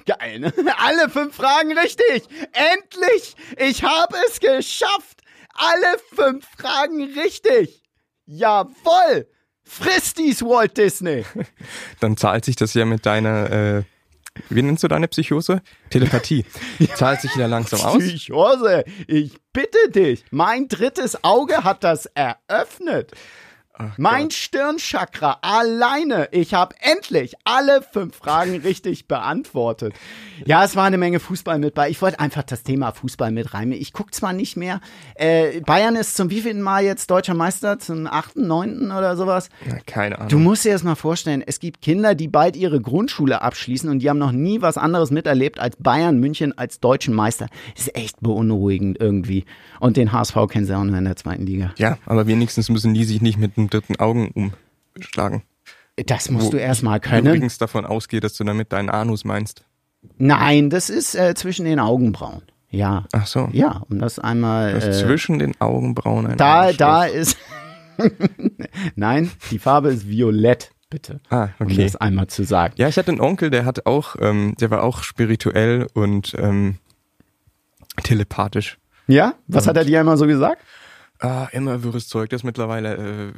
Geil, 0.07 0.39
ne? 0.39 0.51
Alle 0.79 1.11
fünf 1.11 1.37
Fragen 1.37 1.77
richtig. 1.77 2.23
Endlich! 2.55 3.37
Ich 3.59 3.85
habe 3.85 4.17
es 4.27 4.41
geschafft. 4.41 5.21
Alle 5.53 5.99
fünf 6.15 6.47
Fragen 6.57 7.13
richtig. 7.13 7.83
Jawoll! 8.25 9.29
Friss 9.65 10.15
dies, 10.15 10.41
Walt 10.41 10.79
Disney! 10.79 11.27
Dann 12.01 12.17
zahlt 12.17 12.47
sich 12.47 12.57
das 12.57 12.73
ja 12.73 12.87
mit 12.87 13.05
deiner, 13.05 13.51
äh, 13.51 13.83
wie 14.49 14.63
nennst 14.63 14.83
du 14.83 14.89
deine 14.89 15.09
Psychose? 15.09 15.61
Telepathie. 15.91 16.47
Zahlt 16.95 17.21
sich 17.21 17.35
wieder 17.35 17.49
langsam 17.49 17.83
aus. 17.83 17.99
Psychose, 17.99 18.85
ich 19.09 19.37
bitte 19.53 19.91
dich. 19.91 20.25
Mein 20.31 20.69
drittes 20.69 21.23
Auge 21.23 21.65
hat 21.65 21.85
das 21.85 22.07
eröffnet. 22.07 23.13
Mein 23.97 24.31
Stirnchakra 24.31 25.39
alleine. 25.43 26.29
Ich 26.33 26.55
habe 26.55 26.75
endlich 26.81 27.35
alle 27.45 27.83
fünf 27.83 28.17
Fragen 28.17 28.57
richtig 28.65 29.09
beantwortet. 29.09 29.95
Ja, 30.45 30.65
es 30.65 30.77
war 30.77 30.85
eine 30.85 30.99
Menge 30.99 31.21
Fußball 31.21 31.59
mit 31.59 31.75
bei. 31.75 31.89
Ich 31.91 32.01
wollte 32.03 32.21
einfach 32.21 32.43
das 32.43 32.63
Thema 32.63 32.93
Fußball 32.93 33.31
mit 33.31 33.55
rein. 33.55 33.73
Ich 33.73 33.93
gucke 33.93 34.11
zwar 34.11 34.33
nicht 34.33 34.57
mehr. 34.57 34.81
Äh, 35.15 35.61
Bayern 35.61 35.97
ist 35.97 36.17
zum 36.17 36.31
wievielten 36.31 36.63
Mal 36.63 36.85
jetzt 36.85 37.11
deutscher 37.11 37.35
Meister? 37.35 37.79
Zum 37.79 38.07
achten, 38.07 38.47
neunten 38.47 38.93
oder 38.93 39.17
sowas? 39.17 39.49
Na, 39.67 39.79
keine 39.87 40.17
Ahnung. 40.19 40.29
Du 40.29 40.39
musst 40.39 40.65
dir 40.65 40.73
das 40.73 40.83
mal 40.83 40.95
vorstellen, 40.95 41.43
es 41.47 41.61
gibt 41.61 41.83
Kinder, 41.83 42.15
die 42.15 42.29
bald 42.29 42.57
ihre 42.57 42.81
Grundschule 42.81 43.43
abschließen 43.43 43.89
und 43.89 44.01
die 44.01 44.11
haben 44.11 44.19
noch 44.19 44.33
nie 44.33 44.61
was 44.63 44.79
anderes 44.79 45.11
miterlebt 45.11 45.59
als 45.59 45.77
Bayern 45.77 46.19
München 46.19 46.57
als 46.57 46.81
deutschen 46.81 47.15
Meister. 47.15 47.49
Das 47.75 47.87
ist 47.87 47.97
echt 47.97 48.21
beunruhigend 48.21 48.99
irgendwie. 49.01 49.45
Und 49.81 49.97
den 49.97 50.13
HSV 50.13 50.37
kennen 50.49 50.67
sie 50.67 50.77
auch 50.77 50.85
nur 50.85 50.97
in 50.97 51.05
der 51.05 51.17
zweiten 51.17 51.47
Liga. 51.47 51.73
ja, 51.79 51.99
aber 52.07 52.27
wenigstens 52.27 52.69
müssen 52.69 52.95
die 52.95 53.05
sich 53.05 53.21
nicht 53.21 53.39
mit 53.39 53.57
dritten 53.69 53.97
Augen 53.97 54.53
umschlagen. 54.97 55.43
Das 56.07 56.31
musst 56.31 56.47
Wo 56.47 56.51
du 56.51 56.57
erstmal 56.59 56.99
Ich 56.99 57.03
können. 57.05 57.27
übrigens 57.27 57.59
davon 57.59 57.87
ausgehe, 57.87 58.21
dass 58.21 58.35
du 58.35 58.45
damit 58.45 58.73
deinen 58.73 58.91
Anus 58.91 59.25
meinst. 59.25 59.65
Nein, 60.19 60.69
das 60.71 60.91
ist 60.91 61.15
äh, 61.15 61.35
zwischen 61.35 61.65
den 61.65 61.79
Augenbrauen. 61.81 62.43
Ja. 62.71 63.07
Ach 63.13 63.27
so. 63.27 63.49
Ja, 63.53 63.83
um 63.89 63.99
das 63.99 64.19
einmal. 64.19 64.75
Das 64.75 64.85
Äh, 64.85 64.93
zwischen 64.93 65.39
den 65.39 65.59
Augenbrauen 65.61 66.27
ein 66.27 66.37
da, 66.37 66.63
Arschloch. 66.63 66.77
da 66.79 67.05
ist. 67.07 67.37
Nein, 68.95 69.31
die 69.51 69.59
Farbe 69.59 69.89
ist 69.89 70.07
violett, 70.09 70.71
bitte. 70.91 71.21
Ah, 71.31 71.49
Um 71.59 71.67
okay. 71.67 71.83
das 71.85 71.97
einmal 71.97 72.27
zu 72.27 72.45
sagen. 72.45 72.75
Ja, 72.77 72.89
ich 72.89 72.99
hatte 72.99 73.11
einen 73.11 73.21
Onkel, 73.23 73.49
der 73.51 73.65
hat 73.65 73.87
auch, 73.87 74.17
ähm, 74.21 74.55
der 74.61 74.71
war 74.71 74.83
auch 74.83 75.03
spirituell 75.03 75.87
und 75.95 76.35
ähm, 76.39 76.77
telepathisch. 78.03 78.79
Ja? 79.07 79.35
Was 79.47 79.67
hat 79.67 79.77
er 79.77 79.85
dir 79.85 80.01
einmal 80.01 80.17
so 80.19 80.27
gesagt? 80.27 80.61
Ah, 81.21 81.49
immer 81.53 81.83
wirres 81.83 82.09
Zeug, 82.09 82.31
das 82.31 82.43
mittlerweile 82.43 83.33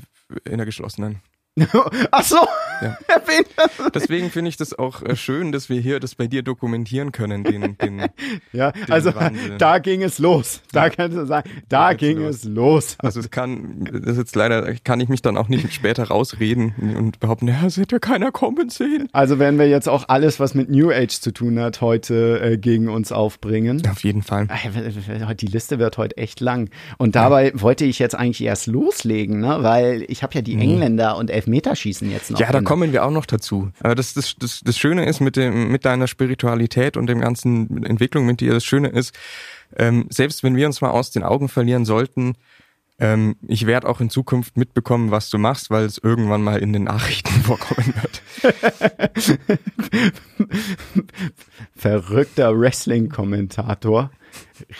äh, 0.45 0.51
in 0.51 0.57
der 0.59 0.67
geschlossenen. 0.67 1.21
Ach 2.11 2.23
so. 2.25 2.47
Ja. 2.81 2.97
Wen- 3.27 3.91
Deswegen 3.95 4.31
finde 4.31 4.49
ich 4.51 4.57
das 4.57 4.79
auch 4.79 5.03
äh, 5.03 5.17
schön, 5.17 5.53
dass 5.53 5.69
wir 5.69 5.81
hier 5.81 6.01
das 6.01 6.15
bei 6.15 6.27
dir 6.27 6.43
dokumentieren 6.43 7.13
können, 7.13 7.45
den, 7.45 7.77
den 7.79 8.03
Ja, 8.53 8.73
also 8.89 9.15
Wahnsinn. 9.15 9.59
da 9.59 9.79
ging 9.79 10.03
es 10.03 10.19
los. 10.19 10.63
Da 10.73 10.89
kannst 10.91 11.17
du 11.17 11.27
sagen, 11.27 11.51
da 11.69 11.89
Da 11.89 11.95
ging 11.95 12.19
los. 12.19 12.37
es 12.37 12.45
los. 12.45 12.97
Also 12.99 13.21
es 13.21 13.31
kann, 13.31 13.89
das 13.93 14.13
ist 14.13 14.19
jetzt 14.19 14.37
leider, 14.37 14.75
kann 14.85 15.01
ich 15.01 15.09
mich 15.09 15.23
dann 15.23 15.37
auch 15.37 15.49
nicht 15.49 15.73
später 15.73 16.05
rausreden 16.05 16.75
und 16.97 17.21
behaupten, 17.21 17.49
ja, 17.49 17.65
es 17.67 17.77
hätte 17.77 17.97
ja 17.97 17.99
keiner 18.01 18.31
kommen 18.33 18.69
sehen. 18.71 19.09
Also 19.13 19.39
werden 19.39 19.59
wir 19.59 19.69
jetzt 19.69 19.89
auch 19.89 20.09
alles, 20.09 20.39
was 20.41 20.55
mit 20.55 20.71
New 20.71 20.91
Age 20.91 21.21
zu 21.21 21.33
tun 21.33 21.59
hat, 21.59 21.81
heute 21.81 22.41
äh, 22.41 22.57
gegen 22.59 22.89
uns 22.89 23.13
aufbringen. 23.13 23.83
Auf 23.91 24.05
jeden 24.05 24.23
Fall. 24.23 24.49
Die 25.41 25.47
Liste 25.47 25.79
wird 25.79 25.99
heute 25.99 26.17
echt 26.17 26.41
lang. 26.41 26.71
Und 26.99 27.15
dabei 27.17 27.53
wollte 27.55 27.85
ich 27.85 27.99
jetzt 27.99 28.15
eigentlich 28.15 28.43
erst 28.43 28.67
loslegen, 28.67 29.41
ne? 29.41 29.59
weil 29.61 30.05
ich 30.09 30.23
habe 30.23 30.35
ja 30.35 30.41
die 30.43 30.55
Engländer 30.55 31.17
und 31.17 31.31
Elfmeterschießen 31.31 32.11
jetzt 32.11 32.31
noch. 32.31 32.41
Ja, 32.41 32.53
da. 32.53 32.61
Kommen 32.69 32.93
wir 32.93 33.05
auch 33.05 33.11
noch 33.11 33.25
dazu. 33.25 33.71
Aber 33.81 33.95
das, 33.95 34.13
das, 34.13 34.37
das, 34.39 34.61
das 34.63 34.79
Schöne 34.79 35.07
ist 35.07 35.21
mit 35.21 35.37
dem, 35.37 35.73
mit 35.73 35.87
deiner 35.87 36.07
Spiritualität 36.07 36.99
und 36.99 37.07
dem 37.07 37.21
ganzen 37.21 37.83
Entwicklung 37.85 38.27
mit 38.27 38.41
dir, 38.41 38.53
das 38.53 38.65
Schöne 38.65 38.89
ist, 38.89 39.19
ähm, 39.77 40.07
selbst 40.11 40.43
wenn 40.43 40.55
wir 40.55 40.67
uns 40.67 40.83
mal 40.83 40.91
aus 40.91 41.11
den 41.11 41.23
Augen 41.23 41.49
verlieren 41.49 41.87
sollten, 41.87 42.35
ähm, 42.99 43.37
ich 43.47 43.65
werde 43.67 43.89
auch 43.89 44.03
in 44.03 44.11
Zukunft 44.11 44.59
mitbekommen, 44.59 45.11
was 45.11 45.31
du 45.31 45.39
machst, 45.39 45.71
weil 45.71 45.87
es 45.87 45.97
irgendwann 45.97 46.43
mal 46.43 46.59
in 46.59 46.75
den 46.75 46.85
Nachrichten 46.85 47.31
vorkommen 47.43 47.95
wird. 48.03 48.23
Verrückter 51.75 52.59
Wrestling-Kommentator 52.59 54.11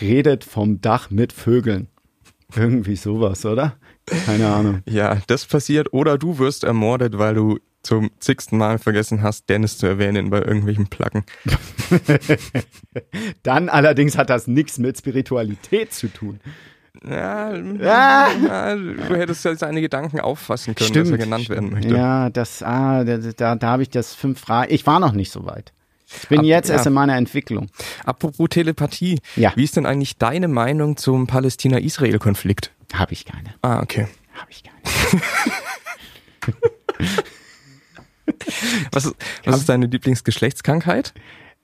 redet 0.01 0.45
vom 0.45 0.83
Dach 0.83 1.11
mit 1.11 1.33
Vögeln. 1.33 1.89
Irgendwie 2.55 2.97
sowas, 2.97 3.47
oder? 3.47 3.79
Keine 4.27 4.49
Ahnung. 4.49 4.83
Ja, 4.87 5.19
das 5.27 5.47
passiert 5.47 5.93
oder 5.93 6.19
du 6.19 6.39
wirst 6.39 6.65
ermordet, 6.65 7.19
weil 7.19 7.35
du 7.35 7.59
zum 7.83 8.11
zigsten 8.19 8.59
Mal 8.59 8.79
vergessen 8.79 9.23
hast, 9.23 9.49
Dennis 9.49 9.79
zu 9.79 9.87
erwähnen 9.87 10.31
bei 10.31 10.39
irgendwelchen 10.43 10.89
Placken. 10.89 11.25
Dann 13.43 13.69
allerdings 13.69 14.19
hat 14.19 14.31
das 14.31 14.47
nichts 14.47 14.79
mit 14.79 14.99
Spiritualität 14.99 15.93
zu 15.93 16.09
tun. 16.09 16.41
Ja, 17.09 17.51
Ah. 17.53 18.29
ja, 18.33 18.75
du 18.75 19.17
hättest 19.17 19.45
ja 19.45 19.55
seine 19.55 19.81
Gedanken 19.81 20.19
auffassen 20.19 20.75
können, 20.75 20.93
dass 20.93 21.11
er 21.11 21.19
genannt 21.19 21.49
werden 21.49 21.71
möchte. 21.71 21.95
Ja, 21.95 22.29
das, 22.31 22.63
ah, 22.63 23.05
da, 23.05 23.19
da, 23.19 23.55
da 23.55 23.67
habe 23.69 23.83
ich 23.83 23.91
das 23.91 24.15
fünf 24.15 24.41
Fragen. 24.41 24.73
Ich 24.75 24.85
war 24.87 24.99
noch 24.99 25.13
nicht 25.13 25.31
so 25.31 25.47
weit. 25.47 25.73
Ich 26.23 26.29
bin 26.29 26.39
Ab- 26.41 26.45
jetzt 26.47 26.69
ja. 26.69 26.75
erst 26.77 26.87
in 26.87 26.93
meiner 26.95 27.17
Entwicklung. 27.17 27.69
Apropos 28.05 28.49
Telepathie, 28.49 29.21
Ja. 29.37 29.53
wie 29.57 29.65
ist 29.65 29.77
denn 29.77 29.85
eigentlich 29.87 30.17
deine 30.17 30.49
Meinung 30.49 30.97
zum 30.97 31.27
Palästina-Israel-Konflikt? 31.27 32.73
Habe 32.95 33.13
ich 33.13 33.25
keine. 33.27 33.55
Ah, 33.63 33.81
okay. 33.83 34.09
Habe 34.35 34.51
ich 34.51 34.63
keine. 34.63 34.79
Was 38.93 39.05
ist, 39.07 39.15
was 39.45 39.59
ist 39.61 39.69
deine 39.69 39.87
Lieblingsgeschlechtskrankheit? 39.87 41.15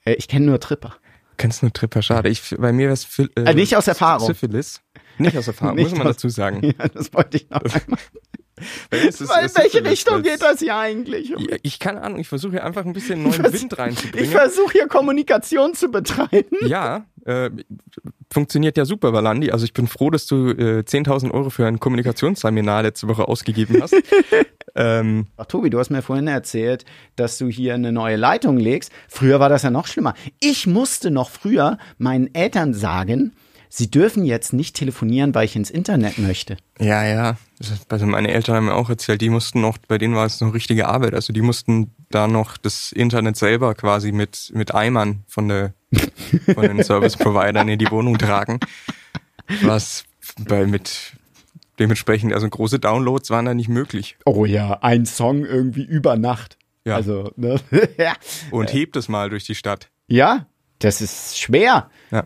Äh, 0.04 0.14
ich 0.14 0.28
kenne 0.28 0.46
nur 0.46 0.60
Tripper. 0.60 0.94
Kennst 1.36 1.62
du 1.62 1.66
nur 1.66 1.72
Tripper? 1.72 2.02
Schade. 2.02 2.28
Ich, 2.28 2.54
bei 2.58 2.72
mir 2.72 2.84
wäre 2.86 2.92
es 2.94 3.18
äh, 3.18 3.26
Äh, 3.36 3.54
nicht 3.54 3.76
aus 3.76 3.86
Erfahrung. 3.86 4.26
Syphilis. 4.26 4.80
Nicht 5.18 5.36
aus 5.36 5.46
Erfahrung, 5.48 5.76
Nicht 5.76 5.90
muss 5.90 5.98
man 5.98 6.06
aus- 6.08 6.16
dazu 6.16 6.28
sagen. 6.28 6.62
Ja, 6.78 6.88
das 6.88 7.12
wollte 7.12 7.36
ich 7.38 7.50
noch 7.50 7.62
einmal. 7.62 7.98
Ist 8.90 9.20
in 9.20 9.28
welche 9.28 9.84
Richtung 9.84 10.22
geht 10.22 10.40
das 10.42 10.60
hier 10.60 10.76
eigentlich? 10.76 11.30
Ja, 11.30 11.36
Ich 11.62 11.78
keine 11.80 12.02
Ahnung, 12.02 12.20
ich 12.20 12.28
versuche 12.28 12.52
hier 12.52 12.64
einfach 12.64 12.84
ein 12.84 12.92
bisschen 12.92 13.22
neuen 13.22 13.32
vers- 13.34 13.52
Wind 13.60 13.72
Ich 13.72 13.78
reinzubringen. 13.78 14.30
versuche 14.30 14.72
hier 14.72 14.86
Kommunikation 14.86 15.74
zu 15.74 15.90
betreiben. 15.90 16.56
Ja, 16.66 17.04
äh, 17.26 17.50
funktioniert 18.32 18.76
ja 18.76 18.84
super, 18.84 19.12
Valandi. 19.12 19.50
Also 19.50 19.64
ich 19.64 19.72
bin 19.72 19.86
froh, 19.88 20.10
dass 20.10 20.26
du 20.26 20.50
äh, 20.50 20.80
10.000 20.86 21.32
Euro 21.32 21.50
für 21.50 21.66
ein 21.66 21.80
Kommunikationsseminar 21.80 22.82
letzte 22.82 23.08
Woche 23.08 23.26
ausgegeben 23.28 23.82
hast. 23.82 23.94
ähm, 24.76 25.26
Ach, 25.36 25.46
Tobi, 25.46 25.70
du 25.70 25.78
hast 25.78 25.90
mir 25.90 26.02
vorhin 26.02 26.26
erzählt, 26.28 26.84
dass 27.16 27.38
du 27.38 27.48
hier 27.48 27.74
eine 27.74 27.92
neue 27.92 28.16
Leitung 28.16 28.58
legst. 28.58 28.92
Früher 29.08 29.40
war 29.40 29.48
das 29.48 29.62
ja 29.62 29.70
noch 29.70 29.86
schlimmer. 29.86 30.14
Ich 30.40 30.66
musste 30.66 31.10
noch 31.10 31.30
früher 31.30 31.78
meinen 31.98 32.32
Eltern 32.34 32.74
sagen, 32.74 33.32
sie 33.76 33.90
dürfen 33.90 34.24
jetzt 34.24 34.52
nicht 34.52 34.76
telefonieren, 34.76 35.34
weil 35.34 35.46
ich 35.46 35.56
ins 35.56 35.70
Internet 35.70 36.18
möchte. 36.18 36.56
ja, 36.78 37.04
ja. 37.04 37.36
Also 37.88 38.06
meine 38.06 38.30
Eltern 38.30 38.56
haben 38.56 38.64
mir 38.66 38.74
auch 38.74 38.90
erzählt, 38.90 39.20
die 39.20 39.30
mussten 39.30 39.60
noch, 39.60 39.78
bei 39.78 39.98
denen 39.98 40.14
war 40.14 40.26
es 40.26 40.40
noch 40.40 40.54
richtige 40.54 40.86
Arbeit. 40.86 41.14
Also 41.14 41.32
die 41.32 41.40
mussten 41.40 41.92
da 42.10 42.28
noch 42.28 42.56
das 42.56 42.92
Internet 42.92 43.36
selber 43.36 43.74
quasi 43.74 44.12
mit, 44.12 44.52
mit 44.54 44.74
Eimern 44.74 45.24
von, 45.26 45.48
der, 45.48 45.74
von 46.54 46.62
den 46.62 46.82
Service-Providern 46.84 47.68
in 47.68 47.78
die 47.78 47.90
Wohnung 47.90 48.18
tragen. 48.18 48.60
Was 49.62 50.04
bei 50.38 50.66
mit 50.66 51.12
dementsprechend, 51.78 52.32
also 52.32 52.48
große 52.48 52.78
Downloads 52.78 53.30
waren 53.30 53.44
da 53.44 53.54
nicht 53.54 53.68
möglich. 53.68 54.16
Oh 54.24 54.44
ja, 54.44 54.78
ein 54.82 55.06
Song 55.06 55.44
irgendwie 55.44 55.84
über 55.84 56.16
Nacht. 56.16 56.58
Ja. 56.84 56.96
Also, 56.96 57.32
ne? 57.36 57.60
ja. 57.98 58.14
Und 58.50 58.72
hebt 58.72 58.96
es 58.96 59.08
mal 59.08 59.30
durch 59.30 59.44
die 59.44 59.54
Stadt. 59.54 59.88
ja, 60.06 60.46
das 60.80 61.00
ist 61.00 61.38
schwer. 61.38 61.88
Ja. 62.10 62.24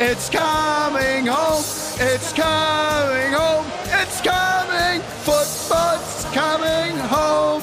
It's 0.00 0.30
coming 0.30 1.26
home, 1.26 1.64
it's 1.98 2.32
coming 2.34 3.32
home, 3.32 3.66
it's 4.02 4.22
coming, 4.22 5.00
football's 5.24 6.26
coming 6.34 6.98
home. 7.10 7.62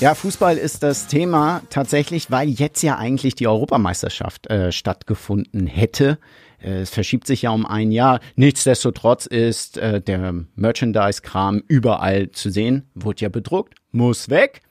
Ja, 0.00 0.14
Fußball 0.14 0.56
ist 0.56 0.82
das 0.82 1.08
Thema 1.08 1.60
tatsächlich, 1.68 2.30
weil 2.30 2.48
jetzt 2.48 2.82
ja 2.82 2.96
eigentlich 2.96 3.34
die 3.34 3.46
Europameisterschaft 3.46 4.48
äh, 4.48 4.72
stattgefunden 4.72 5.66
hätte. 5.66 6.18
Äh, 6.62 6.80
Es 6.80 6.90
verschiebt 6.90 7.26
sich 7.26 7.42
ja 7.42 7.50
um 7.50 7.66
ein 7.66 7.92
Jahr. 7.92 8.20
Nichtsdestotrotz 8.34 9.26
ist 9.26 9.76
äh, 9.76 10.00
der 10.00 10.32
Merchandise-Kram 10.54 11.62
überall 11.68 12.30
zu 12.30 12.48
sehen. 12.50 12.88
Wurde 12.94 13.20
ja 13.20 13.28
bedruckt. 13.28 13.74
Muss 13.92 14.30
weg. 14.30 14.62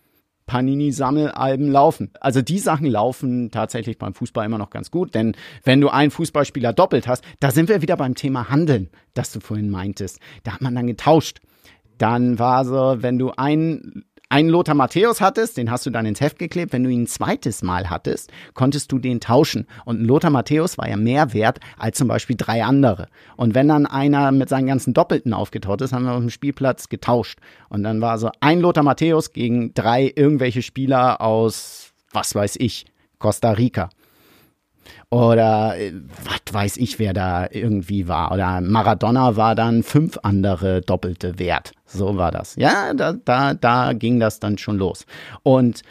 Panini-Sammelalben 0.49 1.71
laufen. 1.71 2.11
Also 2.19 2.41
die 2.41 2.57
Sachen 2.57 2.87
laufen 2.87 3.51
tatsächlich 3.51 3.99
beim 3.99 4.15
Fußball 4.15 4.47
immer 4.47 4.57
noch 4.57 4.71
ganz 4.71 4.89
gut, 4.89 5.13
denn 5.13 5.35
wenn 5.63 5.79
du 5.79 5.89
einen 5.89 6.09
Fußballspieler 6.09 6.73
doppelt 6.73 7.07
hast, 7.07 7.23
da 7.39 7.51
sind 7.51 7.69
wir 7.69 7.83
wieder 7.83 7.95
beim 7.95 8.15
Thema 8.15 8.49
Handeln, 8.49 8.89
das 9.13 9.31
du 9.31 9.39
vorhin 9.39 9.69
meintest. 9.69 10.19
Da 10.43 10.53
hat 10.53 10.61
man 10.61 10.73
dann 10.73 10.87
getauscht. 10.87 11.39
Dann 11.99 12.39
war 12.39 12.65
so, 12.65 13.03
wenn 13.03 13.19
du 13.19 13.31
einen 13.31 14.05
einen 14.29 14.49
Lothar 14.49 14.75
Matthäus 14.75 15.21
hattest, 15.21 15.57
den 15.57 15.71
hast 15.71 15.85
du 15.85 15.89
dann 15.89 16.05
ins 16.05 16.21
Heft 16.21 16.37
geklebt. 16.37 16.71
Wenn 16.71 16.83
du 16.83 16.89
ihn 16.89 17.03
ein 17.03 17.07
zweites 17.07 17.63
Mal 17.63 17.89
hattest, 17.89 18.31
konntest 18.53 18.91
du 18.91 18.99
den 18.99 19.19
tauschen. 19.19 19.67
Und 19.85 20.01
ein 20.01 20.05
Lothar 20.05 20.29
Matthäus 20.29 20.77
war 20.77 20.87
ja 20.87 20.97
mehr 20.97 21.33
wert 21.33 21.59
als 21.77 21.97
zum 21.97 22.07
Beispiel 22.07 22.35
drei 22.37 22.63
andere. 22.63 23.07
Und 23.35 23.55
wenn 23.55 23.67
dann 23.67 23.87
einer 23.87 24.31
mit 24.31 24.47
seinen 24.47 24.67
ganzen 24.67 24.93
Doppelten 24.93 25.33
aufgetaucht 25.33 25.81
ist, 25.81 25.93
haben 25.93 26.05
wir 26.05 26.13
auf 26.13 26.19
dem 26.19 26.29
Spielplatz 26.29 26.89
getauscht. 26.89 27.39
Und 27.69 27.83
dann 27.83 28.01
war 28.01 28.19
so 28.19 28.29
ein 28.39 28.59
Lothar 28.59 28.83
Matthäus 28.83 29.33
gegen 29.33 29.73
drei 29.73 30.13
irgendwelche 30.15 30.61
Spieler 30.61 31.21
aus, 31.21 31.91
was 32.13 32.35
weiß 32.35 32.57
ich, 32.59 32.85
Costa 33.17 33.51
Rica. 33.51 33.89
Oder 35.11 35.75
äh, 35.77 35.93
was 36.23 36.53
weiß 36.53 36.77
ich, 36.77 36.99
wer 36.99 37.13
da 37.13 37.47
irgendwie 37.49 38.07
war. 38.07 38.31
Oder 38.31 38.61
Maradona 38.61 39.35
war 39.35 39.55
dann 39.55 39.81
fünf 39.81 40.19
andere 40.21 40.81
doppelte 40.81 41.39
Wert. 41.39 41.71
So 41.85 42.17
war 42.17 42.31
das. 42.31 42.55
Ja, 42.55 42.93
da, 42.93 43.13
da, 43.13 43.55
da 43.55 43.93
ging 43.93 44.19
das 44.19 44.39
dann 44.39 44.57
schon 44.59 44.77
los. 44.77 45.05
Und 45.41 45.81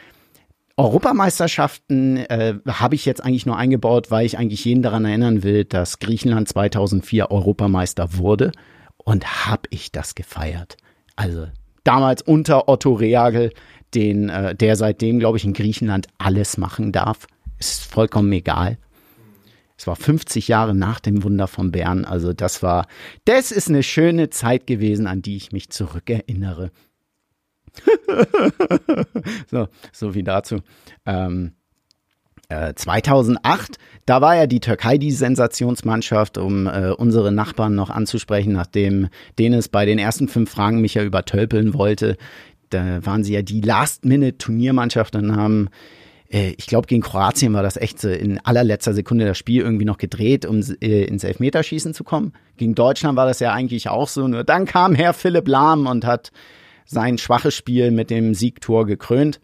Europameisterschaften 0.77 2.15
äh, 2.15 2.55
habe 2.65 2.95
ich 2.95 3.05
jetzt 3.05 3.21
eigentlich 3.21 3.45
nur 3.45 3.57
eingebaut, 3.57 4.11
weil 4.11 4.25
ich 4.25 4.37
eigentlich 4.37 4.63
jeden 4.63 4.81
daran 4.81 5.03
erinnern 5.03 5.43
will, 5.43 5.65
dass 5.65 5.99
Griechenland 5.99 6.47
2004 6.47 7.29
Europameister 7.29 8.15
wurde. 8.17 8.53
Und 8.97 9.47
habe 9.47 9.63
ich 9.71 9.91
das 9.91 10.15
gefeiert. 10.15 10.77
Also 11.17 11.47
damals 11.83 12.21
unter 12.21 12.69
Otto 12.69 12.93
Reagel, 12.93 13.51
den, 13.93 14.29
äh, 14.29 14.55
der 14.55 14.77
seitdem, 14.77 15.19
glaube 15.19 15.37
ich, 15.37 15.43
in 15.43 15.53
Griechenland 15.53 16.07
alles 16.17 16.57
machen 16.57 16.93
darf. 16.93 17.27
Ist 17.57 17.83
vollkommen 17.83 18.31
egal. 18.31 18.77
Es 19.79 19.87
war 19.87 19.95
50 19.95 20.49
Jahre 20.49 20.75
nach 20.75 20.99
dem 20.99 21.23
Wunder 21.23 21.47
von 21.47 21.71
Bern. 21.71 22.03
Also 22.03 22.33
das 22.33 22.61
war, 22.61 22.85
das 23.23 23.53
ist 23.53 23.69
eine 23.69 23.81
schöne 23.81 24.29
Zeit 24.29 24.67
gewesen, 24.67 25.07
an 25.07 25.21
die 25.21 25.37
ich 25.37 25.53
mich 25.53 25.69
zurückerinnere. 25.69 26.71
so, 29.49 29.69
so 29.93 30.15
wie 30.15 30.23
dazu. 30.23 30.57
Ähm, 31.05 31.53
2008, 32.49 33.69
äh, 33.69 33.79
da 34.05 34.19
war 34.19 34.35
ja 34.35 34.47
die 34.47 34.59
Türkei 34.59 34.97
die 34.97 35.11
Sensationsmannschaft, 35.11 36.37
um 36.37 36.67
äh, 36.67 36.89
unsere 36.89 37.31
Nachbarn 37.31 37.73
noch 37.73 37.89
anzusprechen, 37.89 38.51
nachdem 38.51 39.07
Denis 39.37 39.69
bei 39.69 39.85
den 39.85 39.97
ersten 39.97 40.27
fünf 40.27 40.51
Fragen 40.51 40.81
mich 40.81 40.95
ja 40.95 41.05
übertölpeln 41.05 41.73
wollte. 41.73 42.17
Da 42.69 43.05
waren 43.05 43.23
sie 43.23 43.33
ja 43.33 43.43
die 43.43 43.61
Last-Minute-Turniermannschaft 43.61 45.15
und 45.15 45.37
haben 45.37 45.69
äh, 46.31 46.53
ich 46.57 46.67
glaube, 46.67 46.87
gegen 46.87 47.01
Kroatien 47.01 47.53
war 47.53 47.63
das 47.63 47.77
echt 47.77 47.99
so 47.99 48.09
in 48.09 48.39
allerletzter 48.39 48.93
Sekunde 48.93 49.25
das 49.25 49.37
Spiel 49.37 49.61
irgendwie 49.61 49.85
noch 49.85 49.97
gedreht, 49.97 50.45
um 50.45 50.61
äh, 50.81 51.03
ins 51.03 51.23
Elfmeterschießen 51.23 51.93
zu 51.93 52.03
kommen. 52.03 52.33
Gegen 52.57 52.75
Deutschland 52.75 53.17
war 53.17 53.25
das 53.25 53.39
ja 53.39 53.53
eigentlich 53.53 53.89
auch 53.89 54.07
so. 54.07 54.27
Nur 54.27 54.43
dann 54.43 54.65
kam 54.65 54.95
Herr 54.95 55.13
Philipp 55.13 55.47
Lahm 55.47 55.87
und 55.87 56.05
hat 56.05 56.31
sein 56.85 57.17
schwaches 57.17 57.55
Spiel 57.55 57.91
mit 57.91 58.09
dem 58.09 58.33
Siegtor 58.33 58.85
gekrönt. 58.85 59.39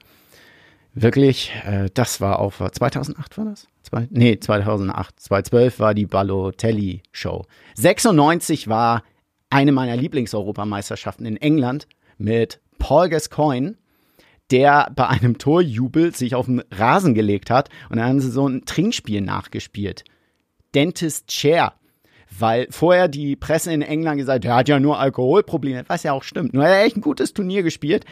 Wirklich, 0.93 1.51
äh, 1.65 1.89
das 1.93 2.21
war 2.21 2.39
auch, 2.39 2.53
2008 2.53 3.37
war 3.37 3.45
das? 3.45 3.67
Zwei, 3.83 4.07
nee, 4.09 4.39
2008. 4.39 5.19
2012 5.19 5.79
war 5.79 5.93
die 5.93 6.05
Balotelli-Show. 6.05 7.45
96 7.75 8.67
war 8.67 9.03
eine 9.49 9.71
meiner 9.71 9.95
Lieblingseuropameisterschaften 9.95 11.25
in 11.25 11.37
England 11.37 11.87
mit 12.17 12.61
Paul 12.79 13.09
Gascoigne 13.09 13.75
der 14.51 14.91
bei 14.95 15.07
einem 15.07 15.37
Torjubel 15.37 16.15
sich 16.15 16.35
auf 16.35 16.45
den 16.45 16.63
Rasen 16.71 17.13
gelegt 17.13 17.49
hat 17.49 17.69
und 17.89 17.97
dann 17.97 18.07
haben 18.07 18.19
sie 18.19 18.31
so 18.31 18.47
ein 18.47 18.65
Trinkspiel 18.65 19.21
nachgespielt. 19.21 20.03
Dentist 20.73 21.27
Chair. 21.27 21.73
Weil 22.37 22.67
vorher 22.69 23.07
die 23.07 23.35
Presse 23.35 23.71
in 23.71 23.81
England 23.81 24.17
gesagt, 24.17 24.43
der 24.43 24.55
hat 24.55 24.67
ja 24.67 24.79
nur 24.79 24.99
Alkoholprobleme, 24.99 25.85
was 25.87 26.03
ja 26.03 26.11
auch 26.11 26.23
stimmt. 26.23 26.53
Nur 26.53 26.65
er 26.65 26.79
hat 26.79 26.87
echt 26.87 26.97
ein 26.97 27.01
gutes 27.01 27.33
Turnier 27.33 27.63
gespielt, 27.63 28.05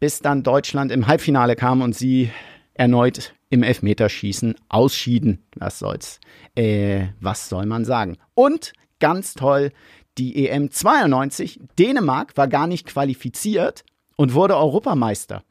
bis 0.00 0.20
dann 0.20 0.42
Deutschland 0.42 0.90
im 0.90 1.06
Halbfinale 1.06 1.54
kam 1.54 1.82
und 1.82 1.94
sie 1.94 2.30
erneut 2.74 3.34
im 3.50 3.62
Elfmeterschießen 3.62 4.54
ausschieden. 4.68 5.44
Was 5.56 5.78
soll's? 5.78 6.18
Äh, 6.54 7.08
was 7.20 7.48
soll 7.48 7.66
man 7.66 7.84
sagen? 7.84 8.16
Und 8.34 8.72
ganz 9.00 9.34
toll, 9.34 9.72
die 10.18 10.48
EM 10.48 10.70
92, 10.70 11.60
Dänemark 11.78 12.36
war 12.36 12.48
gar 12.48 12.66
nicht 12.66 12.86
qualifiziert 12.86 13.84
und 14.16 14.34
wurde 14.34 14.56
Europameister 14.56 15.42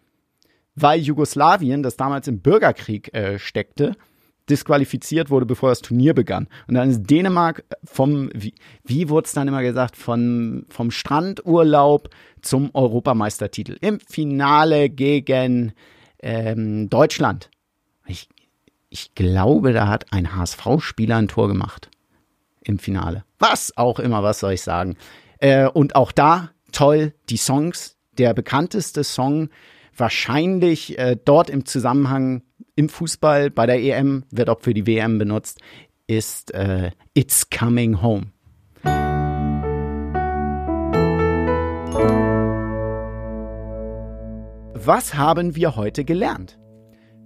weil 0.76 1.00
Jugoslawien, 1.00 1.84
das 1.84 1.98
damals 1.98 2.28
im 2.28 2.40
Bürgerkrieg 2.42 3.14
äh, 3.14 3.40
steckte, 3.40 3.96
disqualifiziert 4.50 5.30
wurde, 5.30 5.46
bevor 5.46 5.70
das 5.70 5.82
Turnier 5.82 6.14
begann. 6.14 6.48
Und 6.68 6.76
dann 6.76 6.90
ist 6.90 7.04
Dänemark 7.04 7.64
vom, 7.84 8.30
wie, 8.34 8.54
wie 8.84 9.10
wurde 9.10 9.26
es 9.26 9.34
dann 9.34 9.48
immer 9.48 9.62
gesagt, 9.62 9.96
von, 9.96 10.66
vom 10.70 10.92
Strandurlaub 10.92 12.10
zum 12.42 12.70
Europameistertitel 12.74 13.78
im 13.82 14.00
Finale 14.00 14.90
gegen 14.90 15.74
ähm, 16.22 16.90
Deutschland. 16.90 17.50
Ich, 18.08 18.28
ich 18.90 19.16
glaube, 19.16 19.74
da 19.74 19.88
hat 19.88 20.12
ein 20.12 20.36
HSV-Spieler 20.36 21.16
ein 21.16 21.28
Tor 21.28 21.48
gemacht 21.48 21.90
im 22.64 22.80
Finale. 22.80 23.24
Was 23.40 23.76
auch 23.78 24.00
immer, 24.00 24.22
was 24.24 24.40
soll 24.40 24.54
ich 24.54 24.62
sagen. 24.62 24.98
Äh, 25.40 25.68
und 25.68 25.96
auch 25.96 26.12
da 26.12 26.52
toll 26.72 27.14
die 27.30 27.38
Songs. 27.38 27.98
Der 28.18 28.34
bekannteste 28.34 29.04
Song 29.04 29.50
wahrscheinlich 29.96 30.98
äh, 30.98 31.18
dort 31.24 31.50
im 31.50 31.66
Zusammenhang 31.66 32.44
im 32.76 32.90
Fußball 32.90 33.50
bei 33.50 33.66
der 33.66 33.82
EM, 33.82 34.26
wird 34.32 34.50
auch 34.50 34.62
für 34.62 34.74
die 34.74 34.88
WM 34.88 35.18
benutzt, 35.18 35.60
ist 36.08 36.54
äh, 36.54 36.92
It's 37.14 37.50
Coming 37.50 38.02
Home. 38.02 38.32
Was 44.74 45.14
haben 45.14 45.56
wir 45.56 45.76
heute 45.76 46.04
gelernt? 46.04 46.58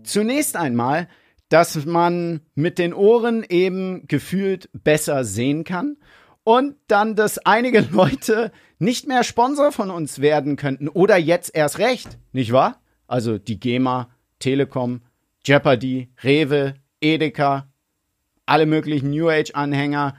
Zunächst 0.04 0.58
einmal, 0.58 1.08
dass 1.50 1.86
man 1.86 2.42
mit 2.54 2.80
den 2.80 2.94
Ohren 2.94 3.46
eben 3.48 4.08
gefühlt 4.08 4.70
besser 4.74 5.24
sehen 5.24 5.64
kann 5.64 5.98
und 6.44 6.76
dann, 6.88 7.16
dass 7.16 7.38
einige 7.40 7.80
Leute 7.92 8.52
nicht 8.80 9.08
mehr 9.08 9.24
Sponsor 9.24 9.72
von 9.72 9.92
uns 9.92 10.20
werden 10.20 10.56
könnten 10.56 10.90
oder 10.90 11.18
jetzt 11.18 11.56
erst 11.56 11.80
recht, 11.80 12.18
nicht 12.32 12.52
wahr? 12.52 12.82
Also 13.08 13.38
die 13.38 13.60
GEMA, 13.60 14.10
Telekom, 14.40 15.02
Jeopardy, 15.46 16.10
Rewe, 16.24 16.76
Edeka, 17.02 17.68
alle 18.46 18.66
möglichen 18.66 19.12
New 19.12 19.30
Age-Anhänger, 19.30 20.16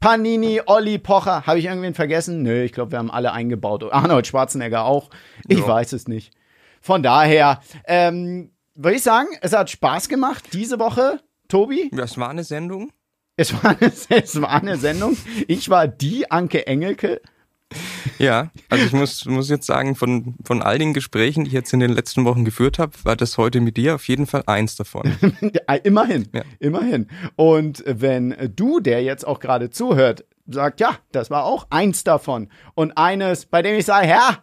Panini, 0.00 0.60
Olli 0.66 0.98
Pocher. 0.98 1.46
Habe 1.46 1.60
ich 1.60 1.66
irgendwen 1.66 1.94
vergessen? 1.94 2.42
Nö, 2.42 2.64
ich 2.64 2.72
glaube, 2.72 2.90
wir 2.92 2.98
haben 2.98 3.10
alle 3.10 3.32
eingebaut. 3.32 3.84
Arnold 3.92 4.26
Schwarzenegger 4.26 4.84
auch. 4.84 5.10
Ich 5.48 5.60
ja. 5.60 5.66
weiß 5.66 5.92
es 5.92 6.08
nicht. 6.08 6.34
Von 6.80 7.02
daher, 7.02 7.60
ähm, 7.86 8.50
würde 8.74 8.96
ich 8.96 9.02
sagen, 9.02 9.28
es 9.40 9.52
hat 9.52 9.70
Spaß 9.70 10.08
gemacht 10.08 10.52
diese 10.52 10.78
Woche. 10.78 11.20
Tobi? 11.48 11.90
Das 11.92 12.18
war 12.18 12.30
eine 12.30 12.42
Sendung. 12.44 12.90
Es 13.36 13.54
war 13.54 13.76
eine, 13.78 13.92
es 14.08 14.40
war 14.42 14.50
eine 14.50 14.76
Sendung. 14.76 15.16
Ich 15.46 15.68
war 15.70 15.86
die 15.86 16.30
Anke 16.30 16.66
Engelke. 16.66 17.20
Ja, 18.18 18.50
also 18.68 18.84
ich 18.84 18.92
muss, 18.92 19.24
muss 19.26 19.48
jetzt 19.48 19.66
sagen, 19.66 19.94
von, 19.94 20.34
von 20.44 20.62
all 20.62 20.78
den 20.78 20.92
Gesprächen, 20.92 21.44
die 21.44 21.48
ich 21.48 21.54
jetzt 21.54 21.72
in 21.72 21.80
den 21.80 21.92
letzten 21.92 22.24
Wochen 22.24 22.44
geführt 22.44 22.78
habe, 22.78 22.92
war 23.04 23.16
das 23.16 23.38
heute 23.38 23.60
mit 23.60 23.76
dir 23.76 23.94
auf 23.94 24.06
jeden 24.08 24.26
Fall 24.26 24.42
eins 24.46 24.76
davon. 24.76 25.16
immerhin, 25.82 26.28
ja. 26.32 26.42
immerhin. 26.58 27.08
Und 27.36 27.82
wenn 27.86 28.52
du, 28.54 28.80
der 28.80 29.02
jetzt 29.02 29.26
auch 29.26 29.40
gerade 29.40 29.70
zuhört, 29.70 30.24
sagt, 30.46 30.80
ja, 30.80 30.96
das 31.12 31.30
war 31.30 31.44
auch 31.44 31.66
eins 31.70 32.04
davon. 32.04 32.48
Und 32.74 32.96
eines, 32.96 33.46
bei 33.46 33.62
dem 33.62 33.76
ich 33.76 33.84
sage, 33.84 34.08
ja, 34.08 34.38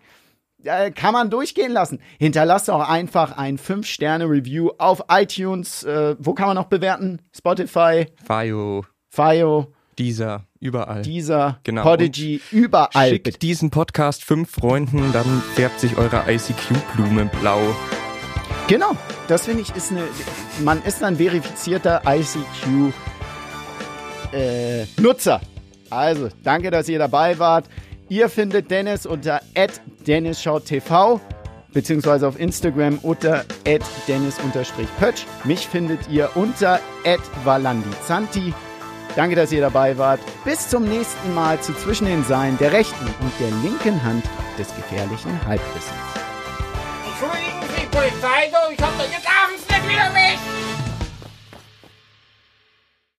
äh, 0.64 0.92
kann 0.92 1.14
man 1.14 1.30
durchgehen 1.30 1.72
lassen. 1.72 2.00
Hinterlasst 2.20 2.70
auch 2.70 2.88
einfach 2.88 3.38
ein 3.38 3.58
5-Sterne-Review 3.58 4.72
auf 4.78 5.04
iTunes. 5.10 5.84
Äh, 5.84 6.16
wo 6.20 6.34
kann 6.34 6.48
man 6.48 6.56
noch 6.56 6.66
bewerten? 6.66 7.22
Spotify? 7.36 8.08
Fio. 8.26 8.86
Fio. 9.10 9.74
Dieser, 9.98 10.46
überall. 10.60 11.02
Dieser, 11.02 11.60
genau. 11.64 11.84
Podigy, 11.84 12.42
überall. 12.52 13.10
Schickt 13.10 13.42
diesen 13.42 13.70
Podcast 13.70 14.24
fünf 14.24 14.52
Freunden, 14.52 15.12
dann 15.14 15.42
färbt 15.56 15.80
sich 15.80 15.98
eure 15.98 16.24
ICQ-Blume 16.28 17.30
blau. 17.40 17.62
Genau, 18.68 18.96
das 19.28 19.46
finde 19.46 19.62
ich 19.62 19.76
ist 19.76 19.92
eine. 19.92 20.04
Man 20.64 20.84
ist 20.84 21.04
ein 21.04 21.16
verifizierter 21.18 22.02
ICQ-Nutzer. 22.06 22.96
Äh, 25.42 25.46
also, 25.90 26.30
danke, 26.44 26.70
dass 26.70 26.88
ihr 26.88 27.00
dabei 27.00 27.40
wart. 27.40 27.66
Ihr 28.10 28.30
findet 28.30 28.70
Dennis 28.70 29.06
unter 29.06 29.42
@dennisschaut.tv 30.06 31.20
beziehungsweise 31.74 32.28
auf 32.28 32.40
Instagram 32.40 33.00
unter 33.00 33.46
dennis-pötsch. 34.08 35.26
Mich 35.44 35.68
findet 35.68 36.10
ihr 36.10 36.30
unter 36.36 36.80
valandizanti. 37.44 38.54
Danke, 39.16 39.36
dass 39.36 39.52
ihr 39.52 39.62
dabei 39.62 39.98
wart. 39.98 40.20
Bis 40.46 40.68
zum 40.70 40.84
nächsten 40.84 41.34
Mal 41.34 41.60
zu 41.62 41.74
Zwischen 41.74 42.06
den 42.06 42.24
Seilen 42.24 42.58
der 42.58 42.72
rechten 42.72 43.06
und 43.06 43.34
der 43.40 43.50
linken 43.64 44.04
Hand 44.04 44.26
des 44.58 44.74
gefährlichen 44.76 45.46
Halbwissens. 45.46 45.96
Zeitung. 48.22 48.74
Ich 48.74 48.82
hab 48.82 48.98
da, 48.98 49.04
jetzt 49.06 49.28
abends 49.28 49.68
nicht 49.68 49.90
wieder 49.90 50.10
mich. 50.12 50.69